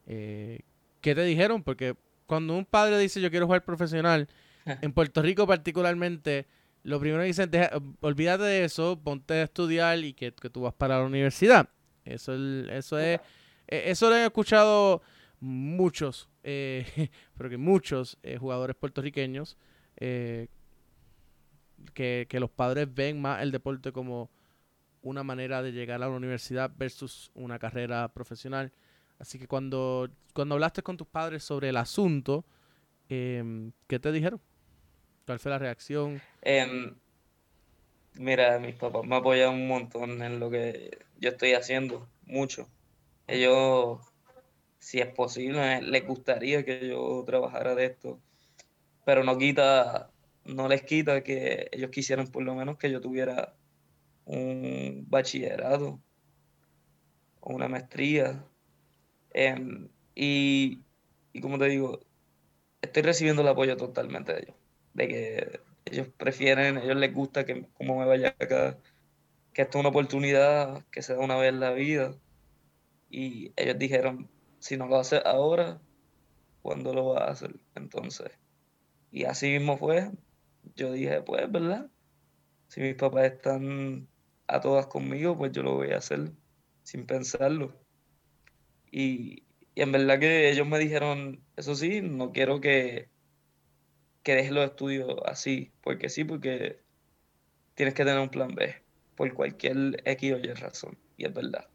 eh, 0.06 0.60
¿qué 1.00 1.14
te 1.14 1.24
dijeron? 1.24 1.62
Porque 1.62 1.96
cuando 2.26 2.56
un 2.56 2.64
padre 2.66 2.98
dice 2.98 3.20
yo 3.20 3.30
quiero 3.30 3.46
jugar 3.46 3.64
profesional, 3.64 4.28
en 4.66 4.92
Puerto 4.92 5.22
Rico 5.22 5.46
particularmente, 5.46 6.46
lo 6.84 6.98
primero 7.00 7.22
que 7.22 7.28
dicen, 7.28 7.50
"Deja- 7.50 7.70
olvídate 8.00 8.44
de 8.44 8.64
eso, 8.64 9.00
ponte 9.02 9.34
a 9.34 9.42
estudiar 9.44 9.98
y 9.98 10.14
que, 10.14 10.32
que 10.32 10.50
tú 10.50 10.62
vas 10.62 10.74
para 10.74 10.98
la 10.98 11.04
universidad. 11.04 11.68
Eso, 12.04 12.34
el- 12.34 12.68
eso 12.72 12.98
es, 12.98 13.20
eh, 13.68 13.84
eso 13.86 14.08
lo 14.10 14.16
he 14.16 14.24
escuchado 14.24 15.02
muchos, 15.40 16.28
eh, 16.42 16.84
pero 17.36 17.48
que 17.50 17.56
muchos 17.56 18.18
eh, 18.22 18.36
jugadores 18.38 18.76
puertorriqueños, 18.76 19.56
eh, 19.96 20.48
que, 21.94 22.26
que 22.28 22.40
los 22.40 22.50
padres 22.50 22.92
ven 22.92 23.20
más 23.20 23.42
el 23.42 23.50
deporte 23.52 23.92
como 23.92 24.30
una 25.02 25.24
manera 25.24 25.62
de 25.62 25.72
llegar 25.72 25.96
a 25.96 26.06
la 26.06 26.08
universidad 26.10 26.70
versus 26.76 27.30
una 27.34 27.58
carrera 27.58 28.08
profesional. 28.12 28.72
Así 29.18 29.38
que 29.38 29.48
cuando, 29.48 30.08
cuando 30.32 30.54
hablaste 30.54 30.82
con 30.82 30.96
tus 30.96 31.06
padres 31.08 31.42
sobre 31.42 31.68
el 31.70 31.76
asunto, 31.76 32.44
em, 33.08 33.72
¿qué 33.88 33.98
te 33.98 34.12
dijeron? 34.12 34.40
¿Cuál 35.26 35.38
fue 35.38 35.50
la 35.50 35.58
reacción? 35.58 36.20
Em, 36.42 36.94
mira, 38.14 38.58
mis 38.58 38.74
papás 38.74 39.04
me 39.04 39.16
apoyan 39.16 39.54
un 39.54 39.68
montón 39.68 40.22
en 40.22 40.40
lo 40.40 40.50
que 40.50 40.98
yo 41.18 41.30
estoy 41.30 41.52
haciendo, 41.52 42.08
mucho. 42.26 42.68
Ellos, 43.28 44.00
si 44.78 45.00
es 45.00 45.06
posible, 45.06 45.80
les 45.82 46.06
gustaría 46.06 46.64
que 46.64 46.88
yo 46.88 47.22
trabajara 47.24 47.74
de 47.74 47.86
esto, 47.86 48.20
pero 49.04 49.22
no 49.22 49.38
quita, 49.38 50.10
no 50.44 50.68
les 50.68 50.82
quita 50.82 51.22
que 51.22 51.68
ellos 51.72 51.90
quisieran 51.90 52.26
por 52.26 52.42
lo 52.42 52.54
menos 52.54 52.76
que 52.76 52.90
yo 52.90 53.00
tuviera 53.00 53.54
un 54.24 55.06
bachillerato 55.08 56.00
o 57.40 57.54
una 57.54 57.68
maestría. 57.68 58.44
Em, 59.34 59.88
y 60.14 60.82
como 61.40 61.58
te 61.58 61.66
digo, 61.66 62.00
estoy 62.82 63.02
recibiendo 63.02 63.42
el 63.42 63.48
apoyo 63.48 63.76
totalmente 63.76 64.34
de 64.34 64.40
ellos, 64.40 64.56
de 64.94 65.08
que 65.08 65.60
ellos 65.84 66.08
prefieren, 66.16 66.78
ellos 66.78 66.96
les 66.96 67.12
gusta 67.12 67.44
que 67.44 67.66
como 67.74 67.98
me 67.98 68.06
vaya 68.06 68.34
acá, 68.38 68.78
que 69.52 69.62
esto 69.62 69.78
es 69.78 69.80
una 69.80 69.90
oportunidad 69.90 70.84
que 70.90 71.02
se 71.02 71.14
da 71.14 71.20
una 71.20 71.36
vez 71.36 71.50
en 71.50 71.60
la 71.60 71.72
vida. 71.72 72.14
Y 73.10 73.52
ellos 73.56 73.78
dijeron, 73.78 74.30
si 74.58 74.76
no 74.76 74.86
lo 74.86 74.96
haces 74.96 75.20
ahora, 75.24 75.80
¿cuándo 76.62 76.94
lo 76.94 77.12
vas 77.12 77.22
a 77.22 77.30
hacer? 77.32 77.56
Entonces, 77.74 78.30
y 79.10 79.24
así 79.24 79.50
mismo 79.50 79.76
fue. 79.76 80.10
Yo 80.76 80.92
dije, 80.92 81.20
pues, 81.22 81.50
¿verdad? 81.50 81.90
Si 82.68 82.80
mis 82.80 82.94
papás 82.94 83.24
están 83.24 84.08
a 84.46 84.60
todas 84.60 84.86
conmigo, 84.86 85.36
pues 85.36 85.52
yo 85.52 85.62
lo 85.62 85.74
voy 85.74 85.90
a 85.90 85.98
hacer 85.98 86.32
sin 86.82 87.06
pensarlo. 87.06 87.74
Y, 88.90 89.44
y 89.74 89.82
en 89.82 89.92
verdad 89.92 90.18
que 90.18 90.50
ellos 90.50 90.66
me 90.66 90.78
dijeron, 90.78 91.42
eso 91.56 91.74
sí, 91.74 92.00
no 92.00 92.32
quiero 92.32 92.60
que, 92.60 93.11
que 94.22 94.34
dejes 94.34 94.52
los 94.52 94.64
estudios 94.64 95.16
así, 95.26 95.72
porque 95.82 96.08
sí, 96.08 96.24
porque 96.24 96.80
tienes 97.74 97.94
que 97.94 98.04
tener 98.04 98.20
un 98.20 98.30
plan 98.30 98.54
B, 98.54 98.74
por 99.16 99.32
cualquier 99.34 100.02
X 100.04 100.32
o 100.32 100.38
Y 100.38 100.52
razón, 100.54 100.98
y 101.16 101.26
es 101.26 101.34
verdad. 101.34 101.68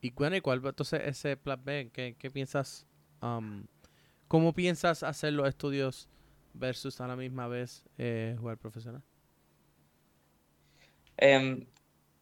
Y 0.00 0.10
bueno, 0.12 0.36
¿y 0.36 0.40
cuál 0.40 0.62
entonces 0.64 1.02
ese 1.04 1.36
plan 1.36 1.62
B? 1.64 1.90
¿Qué, 1.92 2.16
qué 2.18 2.30
piensas? 2.30 2.86
am, 3.20 3.66
¿Cómo 4.28 4.54
piensas 4.54 5.02
hacer 5.02 5.32
los 5.32 5.48
estudios 5.48 6.08
versus 6.54 7.00
a 7.00 7.06
la 7.08 7.16
misma 7.16 7.48
vez 7.48 7.84
eh, 7.98 8.36
jugar 8.38 8.58
profesional? 8.58 9.02
Em, 11.16 11.66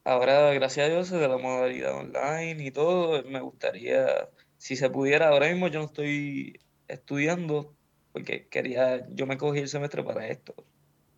ahora, 0.03 0.53
gracias 0.53 0.87
a 0.87 0.89
Dios, 0.89 1.09
de 1.09 1.27
la 1.27 1.37
modalidad 1.37 1.95
online 1.95 2.65
y 2.65 2.71
todo, 2.71 3.23
me 3.23 3.39
gustaría, 3.41 4.29
si 4.57 4.75
se 4.75 4.89
pudiera, 4.89 5.29
ahora 5.29 5.49
mismo 5.49 5.67
yo 5.69 5.79
no 5.79 5.85
estoy 5.85 6.59
estudiando 6.87 7.78
porque 8.11 8.47
quería, 8.49 9.07
yo 9.09 9.25
me 9.27 9.37
cogí 9.37 9.59
el 9.59 9.67
semestre 9.69 10.03
para 10.03 10.27
esto 10.27 10.55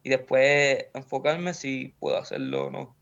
y 0.04 0.10
después 0.10 0.88
enfocarme 0.94 1.54
si 1.54 1.90
puedo 2.00 2.18
hacerlo 2.18 2.68
o 2.68 2.72
no. 2.72 2.96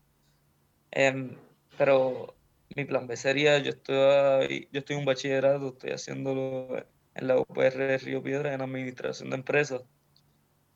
Em, 0.92 1.36
pero 1.78 2.34
mi 2.76 2.84
plan 2.84 3.06
B 3.06 3.16
sería, 3.16 3.58
yo 3.58 3.70
estoy, 3.70 4.68
yo 4.72 4.80
estoy 4.80 4.94
en 4.94 5.00
un 5.00 5.06
bachillerato, 5.06 5.68
estoy 5.68 5.90
haciéndolo 5.90 6.76
en 7.14 7.26
la 7.26 7.38
UPR 7.38 7.78
de 7.86 7.98
Río 7.98 8.22
Piedra 8.22 8.54
en 8.54 8.60
administración 8.62 9.30
de 9.30 9.36
empresas, 9.36 9.82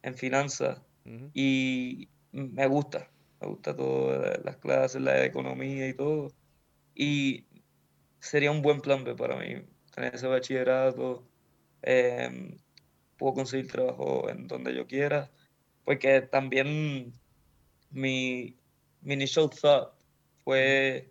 en 0.03 0.15
finanzas 0.15 0.81
Ujú. 1.05 1.31
y 1.35 2.09
me 2.33 2.67
gusta, 2.67 3.11
me 3.41 3.49
gusta 3.49 3.77
todo, 3.77 4.19
la- 4.21 4.41
las 4.45 4.57
clases, 4.59 5.01
la 5.03 5.25
economía 5.25 5.89
y 5.89 5.95
todo. 5.95 6.33
Y 6.95 7.47
sería 8.21 8.51
un 8.51 8.63
buen 8.63 8.81
plan 8.81 9.05
B 9.05 9.15
para 9.15 9.37
mí, 9.37 9.63
tener 9.95 10.15
ese 10.15 10.27
bachillerato, 10.27 11.25
em, 11.83 12.57
puedo 13.25 13.37
conseguir 13.37 13.73
trabajo 13.73 14.29
en 14.29 14.47
donde 14.47 14.75
yo 14.75 14.87
quiera, 14.87 15.31
porque 15.83 16.21
también 16.21 17.11
mi, 17.91 18.55
mi 19.01 19.15
initial 19.15 19.49
thought 19.49 19.95
fue, 20.45 21.11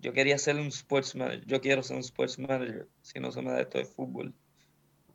yo 0.00 0.12
quería 0.12 0.36
ser 0.36 0.56
un 0.56 0.66
sports 0.66 1.14
manager, 1.14 1.46
yo 1.46 1.60
quiero 1.60 1.84
ser 1.84 1.94
un 1.94 2.02
sports 2.02 2.40
manager, 2.40 2.88
si 3.02 3.20
no 3.20 3.30
se 3.30 3.40
me 3.40 3.52
da 3.52 3.60
esto 3.60 3.78
de 3.78 3.84
fútbol. 3.84 4.34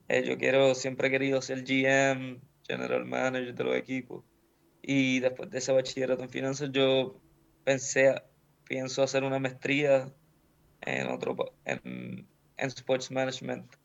Eh, 0.08 0.24
yo 0.26 0.38
quiero, 0.38 0.74
siempre 0.76 1.10
he 1.10 1.12
querido 1.12 1.41
ser 1.41 1.66
GM, 1.66 2.39
general 2.66 3.03
manager 3.03 3.53
de 3.53 3.64
los 3.66 3.76
equipos. 3.76 4.24
Y 4.82 5.20
después 5.20 5.49
de 5.49 5.58
ese 5.58 5.74
bachillerato 5.74 6.24
en 6.24 6.30
finanzas, 6.30 6.70
yo 6.72 7.20
pensé, 7.66 8.16
pienso 8.64 9.03
hacer 9.03 9.26
una 9.26 9.39
maestría 9.39 10.10
en 10.84 11.08
otro, 11.08 11.36
en, 11.66 12.26
en 12.55 12.68
sports 12.68 13.12
management 13.12 13.76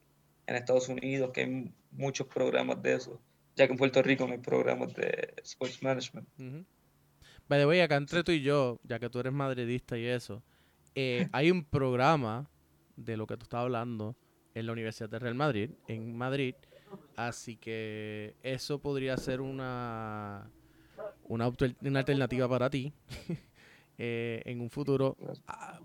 en 0.47 0.57
Estados 0.57 0.89
Unidos, 0.89 1.31
que 1.33 1.43
hay 1.43 1.73
muchos 1.91 2.27
programas 2.27 2.83
de 2.83 2.95
eso, 2.95 3.21
ya 3.57 3.67
que 3.67 3.73
en 3.73 3.79
Puerto 3.79 4.03
Rico 4.03 4.27
no 4.27 4.33
hay 4.33 4.39
programas 4.39 4.95
de 4.95 5.35
sports 5.43 5.83
management. 5.83 6.29
By 7.49 7.61
the 7.61 7.67
way, 7.67 7.81
acá 7.81 7.97
entre 7.97 8.25
tú 8.25 8.33
y 8.33 8.43
yo, 8.43 8.81
ya 8.85 8.99
que 8.99 9.11
tú 9.11 9.21
eres 9.21 9.33
madridista 9.33 9.99
y 9.99 10.07
eso, 10.07 10.43
eh, 10.95 11.29
hay 11.33 11.51
un 11.51 11.65
programa 11.65 12.51
de 12.97 13.17
lo 13.17 13.27
que 13.27 13.37
tú 13.37 13.45
estás 13.45 13.61
hablando 13.61 14.17
en 14.55 14.67
la 14.67 14.73
Universidad 14.73 15.09
de 15.09 15.19
Real 15.19 15.35
Madrid, 15.35 15.71
en 15.89 16.17
Madrid, 16.17 16.55
así 17.17 17.57
que 17.57 18.37
eso 18.43 18.81
podría 18.81 19.17
ser 19.17 19.41
una, 19.41 20.51
una, 21.25 21.47
alternativa 21.47 22.49
para 22.49 22.69
ti 22.69 22.93
eh, 23.99 24.43
en 24.45 24.61
un 24.61 24.71
futuro. 24.71 25.17
Ah, 25.47 25.81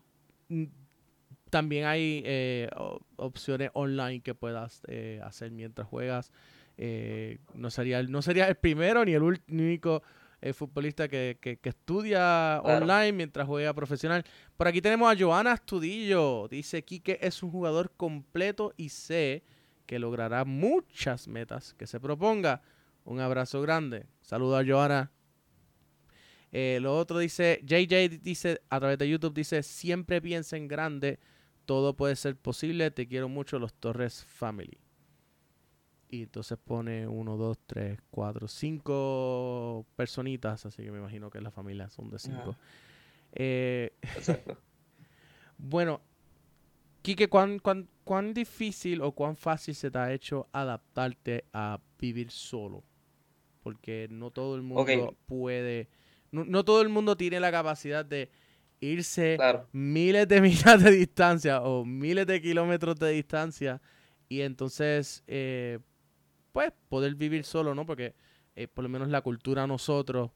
también 1.50 1.86
hay 1.86 2.22
eh, 2.26 2.70
opciones 3.16 3.70
online 3.74 4.22
que 4.22 4.36
puedas 4.36 4.82
eh, 4.88 5.22
hacer 5.24 5.52
mientras 5.52 5.88
juegas. 5.88 6.32
Eh, 6.78 7.40
no, 7.54 7.70
sería, 7.72 8.04
no 8.04 8.22
sería 8.22 8.48
el 8.48 8.56
primero 8.56 9.04
ni 9.06 9.14
el 9.14 9.24
único 9.24 10.04
futbolista 10.54 11.08
que, 11.08 11.60
estudia 11.64 12.62
online 12.64 13.12
mientras 13.14 13.48
juega 13.48 13.74
profesional. 13.74 14.24
Por 14.56 14.68
aquí 14.68 14.82
tenemos 14.82 15.12
a 15.12 15.18
Joana 15.18 15.54
Astudillo. 15.54 16.48
Dice 16.48 16.84
Quique 16.84 17.18
es 17.22 17.42
un 17.42 17.52
jugador 17.52 17.92
completo 17.98 18.74
y 18.78 18.90
sé 18.90 19.44
que 19.88 19.98
logrará 19.98 20.46
muchas 20.46 21.28
metas 21.28 21.74
que 21.74 21.88
se 21.88 22.00
proponga. 22.00 22.62
Un 23.04 23.20
abrazo 23.20 23.62
grande. 23.62 24.06
Saludos 24.22 24.62
a 24.62 24.68
Joana. 24.68 25.12
lo 26.52 26.96
otro 26.96 27.18
dice, 27.18 27.62
JJ 27.64 28.22
dice 28.22 28.62
a 28.70 28.80
través 28.80 29.00
de 29.00 29.10
YouTube, 29.10 29.34
dice, 29.34 29.64
siempre 29.64 30.22
piensa 30.22 30.56
en 30.56 30.68
grande 30.68 31.20
todo 31.68 31.96
puede 31.96 32.16
ser 32.16 32.38
posible, 32.38 32.90
te 32.92 33.08
quiero 33.08 33.28
mucho, 33.30 33.60
los 33.60 33.74
Torres 33.74 34.24
Family. 34.24 34.80
Y 36.10 36.24
entonces 36.24 36.58
pone 36.58 37.06
uno, 37.06 37.36
dos, 37.36 37.60
tres, 37.68 38.00
cuatro, 38.10 38.48
cinco 38.48 39.86
personitas, 39.98 40.66
así 40.66 40.82
que 40.82 40.92
me 40.92 41.00
imagino 41.00 41.30
que 41.30 41.42
la 41.42 41.52
familia 41.52 41.90
son 41.90 42.10
de 42.10 42.20
cinco. 42.20 42.56
Eh, 43.34 43.92
Exacto. 44.02 44.58
bueno, 45.58 46.00
Kike, 47.02 47.28
¿cuán, 47.28 47.60
¿cuán, 47.60 48.34
difícil 48.34 49.02
o 49.02 49.12
cuán 49.12 49.36
fácil 49.36 49.76
se 49.76 49.92
te 49.92 49.98
ha 50.00 50.14
hecho 50.14 50.48
adaptarte 50.54 51.44
a 51.52 51.82
vivir 52.00 52.32
solo? 52.32 52.86
Porque 53.62 54.08
no 54.10 54.32
todo 54.32 54.56
el 54.56 54.62
mundo 54.62 55.18
puede, 55.26 55.90
no 56.32 56.64
todo 56.64 56.82
el 56.82 56.88
mundo 56.88 57.18
tiene 57.18 57.42
la 57.42 57.52
capacidad 57.52 58.06
de 58.06 58.32
irse 58.80 59.38
miles 59.72 60.28
de 60.28 60.42
millas 60.42 60.84
de 60.84 60.92
distancia 60.92 61.62
o 61.62 61.86
miles 61.86 62.28
de 62.28 62.42
kilómetros 62.42 62.98
de 62.98 63.12
distancia 63.12 63.82
y 64.30 64.42
entonces, 64.42 65.24
eh, 65.28 65.80
pues, 66.52 66.74
poder 66.90 67.16
vivir 67.16 67.44
solo, 67.44 67.74
¿no? 67.74 67.86
Porque 67.86 68.14
eh, 68.56 68.68
por 68.68 68.84
lo 68.84 68.90
menos 68.90 69.08
la 69.10 69.22
cultura 69.22 69.68
nosotros, 69.68 70.32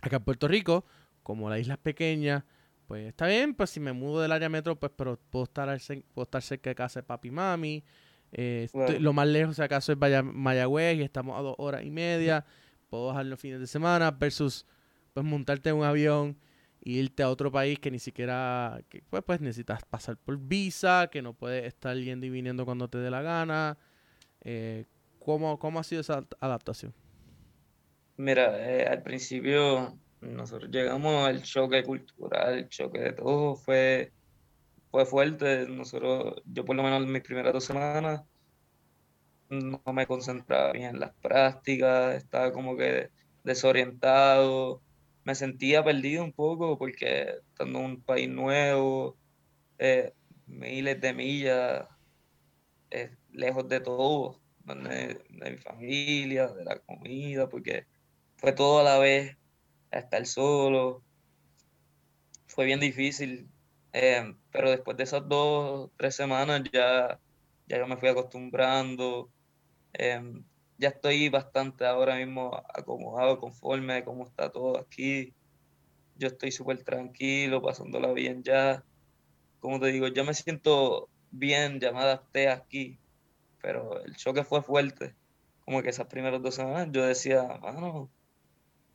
acá 0.00 0.16
en 0.16 0.24
Puerto 0.24 0.48
Rico, 0.48 0.84
como 1.22 1.50
la 1.50 1.58
isla 1.58 1.74
es 1.74 1.80
pequeña, 1.80 2.46
pues 2.86 3.08
está 3.08 3.26
bien, 3.26 3.54
pues 3.54 3.70
si 3.70 3.80
me 3.80 3.92
mudo 3.92 4.22
del 4.22 4.32
área 4.32 4.48
metro, 4.48 4.76
pues, 4.76 4.92
pero 4.96 5.18
puedo 5.30 5.44
estar, 5.44 5.78
puedo 6.14 6.22
estar 6.22 6.40
cerca 6.40 6.70
de 6.70 6.74
casa 6.74 7.00
de 7.00 7.04
papi 7.04 7.28
y 7.28 7.30
mami. 7.30 7.84
Eh, 8.32 8.68
lo 9.00 9.12
más 9.12 9.26
lejos, 9.26 9.56
si 9.56 9.62
acaso, 9.62 9.92
es 9.92 9.98
Mayagüez 9.98 10.98
y 10.98 11.02
estamos 11.02 11.38
a 11.38 11.42
dos 11.42 11.54
horas 11.58 11.84
y 11.84 11.90
media. 11.90 12.46
Puedo 12.88 13.08
bajar 13.08 13.26
los 13.26 13.38
fines 13.38 13.60
de 13.60 13.66
semana 13.66 14.10
versus, 14.10 14.64
pues, 15.12 15.26
montarte 15.26 15.68
en 15.68 15.76
un 15.76 15.84
avión 15.84 16.38
irte 16.82 17.22
a 17.22 17.30
otro 17.30 17.50
país 17.50 17.78
que 17.78 17.90
ni 17.90 17.98
siquiera, 17.98 18.80
que, 18.88 19.02
pues, 19.10 19.22
pues, 19.24 19.40
necesitas 19.40 19.84
pasar 19.84 20.16
por 20.16 20.38
visa, 20.38 21.08
que 21.10 21.22
no 21.22 21.34
puedes 21.34 21.64
estar 21.64 21.96
yendo 21.96 22.26
y 22.26 22.30
viniendo 22.30 22.64
cuando 22.64 22.88
te 22.88 22.98
dé 22.98 23.10
la 23.10 23.22
gana. 23.22 23.78
Eh, 24.42 24.84
¿cómo, 25.18 25.78
ha 25.78 25.84
sido 25.84 26.00
esa 26.00 26.24
adaptación? 26.40 26.94
Mira, 28.16 28.58
eh, 28.58 28.86
al 28.86 29.02
principio 29.02 29.98
nosotros 30.20 30.70
llegamos 30.70 31.28
al 31.28 31.42
choque 31.42 31.84
cultural, 31.84 32.54
el 32.54 32.68
choque 32.68 32.98
de 32.98 33.12
todo, 33.12 33.54
fue, 33.54 34.12
fue 34.90 35.04
fuerte. 35.06 35.66
Nosotros, 35.68 36.42
yo 36.46 36.64
por 36.64 36.76
lo 36.76 36.82
menos 36.82 37.02
en 37.02 37.12
mis 37.12 37.22
primeras 37.22 37.52
dos 37.52 37.64
semanas 37.64 38.22
no 39.50 39.80
me 39.92 40.06
concentraba 40.06 40.72
bien 40.72 40.90
en 40.90 41.00
las 41.00 41.14
prácticas, 41.22 42.16
estaba 42.16 42.52
como 42.52 42.76
que 42.76 43.10
desorientado 43.44 44.82
me 45.28 45.34
sentía 45.34 45.84
perdido 45.84 46.24
un 46.24 46.32
poco 46.32 46.78
porque 46.78 47.34
estando 47.50 47.80
en 47.80 47.84
un 47.84 48.00
país 48.00 48.30
nuevo, 48.30 49.14
eh, 49.78 50.14
miles 50.46 50.98
de 51.02 51.12
millas, 51.12 51.86
eh, 52.90 53.14
lejos 53.30 53.68
de 53.68 53.80
todo, 53.80 54.40
de, 54.64 55.20
mi 55.28 55.58
familia, 55.58 56.46
de 56.46 56.64
la 56.64 56.78
comida, 56.78 57.46
porque 57.46 57.84
fue 58.38 58.52
todo 58.52 58.78
a 58.78 58.82
la 58.82 58.98
vez, 58.98 59.36
estar 59.90 60.24
solo. 60.24 61.02
Fue 62.46 62.64
bien 62.64 62.80
difícil, 62.80 63.50
eh, 63.92 64.34
pero 64.50 64.70
después 64.70 64.96
de 64.96 65.02
esas 65.04 65.28
dos, 65.28 65.90
tres 65.98 66.14
semanas 66.16 66.62
ya, 66.72 67.20
ya 67.66 67.76
yo 67.76 67.86
me 67.86 67.98
fui 67.98 68.08
acostumbrando 68.08 69.30
ya 70.78 70.90
estoy 70.90 71.28
bastante 71.28 71.84
ahora 71.84 72.16
mismo 72.16 72.62
acomodado, 72.72 73.38
conforme 73.40 73.94
de 73.94 74.04
cómo 74.04 74.24
está 74.24 74.50
todo 74.50 74.78
aquí. 74.78 75.34
Yo 76.16 76.28
estoy 76.28 76.52
súper 76.52 76.84
tranquilo, 76.84 77.60
pasándola 77.62 78.12
bien 78.12 78.42
ya. 78.42 78.84
Como 79.60 79.80
te 79.80 79.88
digo, 79.88 80.08
ya 80.08 80.24
me 80.24 80.34
siento 80.34 81.10
bien, 81.30 81.80
ya 81.80 81.92
me 81.92 81.98
adapté 82.00 82.48
aquí, 82.48 82.98
pero 83.60 84.02
el 84.04 84.16
choque 84.16 84.44
fue 84.44 84.62
fuerte. 84.62 85.16
Como 85.64 85.82
que 85.82 85.90
esas 85.90 86.06
primeras 86.06 86.42
dos 86.42 86.54
semanas 86.54 86.88
yo 86.92 87.04
decía, 87.04 87.42
mano, 87.60 88.10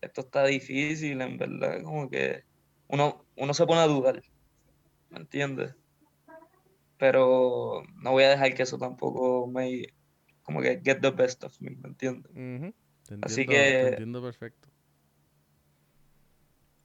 esto 0.01 0.21
está 0.21 0.45
difícil, 0.45 1.21
en 1.21 1.37
verdad, 1.37 1.83
como 1.83 2.09
que 2.09 2.43
uno, 2.87 3.25
uno 3.35 3.53
se 3.53 3.65
pone 3.65 3.81
a 3.81 3.87
dudar, 3.87 4.21
¿me 5.09 5.19
entiendes? 5.19 5.75
Pero 6.97 7.83
no 7.95 8.11
voy 8.11 8.23
a 8.23 8.29
dejar 8.29 8.53
que 8.53 8.63
eso 8.63 8.77
tampoco 8.77 9.47
me, 9.47 9.83
como 10.43 10.61
que 10.61 10.81
get 10.83 10.99
the 11.01 11.09
best 11.09 11.43
of 11.43 11.59
me, 11.59 11.71
¿me 11.71 11.89
entiendes? 11.89 12.31
Así 13.21 13.45
que... 13.45 13.55
Te 13.55 13.87
entiendo 13.89 14.21
perfecto. 14.21 14.69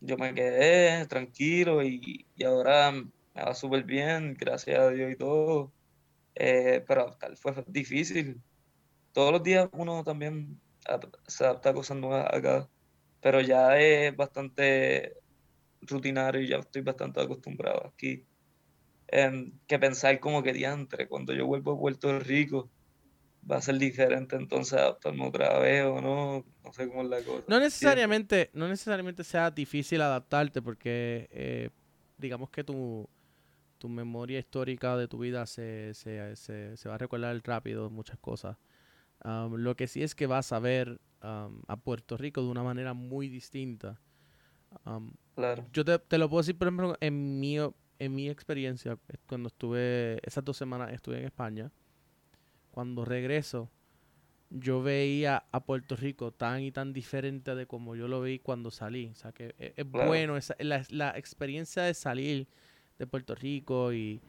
Yo 0.01 0.17
me 0.17 0.33
quedé 0.33 1.07
tranquilo 1.07 1.83
y, 1.83 2.25
ahora 2.45 2.93
me 2.93 3.43
va 3.43 3.55
súper 3.55 3.83
bien, 3.83 4.37
gracias 4.39 4.79
a 4.79 4.91
Dios 4.91 5.13
y 5.13 5.17
todo. 5.17 5.73
Eh, 6.35 6.85
pero 6.87 7.17
fue 7.37 7.53
difícil. 7.67 8.41
Todos 9.13 9.33
los 9.33 9.43
días 9.43 9.69
uno 9.73 10.05
también 10.05 10.61
se 11.27 11.45
adapta 11.45 11.71
a 11.71 11.75
cosas 11.75 11.97
nuevas 11.97 12.33
acá, 12.33 12.69
pero 13.21 13.41
ya 13.41 13.79
es 13.79 14.17
bastante 14.17 15.15
rutinario 15.81 16.41
y 16.41 16.49
ya 16.49 16.59
estoy 16.59 16.83
bastante 16.83 17.21
acostumbrado 17.21 17.93
aquí. 17.93 18.25
Em, 19.09 19.53
que 19.67 19.79
pensar 19.79 20.21
como 20.21 20.43
que 20.43 20.53
diantre, 20.53 21.09
cuando 21.09 21.33
yo 21.33 21.47
vuelvo 21.47 21.73
a 21.73 21.79
Puerto 21.79 22.19
Rico, 22.21 22.71
va 23.51 23.57
a 23.57 23.62
ser 23.62 23.78
diferente 23.78 24.36
entonces 24.36 24.74
adaptarme 24.74 25.26
otra 25.26 25.59
vez 25.59 25.84
o 25.84 26.01
no, 26.01 26.44
no 26.64 26.72
sé 26.72 26.88
cómo 26.88 27.03
es 27.03 27.09
la 27.09 27.22
cosa. 27.22 27.44
No 27.49 27.61
necesariamente, 27.61 28.51
no 28.53 28.68
necesariamente 28.68 29.24
sea 29.24 29.51
difícil 29.51 30.01
adaptarte 30.01 30.61
porque 30.61 31.28
eh, 31.30 31.70
digamos 32.18 32.51
que 32.51 32.64
tu, 32.64 33.09
tu 33.78 33.88
memoria 33.88 34.38
histórica 34.38 34.96
de 34.96 35.09
tu 35.09 35.18
vida 35.18 35.46
se, 35.46 35.94
se, 35.94 36.36
se, 36.36 36.76
se 36.76 36.88
va 36.88 36.96
a 36.96 36.99
recordar 36.99 37.40
rápido 37.44 37.90
muchas 37.90 38.18
cosas. 38.18 38.57
Um, 39.24 39.57
lo 39.57 39.76
que 39.76 39.86
sí 39.86 40.03
es 40.03 40.14
que 40.14 40.26
vas 40.26 40.53
a 40.53 40.59
ver 40.59 41.01
um, 41.22 41.62
a 41.66 41.76
Puerto 41.76 42.16
Rico 42.16 42.42
de 42.42 42.49
una 42.49 42.62
manera 42.62 42.92
muy 42.92 43.28
distinta. 43.28 44.01
Um, 44.84 45.12
claro. 45.34 45.64
Yo 45.72 45.84
te, 45.84 45.99
te, 45.99 46.18
lo 46.18 46.28
puedo 46.28 46.42
decir, 46.42 46.57
por 46.57 46.68
ejemplo, 46.68 46.96
en 47.01 47.40
mi, 47.40 47.57
en 47.57 48.14
mi 48.14 48.28
experiencia, 48.28 48.99
cuando 49.26 49.49
estuve, 49.49 50.20
esas 50.22 50.44
dos 50.44 50.57
semanas 50.57 50.92
estuve 50.92 51.18
en 51.18 51.24
España, 51.24 51.72
cuando 52.71 53.05
regreso, 53.05 53.71
yo 54.51 54.83
veía 54.83 55.45
a 55.53 55.61
Puerto 55.61 55.97
Rico 55.97 56.33
tan 56.33 56.62
y 56.62 56.73
tan 56.73 56.93
diferente 56.93 57.55
de 57.55 57.66
como 57.66 57.97
yo 57.97 58.09
lo 58.09 58.23
vi 58.23 58.39
cuando 58.39 58.71
salí. 58.71 59.09
O 59.09 59.14
sea, 59.14 59.33
que 59.33 59.55
e, 59.59 59.75
es, 59.77 59.91
bueno 59.91 60.37
esa, 60.37 60.57
la, 60.59 61.16
experiencia 61.16 61.83
de 61.83 61.95
salir 61.95 62.49
de 62.99 63.07
Puerto 63.07 63.35
Rico 63.35 63.93
y, 63.93 64.21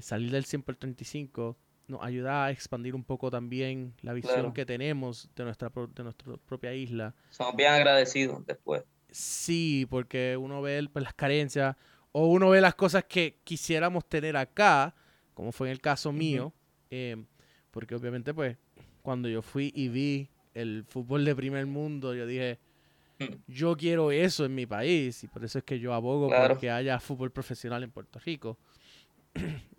salir 0.00 0.32
del 0.32 0.44
100 0.44 0.62
por 0.62 0.76
35 0.76 1.56
nos 1.86 2.02
ayuda 2.02 2.44
a 2.44 2.50
expandir 2.50 2.94
un 2.94 3.04
poco 3.04 3.30
también 3.30 3.94
la 4.02 4.12
visión 4.12 4.52
que 4.52 4.66
tenemos 4.66 5.30
de 5.34 5.44
nuestra, 5.44 5.70
de 5.94 6.02
nuestra 6.02 6.36
propia 6.36 6.74
isla. 6.74 7.14
Somos 7.30 7.56
bien 7.56 7.72
agradecidos 7.72 8.44
después. 8.44 8.82
sí, 9.10 9.86
porque 9.88 10.36
uno 10.36 10.60
ve 10.60 10.76
el- 10.78 10.90
pues, 10.90 11.02
las 11.02 11.14
carencias 11.14 11.76
o 12.12 12.26
uno 12.26 12.50
ve 12.50 12.60
las 12.60 12.74
cosas 12.74 13.04
que 13.04 13.38
quisiéramos 13.44 14.04
tener 14.06 14.36
acá, 14.36 14.94
como 15.32 15.52
fue 15.52 15.68
en 15.68 15.72
el 15.72 15.80
caso 15.80 16.12
mío, 16.12 16.52
eh, 16.90 17.24
porque 17.78 17.94
obviamente 17.94 18.34
pues 18.34 18.56
cuando 19.02 19.28
yo 19.28 19.40
fui 19.40 19.70
y 19.72 19.86
vi 19.88 20.28
el 20.52 20.84
fútbol 20.88 21.24
de 21.24 21.36
primer 21.36 21.64
mundo, 21.66 22.12
yo 22.12 22.26
dije, 22.26 22.58
Mm. 23.20 23.34
yo 23.46 23.76
quiero 23.76 24.10
eso 24.10 24.44
en 24.44 24.56
mi 24.56 24.66
país 24.66 25.22
y 25.22 25.28
por 25.28 25.44
eso 25.44 25.58
es 25.58 25.64
que 25.64 25.78
yo 25.78 25.94
abogo 25.94 26.26
Claro. 26.28 26.54
porque 26.54 26.72
haya 26.72 26.98
fútbol 26.98 27.30
profesional 27.30 27.84
en 27.84 27.92
Puerto 27.92 28.18
Rico. 28.18 28.58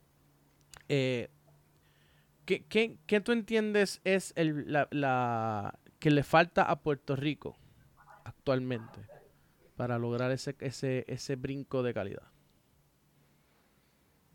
Eh, 0.88 1.28
¿qué, 2.46 2.64
qué, 2.70 2.98
qué 3.06 3.22
tú 3.22 3.32
entiendes 3.32 4.00
es 4.06 4.34
el, 4.36 4.72
la, 4.72 4.88
la- 4.92 5.78
que 6.00 6.10
le 6.10 6.24
falta 6.24 6.64
a 6.64 6.80
Puerto 6.82 7.16
Rico 7.18 7.58
actualmente 8.24 9.10
para 9.76 10.00
lograr 10.00 10.32
ese, 10.32 10.56
ese, 10.60 11.06
ese 11.08 11.36
brinco 11.36 11.84
de 11.84 11.94
calidad? 11.94 12.24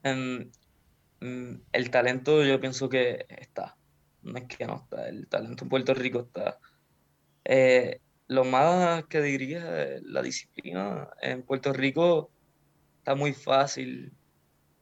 Mm, 0.04 0.50
el 1.72 1.90
talento 1.90 2.44
yo 2.44 2.60
pienso 2.60 2.88
que 2.88 3.24
está, 3.28 3.76
no 4.22 4.38
es 4.38 4.44
que 4.44 4.66
no 4.66 4.76
está, 4.76 5.08
el 5.08 5.26
talento 5.28 5.64
en 5.64 5.70
Puerto 5.70 5.94
Rico 5.94 6.20
está. 6.20 6.58
Eh, 7.44 8.00
lo 8.26 8.44
más 8.44 9.04
que 9.04 9.20
diría 9.20 10.00
la 10.02 10.22
disciplina. 10.22 11.08
En 11.20 11.42
Puerto 11.42 11.72
Rico 11.72 12.30
está 12.98 13.14
muy 13.14 13.32
fácil 13.32 14.12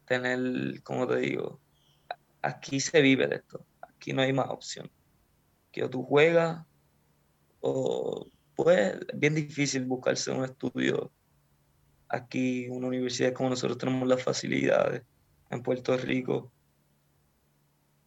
tener, 0.05 0.83
como 0.83 1.07
te 1.07 1.17
digo, 1.17 1.61
aquí 2.41 2.81
se 2.81 3.01
vive 3.01 3.27
de 3.27 3.37
esto, 3.37 3.65
aquí 3.81 4.13
no 4.13 4.23
hay 4.23 4.33
más 4.33 4.49
opción. 4.49 4.91
Que 5.71 5.85
o 5.85 5.91
tú 5.91 6.03
juegas 6.03 6.65
o 7.61 8.27
pues 8.55 8.95
es 8.95 9.19
bien 9.19 9.35
difícil 9.35 9.85
buscarse 9.85 10.31
un 10.31 10.45
estudio 10.45 11.13
aquí, 12.09 12.69
una 12.69 12.89
universidad 12.89 13.33
como 13.33 13.51
nosotros 13.51 13.79
tenemos 13.79 14.07
las 14.09 14.23
facilidades 14.23 15.03
en 15.53 15.63
Puerto 15.63 15.97
Rico. 15.97 16.53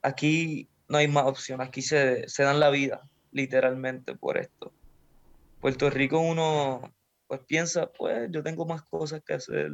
Aquí 0.01 0.69
no 0.89 0.97
hay 0.97 1.07
más 1.07 1.25
opción, 1.25 1.61
aquí 1.61 1.81
se, 1.81 2.27
se 2.27 2.43
dan 2.43 2.59
la 2.59 2.69
vida, 2.69 3.01
literalmente, 3.31 4.15
por 4.15 4.37
esto. 4.37 4.73
Puerto 5.59 5.89
Rico 5.89 6.19
uno 6.19 6.93
pues 7.27 7.41
piensa, 7.47 7.91
pues 7.91 8.29
yo 8.31 8.43
tengo 8.43 8.65
más 8.67 8.83
cosas 8.83 9.23
que 9.25 9.33
hacer, 9.33 9.71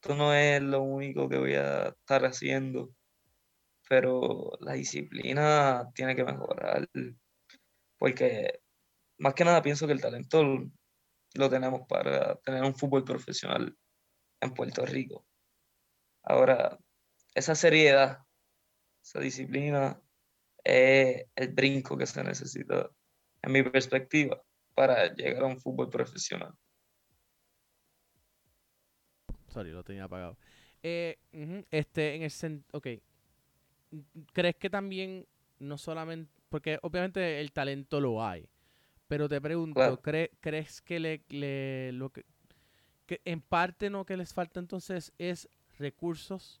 esto 0.00 0.14
no 0.14 0.32
es 0.32 0.62
lo 0.62 0.80
único 0.82 1.28
que 1.28 1.38
voy 1.38 1.54
a 1.54 1.88
estar 1.88 2.24
haciendo, 2.24 2.94
pero 3.88 4.52
la 4.60 4.72
disciplina 4.72 5.90
tiene 5.94 6.16
que 6.16 6.24
mejorar, 6.24 6.88
porque 7.98 8.60
más 9.18 9.34
que 9.34 9.44
nada 9.44 9.62
pienso 9.62 9.86
que 9.86 9.92
el 9.92 10.00
talento 10.00 10.42
lo- 11.34 11.50
tenemos 11.50 11.82
para 11.88 12.36
tener 12.36 12.62
un 12.62 12.74
fútbol 12.74 13.04
profesional 13.04 13.76
en 14.40 14.54
Puerto 14.54 14.86
Rico. 14.86 15.26
Ahora, 16.22 16.78
esa 17.34 17.54
seriedad, 17.54 18.18
esa 19.02 19.20
disciplina 19.20 20.00
es 20.62 21.26
el 21.34 21.48
brinco 21.48 21.96
que 21.96 22.06
se 22.06 22.22
necesita, 22.24 22.90
en 23.42 23.52
mi 23.52 23.62
perspectiva, 23.62 24.40
para 24.74 25.12
llegar 25.14 25.42
a 25.42 25.46
un 25.46 25.60
fútbol 25.60 25.90
profesional. 25.90 26.54
Sorry, 29.48 29.70
lo 29.72 29.84
tenía 29.84 30.04
apagado. 30.04 30.36
Eh, 30.82 31.18
este, 31.70 32.14
en 32.16 32.22
el 32.22 32.64
ok. 32.72 32.88
¿Crees 34.32 34.56
que 34.56 34.70
también, 34.70 35.26
no 35.60 35.78
solamente, 35.78 36.32
porque 36.48 36.78
obviamente 36.82 37.40
el 37.40 37.52
talento 37.52 38.00
lo 38.00 38.24
hay, 38.24 38.48
pero 39.06 39.28
te 39.28 39.40
pregunto, 39.40 39.74
Claro. 39.74 40.02
¿cre- 40.02 40.30
¿crees 40.40 40.80
que 40.82 40.98
le, 40.98 41.22
le- 41.28 41.92
lo 41.92 42.10
que, 42.10 42.24
que 43.06 43.20
en 43.24 43.40
parte 43.40 43.90
no 43.90 44.04
que 44.04 44.16
les 44.16 44.32
falta 44.34 44.58
entonces 44.60 45.12
es 45.18 45.48
recursos 45.78 46.60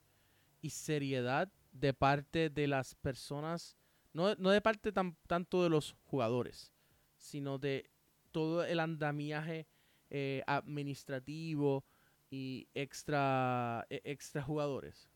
y 0.64 0.70
seriedad 0.70 1.52
de 1.72 1.92
parte 1.92 2.48
de 2.48 2.66
las 2.66 2.94
personas, 2.94 3.76
no, 4.14 4.34
no 4.36 4.48
de 4.48 4.62
parte 4.62 4.92
tan, 4.92 5.14
tanto 5.26 5.62
de 5.62 5.68
los 5.68 5.94
jugadores, 6.04 6.72
sino 7.18 7.58
de 7.58 7.90
todo 8.32 8.64
el 8.64 8.80
andamiaje 8.80 9.66
eh, 10.08 10.42
administrativo 10.46 11.84
y 12.30 12.66
extra, 12.72 13.86
e- 13.90 14.00
extra 14.04 14.42
jugadores. 14.42 15.10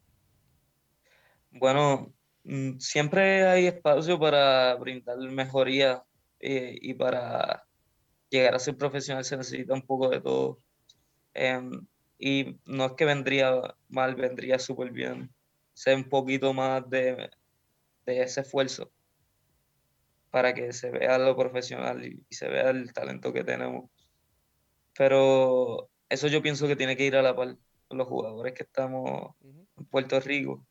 Bueno, 1.50 2.12
mm, 2.44 2.78
siempre 2.78 3.46
hay 3.46 3.66
espacio 3.68 4.18
para 4.20 4.74
brindar 4.74 5.16
mejoría 5.18 6.04
eh, 6.40 6.76
y 6.82 6.92
para 6.94 7.64
llegar 8.30 8.54
a 8.54 8.58
ser 8.60 8.76
profesional 8.76 9.24
se 9.24 9.38
necesita 9.38 9.74
un 9.74 9.82
poco 9.86 10.10
de 10.10 10.20
todo. 10.20 10.60
Em, 11.34 11.86
y 12.18 12.58
no 12.66 12.86
es 12.86 12.92
que 12.94 13.06
vendría 13.06 13.76
mal, 13.88 14.16
vendría 14.16 14.58
súper 14.58 14.92
bien 14.92 15.34
ser 15.78 15.94
un 15.94 16.08
poquito 16.08 16.52
más 16.52 16.90
de, 16.90 17.30
de 18.04 18.22
ese 18.22 18.40
esfuerzo 18.40 18.90
para 20.28 20.52
que 20.52 20.72
se 20.72 20.90
vea 20.90 21.18
lo 21.18 21.36
profesional 21.36 22.04
y, 22.04 22.20
y 22.28 22.34
se 22.34 22.48
vea 22.48 22.70
el 22.70 22.92
talento 22.92 23.32
que 23.32 23.44
tenemos. 23.44 23.88
Pero 24.96 25.88
eso 26.08 26.26
yo 26.26 26.42
pienso 26.42 26.66
que 26.66 26.74
tiene 26.74 26.96
que 26.96 27.06
ir 27.06 27.14
a 27.14 27.22
la 27.22 27.36
par 27.36 27.56
los 27.90 28.08
jugadores 28.08 28.54
que 28.54 28.64
estamos 28.64 29.36
en 29.40 29.86
Puerto 29.86 30.18
Rico. 30.18 30.66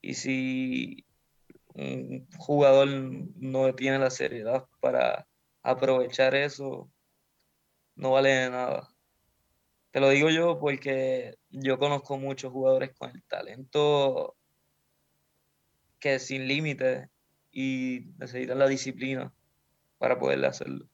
Y 0.00 0.14
si 0.14 1.04
un 1.74 2.26
jugador 2.38 2.88
no 2.88 3.74
tiene 3.74 3.98
la 3.98 4.10
seriedad 4.10 4.66
para 4.80 5.28
aprovechar 5.62 6.34
eso, 6.34 6.90
no 7.96 8.12
vale 8.12 8.30
de 8.30 8.50
nada. 8.50 8.91
Te 9.92 10.00
lo 10.00 10.08
digo 10.08 10.30
yo 10.30 10.58
porque 10.58 11.36
yo 11.50 11.78
conozco 11.78 12.16
muchos 12.16 12.50
jugadores 12.50 12.92
con 12.98 13.10
el 13.10 13.22
talento 13.24 14.34
que 16.00 16.14
es 16.14 16.26
sin 16.26 16.48
límites 16.48 17.10
y 17.52 18.06
necesitan 18.16 18.58
la 18.58 18.66
disciplina 18.68 19.34
para 19.98 20.18
poder 20.18 20.42
hacerlo. 20.46 20.88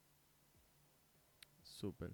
Súper. 1.62 2.10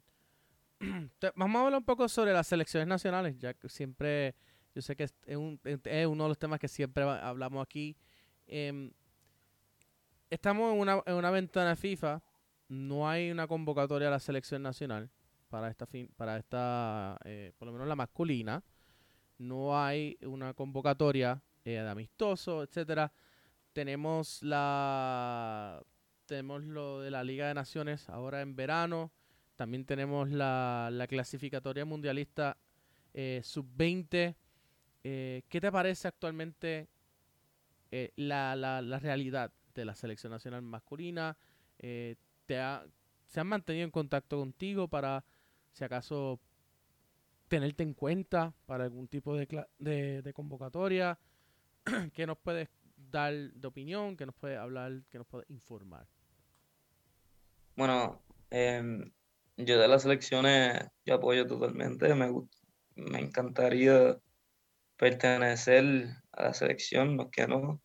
Vamos 1.37 1.57
a 1.57 1.65
hablar 1.65 1.79
un 1.79 1.87
poco 1.87 2.07
sobre 2.07 2.35
las 2.35 2.47
selecciones 2.47 2.87
nacionales, 2.87 3.39
ya 3.39 3.55
que 3.55 3.71
siempre, 3.71 4.35
yo 4.75 4.83
sé 4.83 4.95
que 4.95 5.05
es 5.05 5.37
un- 5.37 5.59
es 5.65 6.07
uno 6.07 6.25
de 6.25 6.29
los 6.29 6.39
temas 6.39 6.61
que 6.61 6.69
siempre 6.69 7.03
hablamos 7.05 7.65
aquí. 7.67 7.97
Em, 8.47 8.93
estamos 10.29 10.71
en 11.07 11.15
una 11.15 11.31
ventana 11.31 11.77
FIFA, 11.77 12.23
no 12.69 13.09
hay 13.09 13.31
una 13.31 13.47
convocatoria 13.47 14.09
a 14.09 14.11
la 14.11 14.21
selección 14.21 14.63
nacional 14.63 15.11
para 15.55 15.69
esta, 15.71 15.87
fin, 15.87 16.11
para 16.17 16.37
esta 16.37 17.17
eh, 17.25 17.53
por 17.57 17.67
lo 17.67 17.73
menos 17.73 17.87
la 17.87 17.95
masculina. 17.95 18.61
No 19.39 19.79
hay 19.81 20.19
una 20.23 20.53
convocatoria 20.53 21.41
eh, 21.65 21.71
de 21.75 21.89
amistoso, 21.89 22.65
etcétera. 22.65 23.13
Tenemos 23.73 24.43
la 24.43 25.81
tenemos 26.27 26.65
lo 26.65 27.01
de 27.03 27.13
la 27.13 27.23
Liga 27.23 27.47
de 27.47 27.55
Naciones 27.55 28.09
ahora 28.09 28.41
en 28.41 28.57
verano. 28.57 29.13
También 29.55 29.85
tenemos 29.85 30.29
la, 30.29 30.89
la 30.91 31.07
clasificatoria 31.07 31.85
mundialista 31.85 32.57
eh, 33.13 33.41
sub-20. 33.45 34.35
Eh, 35.05 35.43
¿Qué 35.49 35.61
te 35.61 35.71
parece 35.71 36.09
actualmente 36.09 36.89
la, 38.17 38.57
la- 38.57 38.83
la 38.83 38.99
realidad 38.99 39.53
de 39.73 39.85
la 39.85 39.95
selección 39.95 40.33
nacional 40.33 40.63
masculina? 40.63 41.37
Te 41.79 42.59
ha- 42.59 42.85
¿Se 43.27 43.41
han 43.41 43.47
mantenido 43.47 43.85
en 43.85 43.91
contacto 43.91 44.39
contigo 44.39 44.87
para, 44.89 45.25
si 45.75 45.85
acaso, 45.85 46.41
tenerte 47.49 47.83
en 47.83 47.93
cuenta 47.93 48.55
para 48.65 48.85
algún 48.85 49.09
tipo 49.09 49.37
de, 49.37 49.67
de, 49.79 50.23
de 50.23 50.33
convocatoria? 50.33 51.19
¿Qué 52.15 52.27
nos 52.27 52.39
puedes 52.39 52.69
dar 53.11 53.35
de 53.35 53.69
opinión? 53.69 54.17
¿Qué 54.17 54.25
nos 54.25 54.35
puedes 54.35 54.59
hablar? 54.59 55.03
¿Qué 55.11 55.19
nos 55.19 55.27
puedes 55.27 55.51
informar? 55.51 56.07
Bueno, 57.77 58.23
em, 58.51 59.13
yo 59.57 59.79
de 59.79 59.89
las 59.89 60.03
selecciones, 60.03 60.81
yo 61.05 61.15
apoyo 61.15 61.47
totalmente, 61.47 62.15
me, 62.15 62.33
me 62.95 63.19
encantaría 63.19 64.17
pertenecer 64.97 66.09
a 66.33 66.45
la 66.45 66.55
selección, 66.55 67.17
no 67.17 67.31
que 67.31 67.47
no. 67.47 67.83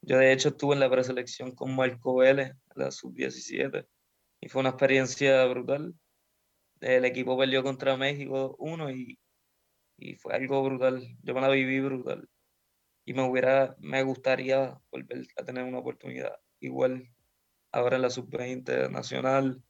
Yo 0.00 0.18
de 0.18 0.32
hecho 0.32 0.48
estuve 0.48 0.74
en 0.74 0.80
la 0.80 0.90
preselección 0.90 1.52
con 1.54 1.76
Marco 1.76 2.16
Vélez, 2.16 2.52
la 2.74 2.90
sub-17, 2.90 3.86
y 4.40 4.48
fue 4.48 4.60
una 4.60 4.70
experiencia 4.70 5.44
brutal. 5.46 5.94
El 6.82 7.04
equipo 7.04 7.38
perdió 7.38 7.62
contra 7.62 7.96
México 7.96 8.56
1 8.58 8.90
y, 8.90 9.18
y 9.98 10.16
fue 10.16 10.34
algo 10.34 10.62
brutal. 10.64 11.16
Yo 11.22 11.34
me 11.34 11.40
la 11.40 11.48
viví 11.48 11.80
brutal. 11.80 12.28
Y 13.04 13.14
me 13.14 13.22
hubiera, 13.22 13.76
me 13.80 14.02
gustaría 14.02 14.78
volver 14.90 15.26
a 15.36 15.44
tener 15.44 15.64
una 15.64 15.78
oportunidad 15.78 16.36
igual 16.60 17.08
ahora 17.72 17.96
en 17.96 18.02
la 18.02 18.10
sub-20 18.10 18.90
nacional. 18.90 19.62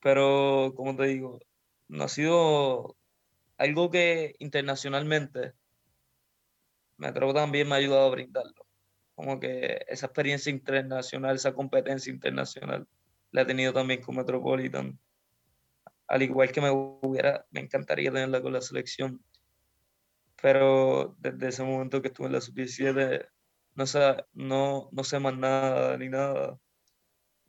Pero, 0.00 0.72
como 0.76 0.96
te 0.96 1.04
digo, 1.06 1.40
no 1.88 2.04
ha 2.04 2.08
sido 2.08 2.96
algo 3.58 3.90
que 3.90 4.34
internacionalmente 4.38 5.54
me 7.00 7.12
también 7.12 7.68
me 7.68 7.74
ha 7.74 7.78
ayudado 7.78 8.06
a 8.06 8.10
brindarlo. 8.10 8.66
Como 9.14 9.40
que 9.40 9.84
esa 9.88 10.06
experiencia 10.06 10.50
internacional, 10.50 11.36
esa 11.36 11.54
competencia 11.54 12.12
internacional, 12.12 12.86
la 13.32 13.42
he 13.42 13.46
tenido 13.46 13.72
también 13.72 14.02
con 14.02 14.16
Metropolitan. 14.16 14.98
Al 16.10 16.22
igual 16.22 16.50
que 16.50 16.60
me 16.60 16.70
hubiera, 16.70 17.46
me 17.52 17.60
encantaría 17.60 18.10
tenerla 18.10 18.42
con 18.42 18.52
la 18.52 18.60
selección. 18.60 19.24
Pero 20.42 21.14
desde 21.20 21.48
ese 21.48 21.62
momento 21.62 22.02
que 22.02 22.08
estuve 22.08 22.26
en 22.26 22.32
la 22.32 22.40
sub-17, 22.40 23.28
no 23.76 23.86
sé, 23.86 24.16
no, 24.32 24.88
no 24.90 25.04
sé 25.04 25.20
más 25.20 25.36
nada 25.36 25.96
ni 25.98 26.08
nada. 26.08 26.58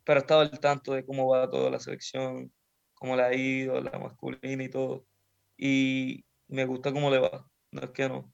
Pero 0.04 0.20
estaba 0.20 0.42
al 0.42 0.60
tanto 0.60 0.92
de 0.94 1.04
cómo 1.04 1.28
va 1.28 1.50
toda 1.50 1.70
la 1.70 1.80
selección, 1.80 2.52
cómo 2.94 3.16
la 3.16 3.26
ha 3.26 3.34
ido, 3.34 3.80
la 3.80 3.98
masculina 3.98 4.62
y 4.62 4.68
todo. 4.68 5.04
Y 5.56 6.24
me 6.46 6.64
gusta 6.64 6.92
cómo 6.92 7.10
le 7.10 7.18
va, 7.18 7.44
no 7.72 7.82
es 7.82 7.90
que 7.90 8.08
no. 8.08 8.32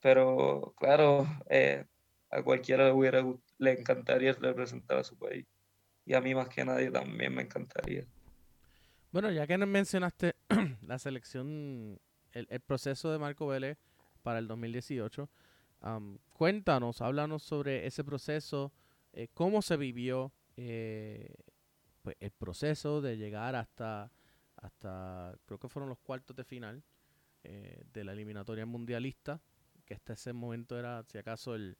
Pero 0.00 0.74
claro, 0.78 1.26
eh, 1.50 1.84
a 2.30 2.42
cualquiera 2.42 2.86
le, 2.86 2.92
hubiera, 2.92 3.22
le 3.58 3.72
encantaría 3.72 4.32
representar 4.32 4.98
a 4.98 5.04
su 5.04 5.18
país. 5.18 5.46
Y 6.06 6.14
a 6.14 6.22
mí 6.22 6.34
más 6.34 6.48
que 6.48 6.64
nadie 6.64 6.90
también 6.90 7.34
me 7.34 7.42
encantaría. 7.42 8.06
Bueno, 9.10 9.30
ya 9.30 9.46
que 9.46 9.56
nos 9.56 9.68
mencionaste 9.68 10.36
la 10.82 10.98
selección, 10.98 11.98
el, 12.32 12.60
proceso 12.60 13.10
de 13.10 13.18
Marco 13.18 13.46
Vélez 13.46 13.78
para 14.22 14.38
el 14.38 14.46
2018, 14.46 15.30
cuéntanos, 16.34 17.00
háblanos 17.00 17.42
sobre 17.42 17.86
ese 17.86 18.04
proceso, 18.04 18.70
eh, 19.14 19.28
cómo 19.32 19.62
se 19.62 19.78
vivió 19.78 20.30
eh, 20.58 21.34
pues, 22.02 22.16
el 22.20 22.32
proceso 22.32 23.00
de 23.00 23.16
llegar 23.16 23.56
hasta, 23.56 24.12
hasta, 24.56 25.34
creo 25.46 25.58
que 25.58 25.68
fueron 25.68 25.88
los 25.88 25.98
cuartos 26.00 26.36
de 26.36 26.44
final 26.44 26.84
eh, 27.44 27.82
de 27.90 28.04
la 28.04 28.12
eliminatoria 28.12 28.66
mundialista, 28.66 29.40
que 29.86 29.94
hasta 29.94 30.12
ese 30.12 30.34
momento 30.34 30.78
era, 30.78 31.02
si 31.04 31.16
acaso, 31.16 31.54
el, 31.54 31.78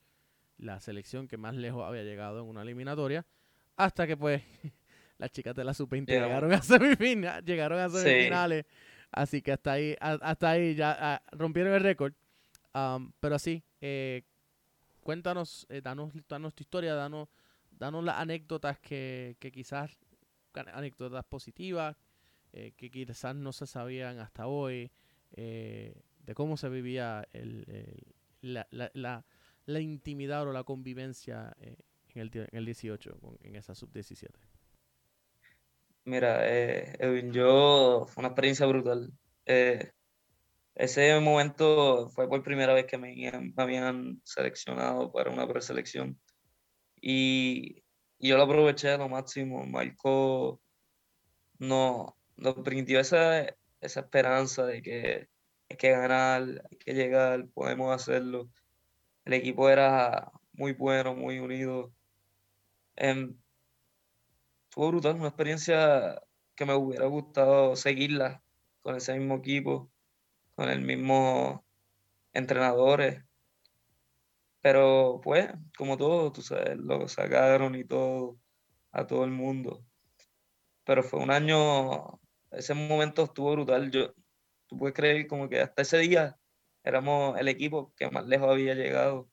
la 0.56 0.80
selección 0.80 1.28
que 1.28 1.36
más 1.36 1.54
lejos 1.54 1.84
había 1.84 2.04
llegado 2.04 2.40
en 2.40 2.48
una 2.48 2.62
eliminatoria, 2.62 3.26
hasta 3.76 4.06
que 4.06 4.16
pues 4.16 4.42
las 5.18 5.32
chicas 5.32 5.54
de 5.54 5.64
la 5.64 5.74
sub-20 5.74 6.06
llegaron 6.06 6.52
a 6.52 6.62
semifinales, 6.62 7.44
llegaron 7.44 7.78
a 7.80 7.88
semifinales, 7.88 8.64
así 9.10 9.42
que 9.42 9.52
hasta 9.52 9.72
ahí, 9.72 9.96
hasta 10.00 10.50
ahí 10.50 10.74
ya 10.74 11.22
rompieron 11.32 11.74
el 11.74 11.82
récord. 11.82 12.14
pero 13.20 13.38
sí, 13.38 13.62
eh, 13.80 14.22
cuéntanos, 15.02 15.66
eh, 15.68 15.80
danos, 15.82 16.12
danos 16.28 16.54
tu 16.54 16.62
historia, 16.62 16.94
danos, 16.94 17.28
danos 17.70 18.04
las 18.04 18.16
anécdotas 18.16 18.78
que, 18.78 19.36
que 19.40 19.50
quizás, 19.50 19.98
anécdotas 20.72 21.24
positivas, 21.24 21.96
eh, 22.52 22.72
que 22.76 22.90
quizás 22.90 23.34
no 23.34 23.52
se 23.52 23.66
sabían 23.66 24.20
hasta 24.20 24.46
hoy, 24.46 24.90
de 25.30 26.34
cómo 26.34 26.56
se 26.56 26.68
vivía 26.68 27.26
el, 27.32 27.66
la, 28.40 28.66
la, 28.70 28.90
la, 28.94 29.26
la, 29.66 29.80
intimidad 29.80 30.48
o 30.48 30.52
la 30.52 30.64
convivencia 30.64 31.54
en, 31.60 31.76
el, 32.14 32.30
en 32.34 32.48
el 32.52 32.64
18, 32.64 33.18
en 33.42 33.56
esa 33.56 33.74
sub-17. 33.74 34.47
Mira, 36.08 36.38
eh, 36.48 36.96
Edwin, 37.00 37.32
yo 37.32 38.06
fue 38.08 38.22
una 38.22 38.28
experiencia 38.28 38.64
brutal. 38.66 39.12
Eh, 39.44 39.92
ese 40.74 41.20
momento 41.20 42.08
fue 42.10 42.28
por 42.28 42.42
primera 42.42 42.72
vez 42.72 42.86
que 42.86 42.96
me, 42.96 43.30
habían 43.58 44.20
seleccionado 44.24 45.12
para 45.12 45.30
una 45.30 45.46
preselección 45.46 46.18
y, 47.00 47.84
yo 48.20 48.36
lo 48.38 48.44
aproveché 48.44 48.90
a 48.90 48.98
lo 48.98 49.08
máximo. 49.10 49.66
Marco 49.66 50.62
no, 51.58 52.16
nos 52.36 52.54
permitió 52.54 53.00
esa, 53.00 53.46
esa 53.80 54.00
esperanza 54.00 54.64
de 54.66 54.82
que 54.82 55.28
hay 55.68 55.76
que 55.76 55.90
ganar, 55.90 56.42
hay 56.70 56.78
que 56.78 56.94
llegar, 56.94 57.48
podemos 57.50 57.94
hacerlo. 57.94 58.48
El 59.26 59.34
equipo 59.34 59.68
era 59.68 60.32
muy 60.52 60.72
bueno, 60.72 61.14
muy 61.14 61.38
unido. 61.38 61.92
Em, 62.96 63.36
brutal, 64.86 65.16
una 65.16 65.28
experiencia 65.28 66.22
que 66.54 66.64
me 66.64 66.74
hubiera 66.74 67.06
gustado 67.06 67.74
seguirla 67.74 68.42
con 68.82 68.94
ese 68.96 69.18
mismo 69.18 69.36
equipo, 69.36 69.90
con 70.54 70.68
el 70.70 70.80
mismo 70.80 71.64
entrenadores. 72.32 73.24
Pero 74.60 75.20
pues, 75.22 75.48
como 75.76 75.96
todo, 75.96 76.32
tú 76.32 76.42
sabes, 76.42 76.76
lo 76.76 77.08
sacaron 77.08 77.74
y 77.74 77.84
todo 77.84 78.38
a 78.92 79.06
todo 79.06 79.24
el 79.24 79.30
mundo. 79.32 79.84
Pero 80.84 81.02
fue 81.02 81.20
un 81.20 81.30
año, 81.30 82.20
ese 82.50 82.74
momento 82.74 83.24
estuvo 83.24 83.52
brutal. 83.52 83.90
Yo, 83.90 84.14
tú 84.68 84.78
puedes 84.78 84.94
creer 84.94 85.26
como 85.26 85.48
que 85.48 85.60
hasta 85.60 85.82
ese 85.82 85.98
día 85.98 86.38
éramos 86.84 87.38
el 87.38 87.48
equipo 87.48 87.92
que 87.96 88.10
más 88.10 88.26
lejos 88.26 88.50
había 88.50 88.74
llegado, 88.74 89.28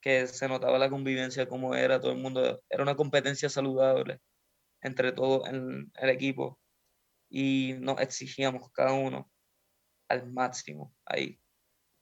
que 0.00 0.26
se 0.28 0.48
notaba 0.48 0.78
la 0.78 0.90
convivencia 0.90 1.48
como 1.48 1.74
era, 1.74 2.00
todo 2.00 2.12
el 2.12 2.18
mundo, 2.18 2.62
era 2.70 2.82
una 2.82 2.96
competencia 2.96 3.48
saludable 3.48 4.20
entre 4.82 5.12
todo 5.12 5.46
el, 5.46 5.90
el 5.94 6.10
equipo 6.10 6.58
y 7.28 7.74
nos 7.80 8.00
exigíamos 8.00 8.70
cada 8.72 8.92
uno 8.92 9.30
al 10.08 10.30
máximo 10.30 10.94
ahí. 11.06 11.40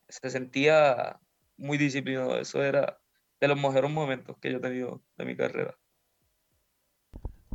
Se 0.09 0.28
sentía 0.28 1.20
muy 1.57 1.78
disciplinado, 1.78 2.39
eso 2.39 2.62
era 2.64 2.99
de 3.39 3.49
los 3.49 3.57
mejores 3.57 3.91
momentos 3.91 4.37
que 4.39 4.51
yo 4.51 4.59
he 4.59 4.61
tenido 4.61 5.03
de 5.16 5.24
mi 5.24 5.37
carrera. 5.37 5.78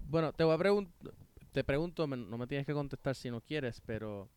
Bueno, 0.07 0.31
te 0.31 0.43
voy 0.43 0.55
a 0.55 0.57
preguntar, 0.57 1.13
te 1.51 1.63
pregunto, 1.63 2.07
no 2.07 2.37
me 2.37 2.47
tienes 2.47 2.65
que 2.65 2.73
contestar 2.73 3.15
si 3.15 3.29
no 3.29 3.41
quieres, 3.41 3.81
pero 3.81 4.29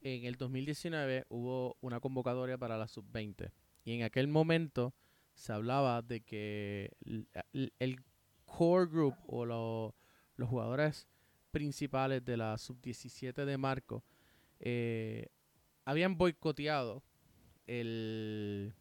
en 0.00 0.24
el 0.24 0.36
2019 0.36 1.26
hubo 1.28 1.76
una 1.80 2.00
convocatoria 2.00 2.58
para 2.58 2.76
la 2.76 2.88
sub-20 2.88 3.52
y 3.84 3.94
en 3.94 4.02
aquel 4.02 4.26
momento 4.26 4.94
se 5.34 5.52
hablaba 5.52 6.02
de 6.02 6.20
que 6.22 6.90
el, 7.52 7.72
el 7.78 8.04
core 8.44 8.86
group 8.86 9.14
o 9.26 9.44
lo, 9.44 9.94
los 10.36 10.48
jugadores 10.48 11.08
principales 11.50 12.24
de 12.24 12.36
la 12.36 12.58
sub-17 12.58 13.44
de 13.44 13.56
Marco 13.56 14.02
eh, 14.58 15.28
habían 15.84 16.18
boicoteado 16.18 17.02
el, 17.66 18.74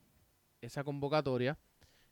esa 0.61 0.83
convocatoria 0.83 1.59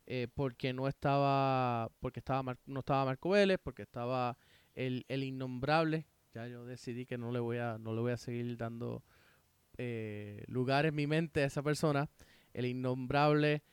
eh, 0.05 0.27
porque 0.33 0.71
no 0.71 0.87
estaba 0.87 1.89
porque 1.99 2.19
estaba 2.19 2.57
no 2.65 2.79
estaba 2.81 3.05
Marco 3.05 3.29
Vélez 3.29 3.59
porque 3.63 3.83
estaba 3.83 4.37
el, 4.75 5.05
el, 5.07 5.23
innombrable 5.23 6.05
ya 6.33 6.47
yo 6.47 6.65
decidí 6.65 7.05
que 7.05 7.17
no 7.17 7.31
le 7.31 7.39
voy 7.39 7.57
a 7.57 7.77
no 7.79 7.93
le 7.93 8.01
voy 8.01 8.11
a 8.11 8.17
seguir 8.17 8.57
dando 8.57 9.03
eh, 9.77 10.43
lugar 10.47 10.85
en 10.85 10.93
mi 10.93 11.07
mente 11.07 11.41
a 11.41 11.45
esa 11.45 11.63
persona 11.63 12.09
el 12.53 12.65
innombrable 12.65 13.63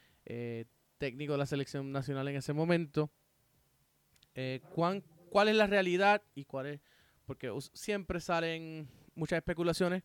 técnico 0.98 1.32
de 1.32 1.38
la 1.38 1.46
selección 1.46 1.90
nacional 1.90 2.28
en 2.28 2.36
ese 2.36 2.52
momento 2.52 3.10
¿cuán, 4.74 5.02
cuál 5.28 5.48
es 5.48 5.56
la 5.56 5.66
realidad 5.66 6.22
y 6.34 6.44
cuál 6.44 6.66
es, 6.66 6.80
porque 7.24 7.52
siempre 7.72 8.20
salen 8.20 8.88
muchas 9.14 9.38
especulaciones 9.38 10.02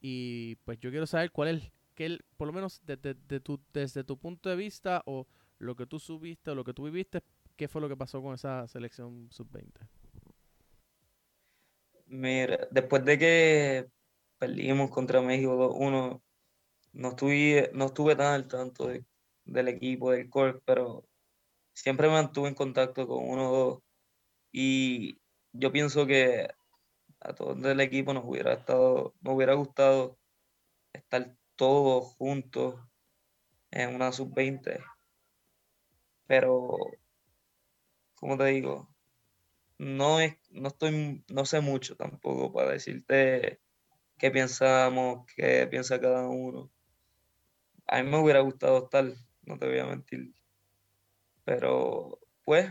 y 0.00 0.56
pues 0.64 0.78
yo 0.80 0.90
quiero 0.90 1.06
saber 1.06 1.30
cuál 1.30 1.48
es, 1.48 1.72
que 1.94 2.18
por 2.36 2.46
lo 2.46 2.52
menos 2.52 2.80
desde, 2.84 3.40
tu, 3.40 3.60
desde 3.72 4.04
tu 4.04 4.16
punto 4.16 4.48
de 4.48 4.56
vista 4.56 5.02
o 5.06 5.26
lo 5.58 5.76
que 5.76 5.86
tú 5.86 5.98
subiste 5.98 6.50
o 6.50 6.54
lo 6.54 6.64
que 6.64 6.72
tú 6.72 6.84
viviste, 6.84 7.22
qué 7.56 7.68
fue 7.68 7.80
lo 7.80 7.88
que 7.88 7.96
pasó 7.96 8.22
con 8.22 8.34
esa 8.34 8.66
selección 8.68 9.28
sub-20. 9.30 9.70
Mira, 12.06 12.66
después 12.70 13.04
de 13.04 13.18
que 13.18 13.88
perdimos 14.38 14.90
contra 14.90 15.20
México 15.20 15.56
2-1, 15.78 16.20
no 16.92 17.08
estuve, 17.08 17.70
no 17.74 17.86
estuve 17.86 18.16
tan 18.16 18.32
al 18.34 18.48
tanto 18.48 18.90
del 19.44 19.68
equipo, 19.68 20.10
del 20.10 20.28
core, 20.28 20.60
pero 20.64 21.04
siempre 21.72 22.08
mantuve 22.08 22.48
en 22.48 22.54
contacto 22.54 23.06
con 23.06 23.28
uno 23.28 23.50
o 23.50 23.56
dos 23.56 23.82
y 24.52 25.20
yo 25.52 25.72
pienso 25.72 26.06
que 26.06 26.48
a 27.20 27.34
todos 27.34 27.60
del 27.60 27.80
equipo 27.80 28.14
nos 28.14 28.24
hubiera 28.24 28.54
estado, 28.54 29.14
nos 29.20 29.34
hubiera 29.34 29.54
gustado 29.54 30.18
estar 30.92 31.36
todos 31.56 32.14
juntos 32.16 32.80
en 33.70 33.94
una 33.94 34.12
sub-20. 34.12 34.82
Pero, 36.26 36.76
como 38.14 38.38
te 38.38 38.44
digo, 38.46 38.88
no 39.78 40.20
es, 40.20 40.36
no 40.50 40.68
estoy, 40.68 41.24
no 41.28 41.44
sé 41.44 41.60
mucho 41.60 41.96
tampoco 41.96 42.52
para 42.52 42.72
decirte 42.72 43.60
qué 44.18 44.30
pensamos, 44.30 45.26
qué 45.36 45.66
piensa 45.66 46.00
cada 46.00 46.28
uno. 46.28 46.70
A 47.86 48.02
mí 48.02 48.08
me 48.08 48.18
hubiera 48.18 48.40
gustado 48.40 48.84
estar, 48.84 49.04
no 49.42 49.58
te 49.58 49.66
voy 49.66 49.78
a 49.78 49.86
mentir. 49.86 50.34
Pero, 51.44 52.20
pues, 52.44 52.70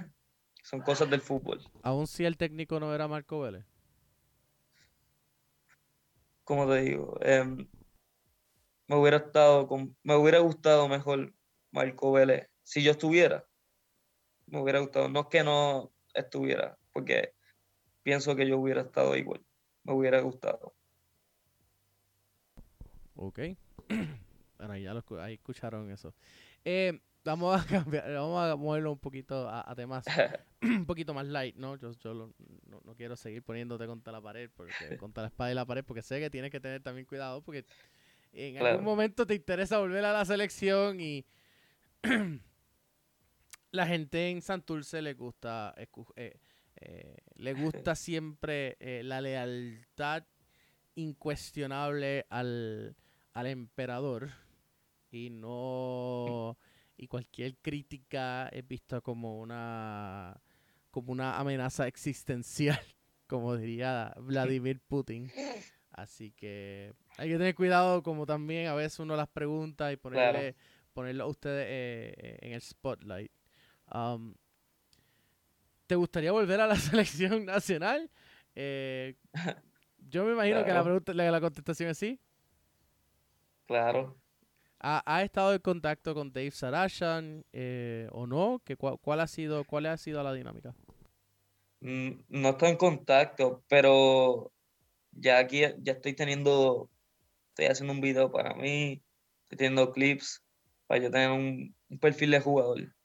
son 0.69 0.81
cosas 0.81 1.09
del 1.09 1.21
fútbol. 1.21 1.59
Aún 1.81 2.05
si 2.05 2.25
el 2.25 2.37
técnico 2.37 2.79
no 2.79 2.93
era 2.93 3.07
Marco 3.07 3.39
Vélez. 3.39 3.65
Como 6.43 6.67
te 6.67 6.81
digo, 6.81 7.17
em, 7.21 7.67
me 8.87 8.95
hubiera 8.95 9.17
estado 9.17 9.67
con, 9.67 9.97
me 10.03 10.15
hubiera 10.15 10.37
gustado 10.39 10.87
mejor 10.87 11.33
Marco 11.71 12.11
Vélez 12.11 12.49
si 12.61 12.83
yo 12.83 12.91
estuviera. 12.91 13.47
Me 14.45 14.61
hubiera 14.61 14.79
gustado, 14.79 15.09
no 15.09 15.21
es 15.21 15.25
que 15.27 15.43
no 15.43 15.91
estuviera, 16.13 16.77
porque 16.93 17.33
pienso 18.03 18.35
que 18.35 18.47
yo 18.47 18.59
hubiera 18.59 18.81
estado 18.81 19.15
igual. 19.15 19.43
Me 19.83 19.93
hubiera 19.93 20.21
gustado. 20.21 20.75
Ok. 23.15 23.39
bueno, 24.59 24.77
ya 24.77 24.93
lo, 24.93 25.03
ahí 25.19 25.33
escucharon 25.33 25.89
eso. 25.89 26.13
Eh, 26.63 26.99
vamos 27.29 27.61
a 27.61 27.65
cambiar, 27.67 28.11
vamos 28.13 28.43
a 28.43 28.55
moverlo 28.55 28.91
un 28.91 28.99
poquito 28.99 29.47
a, 29.47 29.69
a 29.69 29.75
temas 29.75 30.05
un 30.61 30.85
poquito 30.85 31.13
más 31.13 31.25
light, 31.27 31.55
¿no? 31.55 31.75
Yo, 31.77 31.91
yo 31.93 32.13
lo- 32.13 32.33
no, 32.67 32.81
no 32.83 32.95
quiero 32.95 33.15
seguir 33.15 33.43
poniéndote 33.43 33.85
contra 33.85 34.11
la 34.11 34.21
pared, 34.21 34.49
porque 34.55 34.95
contra 34.97 35.23
la 35.23 35.27
espada 35.29 35.51
y 35.51 35.55
la 35.55 35.65
pared, 35.65 35.83
porque 35.85 36.01
sé 36.01 36.19
que 36.19 36.29
tienes 36.29 36.51
que 36.51 36.59
tener 36.59 36.81
también 36.81 37.05
cuidado, 37.05 37.41
porque 37.41 37.65
en 38.33 38.57
Claro. 38.57 38.69
algún 38.69 38.85
momento 38.85 39.25
te 39.25 39.35
interesa 39.35 39.77
volver 39.79 40.03
a 40.05 40.13
la 40.13 40.25
selección 40.25 40.99
y 40.99 41.25
la 43.71 43.85
gente 43.87 44.29
en 44.29 44.41
Santurce 44.41 45.01
le 45.01 45.13
gusta, 45.13 45.73
eh, 45.77 46.39
eh, 46.77 47.17
le 47.35 47.53
gusta 47.53 47.95
siempre 47.95 48.77
eh, 48.79 49.03
la 49.03 49.21
lealtad 49.21 50.23
incuestionable 50.95 52.25
al, 52.29 52.95
al 53.33 53.47
emperador 53.47 54.29
y 55.11 55.29
no 55.29 56.57
y 56.99 57.07
cualquier 57.07 57.55
crítica 57.57 58.49
es 58.49 58.67
vista 58.67 59.01
como 59.01 59.39
una 59.39 60.39
como 60.91 61.11
una 61.11 61.37
amenaza 61.39 61.87
existencial 61.87 62.79
como 63.27 63.55
diría 63.55 64.13
Vladimir 64.19 64.79
Putin 64.81 65.31
así 65.91 66.31
que 66.31 66.93
hay 67.17 67.29
que 67.29 67.37
tener 67.37 67.55
cuidado 67.55 68.03
como 68.03 68.25
también 68.25 68.67
a 68.67 68.73
veces 68.73 68.99
uno 68.99 69.15
las 69.15 69.29
pregunta 69.29 69.91
y 69.91 69.97
ponerle 69.97 70.55
ponerlo 70.93 71.23
a 71.23 71.27
ustedes 71.27 71.65
eh, 71.67 72.13
eh, 72.17 72.37
en 72.41 72.53
el 72.53 72.61
spotlight 72.61 73.31
Um, 73.93 74.35
¿te 75.87 75.95
gustaría 75.95 76.31
volver 76.31 76.61
a 76.61 76.67
la 76.67 76.75
selección 76.75 77.45
nacional? 77.45 78.09
Eh, 78.55 79.15
yo 80.09 80.25
me 80.25 80.33
imagino 80.33 80.63
que 80.63 80.73
la, 80.73 80.83
pregunta, 80.83 81.13
la, 81.13 81.31
la 81.31 81.41
contestación 81.41 81.89
es 81.89 81.97
sí. 81.97 82.19
Claro. 83.67 84.18
¿Ha, 84.81 85.23
estado 85.23 85.53
en 85.53 85.59
contacto 85.59 86.13
con 86.13 86.31
Dave 86.31 86.51
Sarashan 86.51 87.43
eh, 87.51 88.07
o 88.11 88.25
no? 88.27 88.61
¿Qué, 88.63 88.77
cuál, 88.77 88.97
cuál 89.01 89.19
ha 89.19 89.27
sido, 89.27 89.65
¿Cuál 89.65 89.87
ha 89.87 89.97
sido 89.97 90.23
la 90.23 90.33
dinámica? 90.33 90.73
Mm, 91.81 92.11
No 92.29 92.49
estoy 92.49 92.69
en 92.69 92.77
contacto, 92.77 93.63
pero 93.67 94.53
ya 95.11 95.39
aquí 95.39 95.61
ya 95.79 95.91
estoy 95.93 96.13
teniendo, 96.13 96.89
estoy 97.49 97.65
haciendo 97.65 97.93
un 97.93 98.01
video 98.01 98.31
para 98.31 98.53
mí, 98.55 99.01
estoy 99.43 99.57
teniendo 99.57 99.91
clips 99.91 100.43
para 100.87 101.01
yo 101.03 101.11
tener 101.11 101.31
un, 101.31 101.75
un 101.89 101.99
perfil 101.99 102.31
de 102.31 102.39
jugador. 102.39 102.95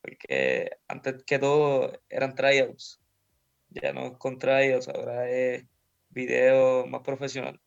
Porque 0.00 0.70
antes 0.88 1.24
que 1.24 1.38
todo 1.38 1.92
eran 2.08 2.34
tryouts. 2.34 3.00
Ya 3.70 3.92
no 3.92 4.06
es 4.06 4.12
con 4.18 4.38
tryouts, 4.38 4.88
ahora 4.88 5.28
es 5.30 5.66
video 6.08 6.86
más 6.86 7.02
profesional. 7.02 7.60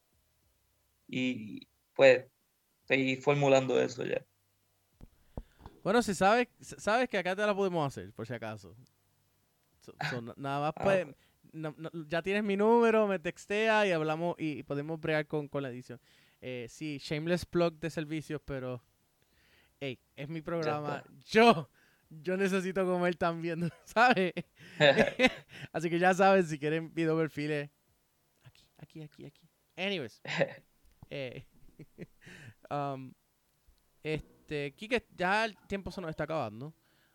Y 1.07 1.67
pues 1.93 2.25
estoy 2.95 3.15
formulando 3.17 3.79
eso 3.79 4.03
ya. 4.05 4.23
Bueno, 5.83 6.01
si 6.03 6.13
sabes, 6.13 6.47
sabes 6.59 7.09
que 7.09 7.17
acá 7.17 7.35
te 7.35 7.45
la 7.45 7.55
podemos 7.55 7.85
hacer, 7.87 8.11
por 8.13 8.27
si 8.27 8.33
acaso. 8.33 8.75
So- 9.81 9.95
so, 10.09 10.21
na- 10.21 10.33
nada 10.37 10.59
más 10.59 10.73
Ah, 10.75 10.83
pues, 10.83 11.07
no- 11.53 11.73
no- 11.77 11.89
ya 12.07 12.21
tienes 12.21 12.43
mi 12.43 12.55
número, 12.55 13.07
me 13.07 13.17
textea 13.17 13.87
y 13.87 13.91
hablamos 13.91 14.35
y 14.37 14.61
podemos 14.63 14.99
bregar 14.99 15.25
con, 15.27 15.47
con 15.47 15.63
la 15.63 15.69
edición. 15.69 15.99
Eh, 16.39 16.67
sí, 16.69 16.97
shameless 16.99 17.45
plug 17.45 17.79
de 17.79 17.89
servicios, 17.89 18.41
pero 18.45 18.81
hey, 19.79 19.97
es 20.15 20.29
mi 20.29 20.41
programa. 20.41 21.03
Yo, 21.27 21.67
yo 22.09 22.37
necesito 22.37 22.85
comer 22.85 23.15
también, 23.15 23.71
¿sabes? 23.85 24.33
Así 25.73 25.89
que 25.89 25.97
ya 25.99 26.13
saben, 26.13 26.45
si 26.45 26.59
quieren 26.59 26.93
video 26.93 27.17
perfiles, 27.17 27.69
aquí, 28.43 28.65
aquí, 28.77 29.01
aquí, 29.03 29.25
aquí. 29.25 29.49
Anyways, 29.77 30.21
eh, 31.09 31.45
um, 32.71 33.13
este, 34.03 34.73
Kike, 34.73 35.07
ya 35.15 35.45
el 35.45 35.57
tiempo 35.67 35.91
se 35.91 36.01
nos 36.01 36.09
está 36.09 36.23
acabando. 36.23 36.73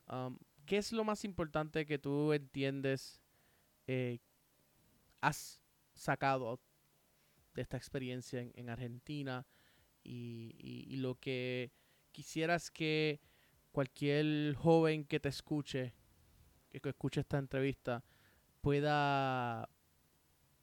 Um, 0.09 0.39
¿Qué 0.65 0.79
es 0.79 0.93
lo 0.93 1.05
más 1.05 1.25
importante 1.25 1.87
que 1.87 1.99
tú 1.99 2.33
entiendes 2.33 3.21
eh, 3.87 4.19
has 5.21 5.63
sacado 5.95 6.61
de 7.55 7.63
esta 7.63 7.77
experiencia 7.77 8.41
en, 8.41 8.53
en 8.55 8.69
Argentina 8.69 9.47
y 10.03 10.97
lo 10.97 11.17
que 11.17 11.73
quisieras 12.13 12.71
que 12.71 13.21
cualquier 13.77 14.55
joven 14.55 15.05
que 15.05 15.21
te 15.21 15.29
escuche, 15.29 15.93
que 16.71 16.81
que 16.81 16.89
escuche 16.89 17.21
esta 17.21 17.37
entrevista, 17.37 18.03
pueda, 18.63 19.69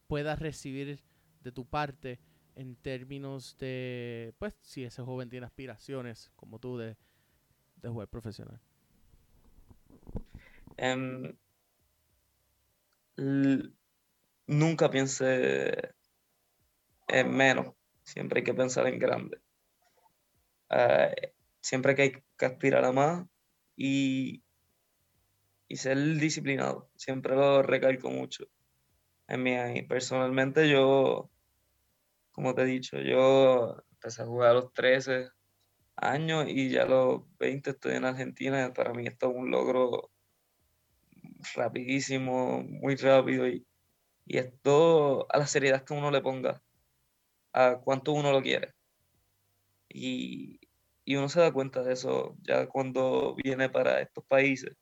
pueda 0.08 0.36
recibir 0.36 1.00
de 1.42 1.52
tu 1.52 1.64
parte 1.64 2.20
en 2.56 2.76
términos 2.76 3.58
de, 3.58 4.34
pues, 4.40 4.54
si 4.62 4.84
ese 4.84 5.02
joven 5.02 5.30
tiene 5.30 5.46
aspiraciones 5.46 6.32
como 6.36 6.60
tú 6.60 6.78
de, 6.78 6.96
de 7.82 7.90
jugar 7.90 8.08
profesional? 8.08 8.60
Em, 10.78 11.36
nunca 14.48 14.90
piense 14.90 15.94
en 17.08 17.32
menos, 17.36 17.74
siempre 18.04 18.40
hay 18.40 18.44
que 18.44 18.54
pensar 18.54 18.88
en 18.88 19.00
grande. 19.00 19.40
Ah, 20.70 21.12
siempre 21.62 21.96
hay 21.98 22.12
que 22.12 22.46
aspirar 22.46 22.84
a 22.86 22.92
más 22.92 23.28
y, 23.76 24.44
y 25.68 25.76
ser 25.78 25.98
disciplinado, 26.16 26.90
siempre 26.96 27.36
lo 27.36 27.62
recalco 27.62 28.10
mucho. 28.10 28.46
En 29.28 29.44
mí, 29.44 29.82
personalmente 29.84 30.70
yo, 30.70 31.30
como 32.34 32.54
te 32.56 32.64
he 32.64 32.66
dicho, 32.66 33.00
yo 33.00 33.78
empecé 33.92 34.24
a 34.24 34.26
jugar 34.26 34.52
a 34.52 34.54
los 34.56 34.74
13 34.74 35.30
años 35.96 36.46
y 36.48 36.70
ya 36.70 36.84
a 36.84 36.88
los 36.88 37.22
20 37.38 37.70
estoy 37.72 37.96
en 37.96 38.06
Argentina. 38.06 38.74
Para 38.74 38.94
mí 38.94 39.06
esto 39.08 39.30
es 39.30 39.36
un 39.36 39.52
logro 39.52 40.12
rapidísimo, 41.56 42.64
muy 42.64 42.96
rápido 42.96 43.48
y, 43.48 43.66
y 44.26 44.38
esto 44.38 45.32
a 45.32 45.38
la 45.38 45.48
seriedad 45.48 45.84
que 45.84 45.94
uno 45.94 46.10
le 46.12 46.22
ponga, 46.22 46.62
a 47.54 47.80
cuánto 47.84 48.14
uno 48.14 48.32
lo 48.32 48.42
quiere. 48.42 48.74
Y, 49.90 50.60
y 51.06 51.16
uno 51.16 51.30
se 51.30 51.40
da 51.40 51.54
cuenta 51.54 51.84
de 51.84 51.94
eso 51.94 52.36
ya 52.42 52.68
cuando 52.68 53.36
viene 53.36 53.70
para 53.70 54.02
estos 54.02 54.26
países, 54.26 54.76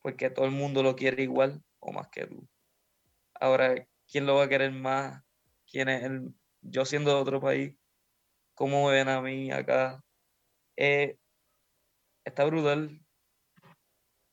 porque 0.00 0.30
todo 0.30 0.46
el 0.46 0.52
mundo 0.52 0.82
lo 0.82 0.96
quiere 0.96 1.22
igual 1.22 1.62
o 1.80 1.92
más 1.92 2.08
que 2.08 2.26
tú. 2.26 2.48
Ahora, 3.34 3.86
¿quién 4.10 4.24
lo 4.26 4.36
va 4.36 4.44
a 4.44 4.48
querer 4.48 4.72
más? 4.72 5.22
¿Quién 5.66 5.88
es 5.88 6.04
el, 6.04 6.34
yo 6.64 6.84
siendo 6.86 7.10
de 7.14 7.22
otro 7.22 7.40
país? 7.40 7.76
¿Cómo 8.54 8.88
me 8.88 8.94
ven 8.94 9.08
a 9.10 9.22
mí 9.22 9.50
acá? 9.52 10.04
Eh, 10.76 11.18
está 12.24 12.44
brutal, 12.44 13.00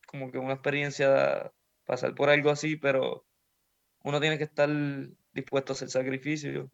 como 0.07 0.31
que 0.31 0.37
una 0.37 0.53
experiencia 0.53 1.51
pasar 1.85 2.13
por 2.15 2.29
algo 2.29 2.49
así, 2.51 2.75
pero 2.77 3.25
uno 4.03 4.21
tiene 4.21 4.37
que 4.37 4.45
estar 4.45 4.69
dispuesto 5.33 5.73
a 5.73 5.75
hacer 5.75 5.89
sacrificios. 5.89 6.69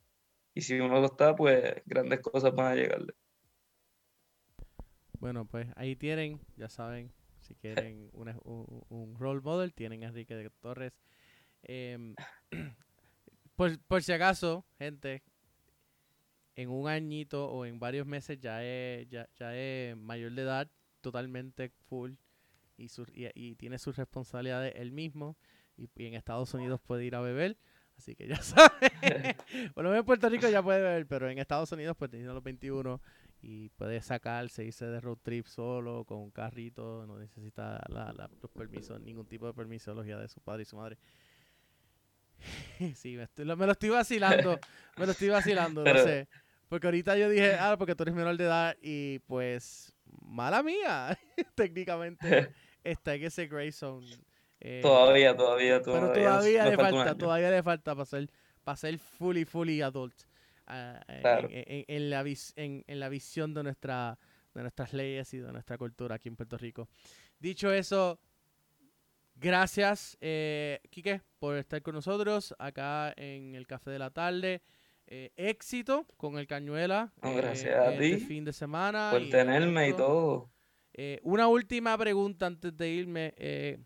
Y 0.55 0.61
si 0.61 0.79
uno 0.79 0.99
lo 1.01 1.07
está, 1.07 1.35
pues 1.35 1.81
grandes 1.85 2.21
cosas 2.21 2.53
van 2.55 2.73
a 2.73 2.75
llegarle. 2.75 3.13
Bueno, 5.19 5.45
pues 5.45 5.67
ahí 5.75 5.95
tienen, 5.95 6.39
ya 6.57 6.69
saben, 6.69 7.11
si 7.41 7.55
quieren 7.55 8.09
una- 8.13 8.37
un, 8.43 8.83
un 8.89 9.19
role 9.19 9.41
model, 9.41 9.73
tienen 9.73 10.03
a 10.03 10.07
Enrique 10.07 10.35
de 10.35 10.49
Torres. 10.61 10.93
Por, 13.55 13.79
por 13.87 14.03
si 14.03 14.11
acaso, 14.13 14.65
gente, 14.77 15.23
en 16.57 16.69
un 16.69 16.89
añito 16.89 17.49
o 17.49 17.65
en 17.65 17.79
varios 17.79 18.05
meses 18.05 18.37
ya 18.41 18.63
es, 18.65 19.07
ya, 19.09 19.29
ya 19.39 19.55
es 19.55 19.95
mayor 19.95 20.33
de 20.33 20.41
edad, 20.41 20.69
totalmente 21.01 21.69
full, 21.87 22.13
y, 22.77 22.89
su- 22.89 23.07
y, 23.13 23.27
y 23.33 23.55
tiene 23.55 23.77
sus 23.79 23.95
responsabilidades 23.95 24.73
él 24.75 24.91
mismo, 24.91 25.37
y, 25.77 25.87
y 25.95 26.05
en 26.07 26.15
Estados 26.15 26.53
Unidos 26.53 26.81
puede 26.81 27.05
ir 27.05 27.15
a 27.15 27.21
beber. 27.21 27.57
Así 27.97 28.15
que 28.15 28.27
ya 28.27 28.35
saben. 28.41 28.91
bueno, 29.75 29.95
en 29.95 30.03
Puerto 30.03 30.27
Rico 30.29 30.49
ya 30.49 30.61
puede 30.61 30.81
beber, 30.81 31.07
pero 31.07 31.29
en 31.29 31.39
Estados 31.39 31.71
Unidos, 31.71 31.95
pues 31.97 32.11
teniendo 32.11 32.33
los 32.33 32.43
21, 32.43 33.01
y 33.41 33.69
puede 33.69 34.01
sacarse, 34.01 34.65
irse 34.65 34.85
de 34.87 34.99
road 34.99 35.19
trip 35.21 35.45
solo, 35.45 36.05
con 36.05 36.17
un 36.17 36.31
carrito, 36.31 37.05
no 37.07 37.17
necesita 37.19 37.83
la- 37.89 38.11
la- 38.13 38.29
los 38.41 38.51
permisos, 38.51 38.99
ningún 39.01 39.27
tipo 39.27 39.45
de 39.45 39.53
permisología 39.53 40.17
de 40.17 40.27
su 40.27 40.41
padre 40.41 40.63
y 40.63 40.65
su 40.65 40.75
madre. 40.77 40.97
sí, 42.95 43.15
me, 43.17 43.23
estoy- 43.23 43.45
lo- 43.45 43.57
me 43.57 43.65
lo 43.65 43.71
estoy 43.73 43.89
vacilando, 43.89 44.59
me 44.97 45.05
lo 45.05 45.11
estoy 45.11 45.29
vacilando, 45.29 45.83
no 45.83 45.89
sé. 46.03 46.27
Porque 46.69 46.87
ahorita 46.87 47.17
yo 47.17 47.29
dije, 47.29 47.55
ah, 47.55 47.75
porque 47.77 47.95
tú 47.95 48.03
eres 48.03 48.15
menor 48.15 48.35
de 48.37 48.43
edad 48.43 48.75
y 48.81 49.19
pues, 49.19 49.93
mala 50.21 50.61
mía, 50.63 51.17
técnicamente 51.55 52.53
está 52.83 53.15
en 53.15 53.23
ese 53.23 53.47
gray 53.47 53.71
zone. 53.71 54.05
eh, 54.59 54.79
Todavía, 54.81 55.35
todavía, 55.35 55.81
todavía. 55.81 56.11
pero 56.13 56.27
todavía 56.29 56.65
le 56.69 56.75
falta 56.77 57.15
todavía 57.15 57.49
le 57.51 57.63
falta 57.63 57.95
para 57.95 58.05
ser, 58.05 58.29
para 58.63 58.75
ser 58.75 58.97
fully, 58.99 59.45
fully 59.45 59.81
adult. 59.81 60.15
ah, 60.67 60.99
en- 61.07 61.21
Claro. 61.21 61.47
en, 61.49 61.63
en- 61.67 61.85
en 61.87 62.09
la 62.09 62.23
vis- 62.23 62.53
en, 62.57 62.83
en 62.87 62.99
la 62.99 63.07
visión 63.09 63.53
de 63.53 63.63
nuestra 63.63 64.17
de 64.53 64.61
nuestras 64.63 64.91
leyes 64.91 65.31
y 65.35 65.37
de 65.37 65.51
nuestra 65.51 65.77
cultura 65.77 66.15
aquí 66.15 66.27
en 66.29 66.35
Puerto 66.35 66.57
Rico. 66.57 66.89
Dicho 67.39 67.71
eso, 67.71 68.19
gracias, 69.35 70.17
eh, 70.19 70.79
Quique, 70.89 71.21
por 71.39 71.55
estar 71.57 71.81
con 71.81 71.93
nosotros 71.95 72.55
acá 72.57 73.13
en 73.17 73.55
el 73.55 73.67
Café 73.67 73.91
de 73.91 73.99
la 73.99 74.09
Tarde. 74.09 74.61
Eh, 75.09 75.31
éxito 75.37 76.05
con 76.17 76.37
el 76.37 76.47
Cañuela 76.47 77.13
No, 77.21 77.31
eh, 77.31 77.37
gracias 77.37 77.75
a 77.77 77.91
este 77.91 78.17
ti 78.17 78.25
fin 78.27 78.43
de 78.45 78.53
semana. 78.53 79.11
Por 79.11 79.21
y 79.21 79.29
tenerme 79.29 79.89
y 79.89 79.93
todo. 79.93 80.49
Eh, 80.93 81.19
una 81.23 81.47
última 81.47 81.97
pregunta 81.97 82.47
antes 82.47 82.75
de 82.75 82.89
irme. 82.89 83.33
Eh, 83.37 83.77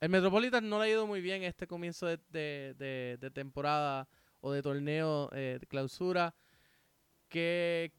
el 0.00 0.08
Metropolitan 0.10 0.68
no 0.68 0.78
le 0.78 0.86
ha 0.86 0.90
ido 0.90 1.06
muy 1.06 1.20
bien 1.20 1.42
este 1.42 1.66
comienzo 1.66 2.06
de, 2.06 2.18
de- 2.30 2.74
de- 2.78 3.18
de 3.20 3.30
temporada 3.30 4.08
o 4.40 4.52
de 4.52 4.62
torneo 4.62 5.30
eh, 5.32 5.58
de 5.60 5.66
clausura. 5.66 6.34
¿Qué, 7.28 7.92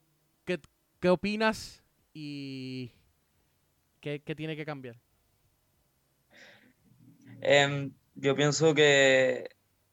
qué, 0.46 0.60
qué 1.02 1.10
opinas 1.10 1.84
y 2.14 2.92
qué, 4.02 4.22
qué 4.24 4.36
tiene 4.36 4.56
que 4.56 4.66
cambiar? 4.66 4.98
Em, 7.42 7.94
yo 8.16 8.36
pienso 8.36 8.74
que 8.74 9.50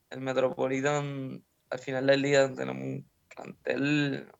el 0.09 0.21
Metropolitan 0.21 1.43
al 1.75 1.81
final 1.81 2.07
del 2.07 2.21
día 2.21 2.53
tenemos 2.53 2.83
un 2.83 3.09
plantel 3.27 4.31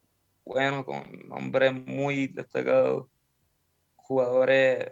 bueno, 0.46 0.86
con 0.86 1.04
nombres 1.28 1.74
muy 1.74 2.28
destacados, 2.28 3.08
jugadores 3.96 4.92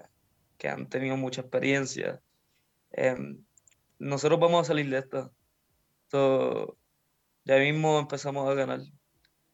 que 0.57 0.67
han 0.67 0.89
tenido 0.89 1.15
mucha 1.15 1.41
experiencia. 1.41 2.21
Em, 2.91 3.43
nosotros 3.99 4.39
vamos 4.39 4.61
a 4.61 4.67
salir 4.69 4.89
de 4.89 4.97
esta. 4.97 5.31
So, 6.11 6.77
ya 7.45 7.57
mismo 7.59 7.99
empezamos 7.99 8.49
a 8.49 8.53
ganar. 8.55 8.81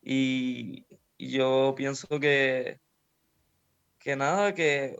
Y, 0.01 0.87
y 1.17 1.31
yo 1.31 1.73
pienso 1.75 2.07
que, 2.19 2.79
que 3.99 4.15
nada, 4.15 4.53
que 4.53 4.95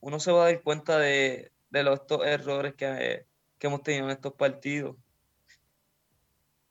uno 0.00 0.20
se 0.20 0.32
va 0.32 0.42
a 0.42 0.52
dar 0.52 0.62
cuenta 0.62 0.98
de, 0.98 1.52
de 1.70 1.82
los 1.82 2.00
estos 2.00 2.26
errores 2.26 2.74
que, 2.74 3.26
que 3.58 3.66
hemos 3.66 3.82
tenido 3.82 4.06
en 4.06 4.10
estos 4.10 4.34
partidos. 4.34 4.96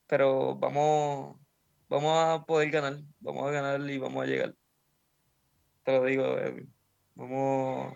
Pero 0.09 0.55
vamos, 0.55 1.37
vamos 1.87 2.17
a 2.17 2.43
poder 2.43 2.71
ganar, 2.71 2.97
vamos 3.19 3.47
a 3.47 3.51
ganar 3.51 3.79
y 3.87 3.97
vamos 3.99 4.23
a 4.23 4.25
llegar. 4.25 4.55
Te 5.83 5.91
lo 5.91 6.03
digo, 6.03 6.25
Edwin. 6.39 6.73
Vamos, 7.13 7.93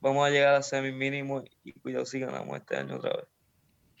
vamos 0.00 0.26
a 0.26 0.30
llegar 0.30 0.54
a 0.54 0.62
semi 0.62 0.92
mínimo 0.92 1.44
y 1.62 1.72
cuidado 1.74 2.06
si 2.06 2.20
ganamos 2.20 2.56
este 2.56 2.76
año 2.78 2.96
otra 2.96 3.16
vez, 3.18 3.26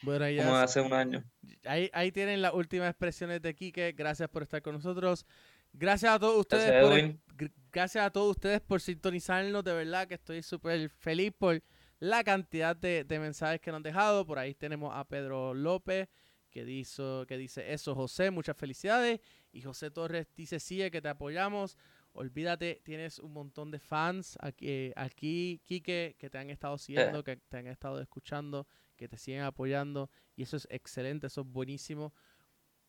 Bueno, 0.00 0.30
ya 0.30 0.44
como 0.44 0.56
hace 0.56 0.80
un 0.80 0.94
año. 0.94 1.22
ahí, 1.66 1.90
ahí 1.92 2.10
tienen 2.10 2.40
las 2.40 2.54
últimas 2.54 2.88
expresiones 2.88 3.42
de 3.42 3.54
Quique. 3.54 3.92
Gracias 3.92 4.30
por 4.30 4.42
estar 4.42 4.62
con 4.62 4.74
nosotros. 4.74 5.26
Gracias 5.74 6.10
a 6.10 6.18
todos 6.18 6.38
ustedes 6.40 6.70
Gracias, 6.70 7.16
por, 7.36 7.50
gracias 7.70 8.06
a 8.06 8.10
todos 8.10 8.30
ustedes 8.30 8.62
por 8.62 8.80
sintonizarnos. 8.80 9.62
De 9.62 9.74
verdad 9.74 10.08
que 10.08 10.14
estoy 10.14 10.42
súper 10.42 10.88
feliz 10.88 11.32
por 11.36 11.62
la 11.98 12.24
cantidad 12.24 12.74
de, 12.74 13.04
de 13.04 13.18
mensajes 13.18 13.60
que 13.60 13.70
nos 13.70 13.76
han 13.78 13.82
dejado. 13.82 14.24
Por 14.24 14.38
ahí 14.38 14.54
tenemos 14.54 14.90
a 14.94 15.04
Pedro 15.04 15.52
López 15.52 16.08
que, 16.54 16.64
dice, 16.64 17.02
que 17.26 17.36
dice 17.36 17.72
eso, 17.72 17.96
José, 17.96 18.30
muchas 18.30 18.56
felicidades. 18.56 19.20
Y 19.52 19.60
José 19.62 19.90
Torres 19.90 20.28
dice, 20.36 20.60
sigue 20.60 20.88
que 20.92 21.02
te 21.02 21.08
apoyamos. 21.08 21.76
Olvídate, 22.12 22.80
tienes 22.84 23.18
un 23.18 23.32
montón 23.32 23.72
de 23.72 23.80
fans 23.80 24.38
aquí, 24.40 24.92
aquí 24.94 25.60
Quique, 25.64 26.14
que 26.16 26.30
te 26.30 26.38
han 26.38 26.50
estado 26.50 26.78
siguiendo, 26.78 27.24
que 27.24 27.38
te 27.38 27.56
han 27.56 27.66
estado 27.66 28.00
escuchando, 28.00 28.68
que 28.94 29.08
te 29.08 29.18
siguen 29.18 29.42
apoyando. 29.42 30.08
Y 30.36 30.44
eso 30.44 30.56
es 30.56 30.68
excelente, 30.70 31.26
eso 31.26 31.40
es 31.40 31.48
buenísimo. 31.48 32.14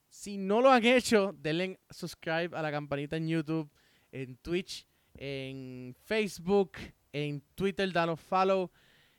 Si 0.10 0.38
no 0.38 0.62
lo 0.62 0.70
han 0.70 0.86
hecho, 0.86 1.34
denle 1.36 1.80
subscribe 1.90 2.56
a 2.56 2.62
la 2.62 2.70
campanita 2.70 3.18
en 3.18 3.28
YouTube, 3.28 3.72
en 4.12 4.38
Twitch, 4.38 4.88
en 5.16 5.96
Facebook, 6.04 6.74
en 7.12 7.42
Twitter, 7.56 7.92
danos 7.92 8.20
follow. 8.20 8.70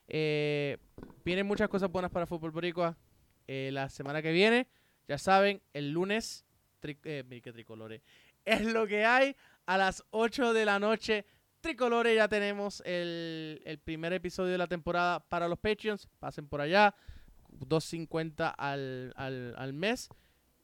Eh, 0.07 0.78
vienen 1.24 1.49
muchas 1.49 1.68
cosas 1.68 1.90
buenas 1.90 2.12
para 2.12 2.26
Fútbol 2.26 2.53
Boricua. 2.53 2.97
Eh, 3.47 3.70
la 3.72 3.88
semana 3.88 4.22
que 4.22 4.32
viene, 4.32 4.66
ya 5.09 5.18
saben, 5.18 5.61
el 5.72 5.92
lunes, 5.92 6.44
tri- 6.82 6.99
eh, 7.05 7.40
qué 7.42 7.53
tricolores, 7.53 8.03
es 8.44 8.64
lo 8.64 8.86
que 8.86 9.05
hay 9.05 9.36
a 9.66 9.76
las 9.78 10.05
8 10.11 10.53
de 10.53 10.64
la 10.64 10.78
noche. 10.78 11.24
Tricolores, 11.61 12.14
ya 12.14 12.28
tenemos 12.28 12.80
el, 12.84 13.61
el 13.64 13.78
primer 13.78 14.12
episodio 14.12 14.53
de 14.53 14.59
la 14.59 14.66
temporada 14.68 15.20
para 15.20 15.49
los 15.49 15.59
Patreons. 15.59 16.09
Pasen 16.20 16.47
por 16.49 16.61
allá. 16.61 16.94
2.50 17.51 18.55
al, 18.57 19.12
al, 19.16 19.55
al 19.57 19.72
mes. 19.72 20.09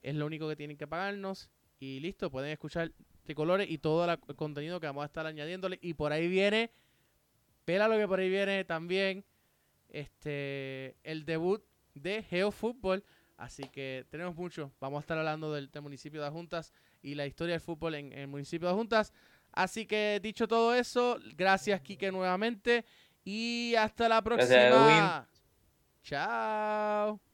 Es 0.02 0.14
lo 0.14 0.26
único 0.26 0.48
que 0.48 0.54
tienen 0.56 0.76
que 0.76 0.86
pagarnos. 0.86 1.50
Y 1.80 1.98
listo, 2.00 2.30
pueden 2.30 2.50
escuchar 2.52 2.92
Tricolores 3.24 3.70
y 3.70 3.78
todo 3.78 4.04
el 4.04 4.18
contenido 4.36 4.78
que 4.80 4.86
vamos 4.86 5.02
a 5.02 5.06
estar 5.06 5.26
añadiéndole. 5.26 5.78
Y 5.80 5.94
por 5.94 6.12
ahí 6.12 6.28
viene, 6.28 6.70
pela 7.64 7.88
lo 7.88 7.96
que 7.96 8.06
por 8.06 8.20
ahí 8.20 8.28
viene 8.28 8.64
también, 8.64 9.24
este 9.88 10.96
el 11.04 11.24
debut 11.24 11.62
de 11.94 12.22
GeoFútbol. 12.22 13.04
Así 13.36 13.64
que 13.64 14.06
tenemos 14.10 14.36
mucho. 14.36 14.72
Vamos 14.80 14.98
a 14.98 15.00
estar 15.00 15.18
hablando 15.18 15.52
del, 15.52 15.70
del 15.70 15.82
municipio 15.82 16.22
de 16.22 16.30
Juntas 16.30 16.72
y 17.02 17.14
la 17.14 17.26
historia 17.26 17.54
del 17.54 17.60
fútbol 17.60 17.94
en, 17.96 18.12
en 18.12 18.18
el 18.20 18.28
municipio 18.28 18.68
de 18.68 18.74
Juntas. 18.74 19.12
Así 19.52 19.86
que 19.86 20.20
dicho 20.22 20.48
todo 20.48 20.74
eso, 20.74 21.18
gracias 21.36 21.80
Quique 21.82 22.10
nuevamente 22.12 22.84
y 23.24 23.74
hasta 23.76 24.08
la 24.08 24.20
Gracias, 24.34 24.70
próxima. 24.70 25.28
Chao. 26.02 27.31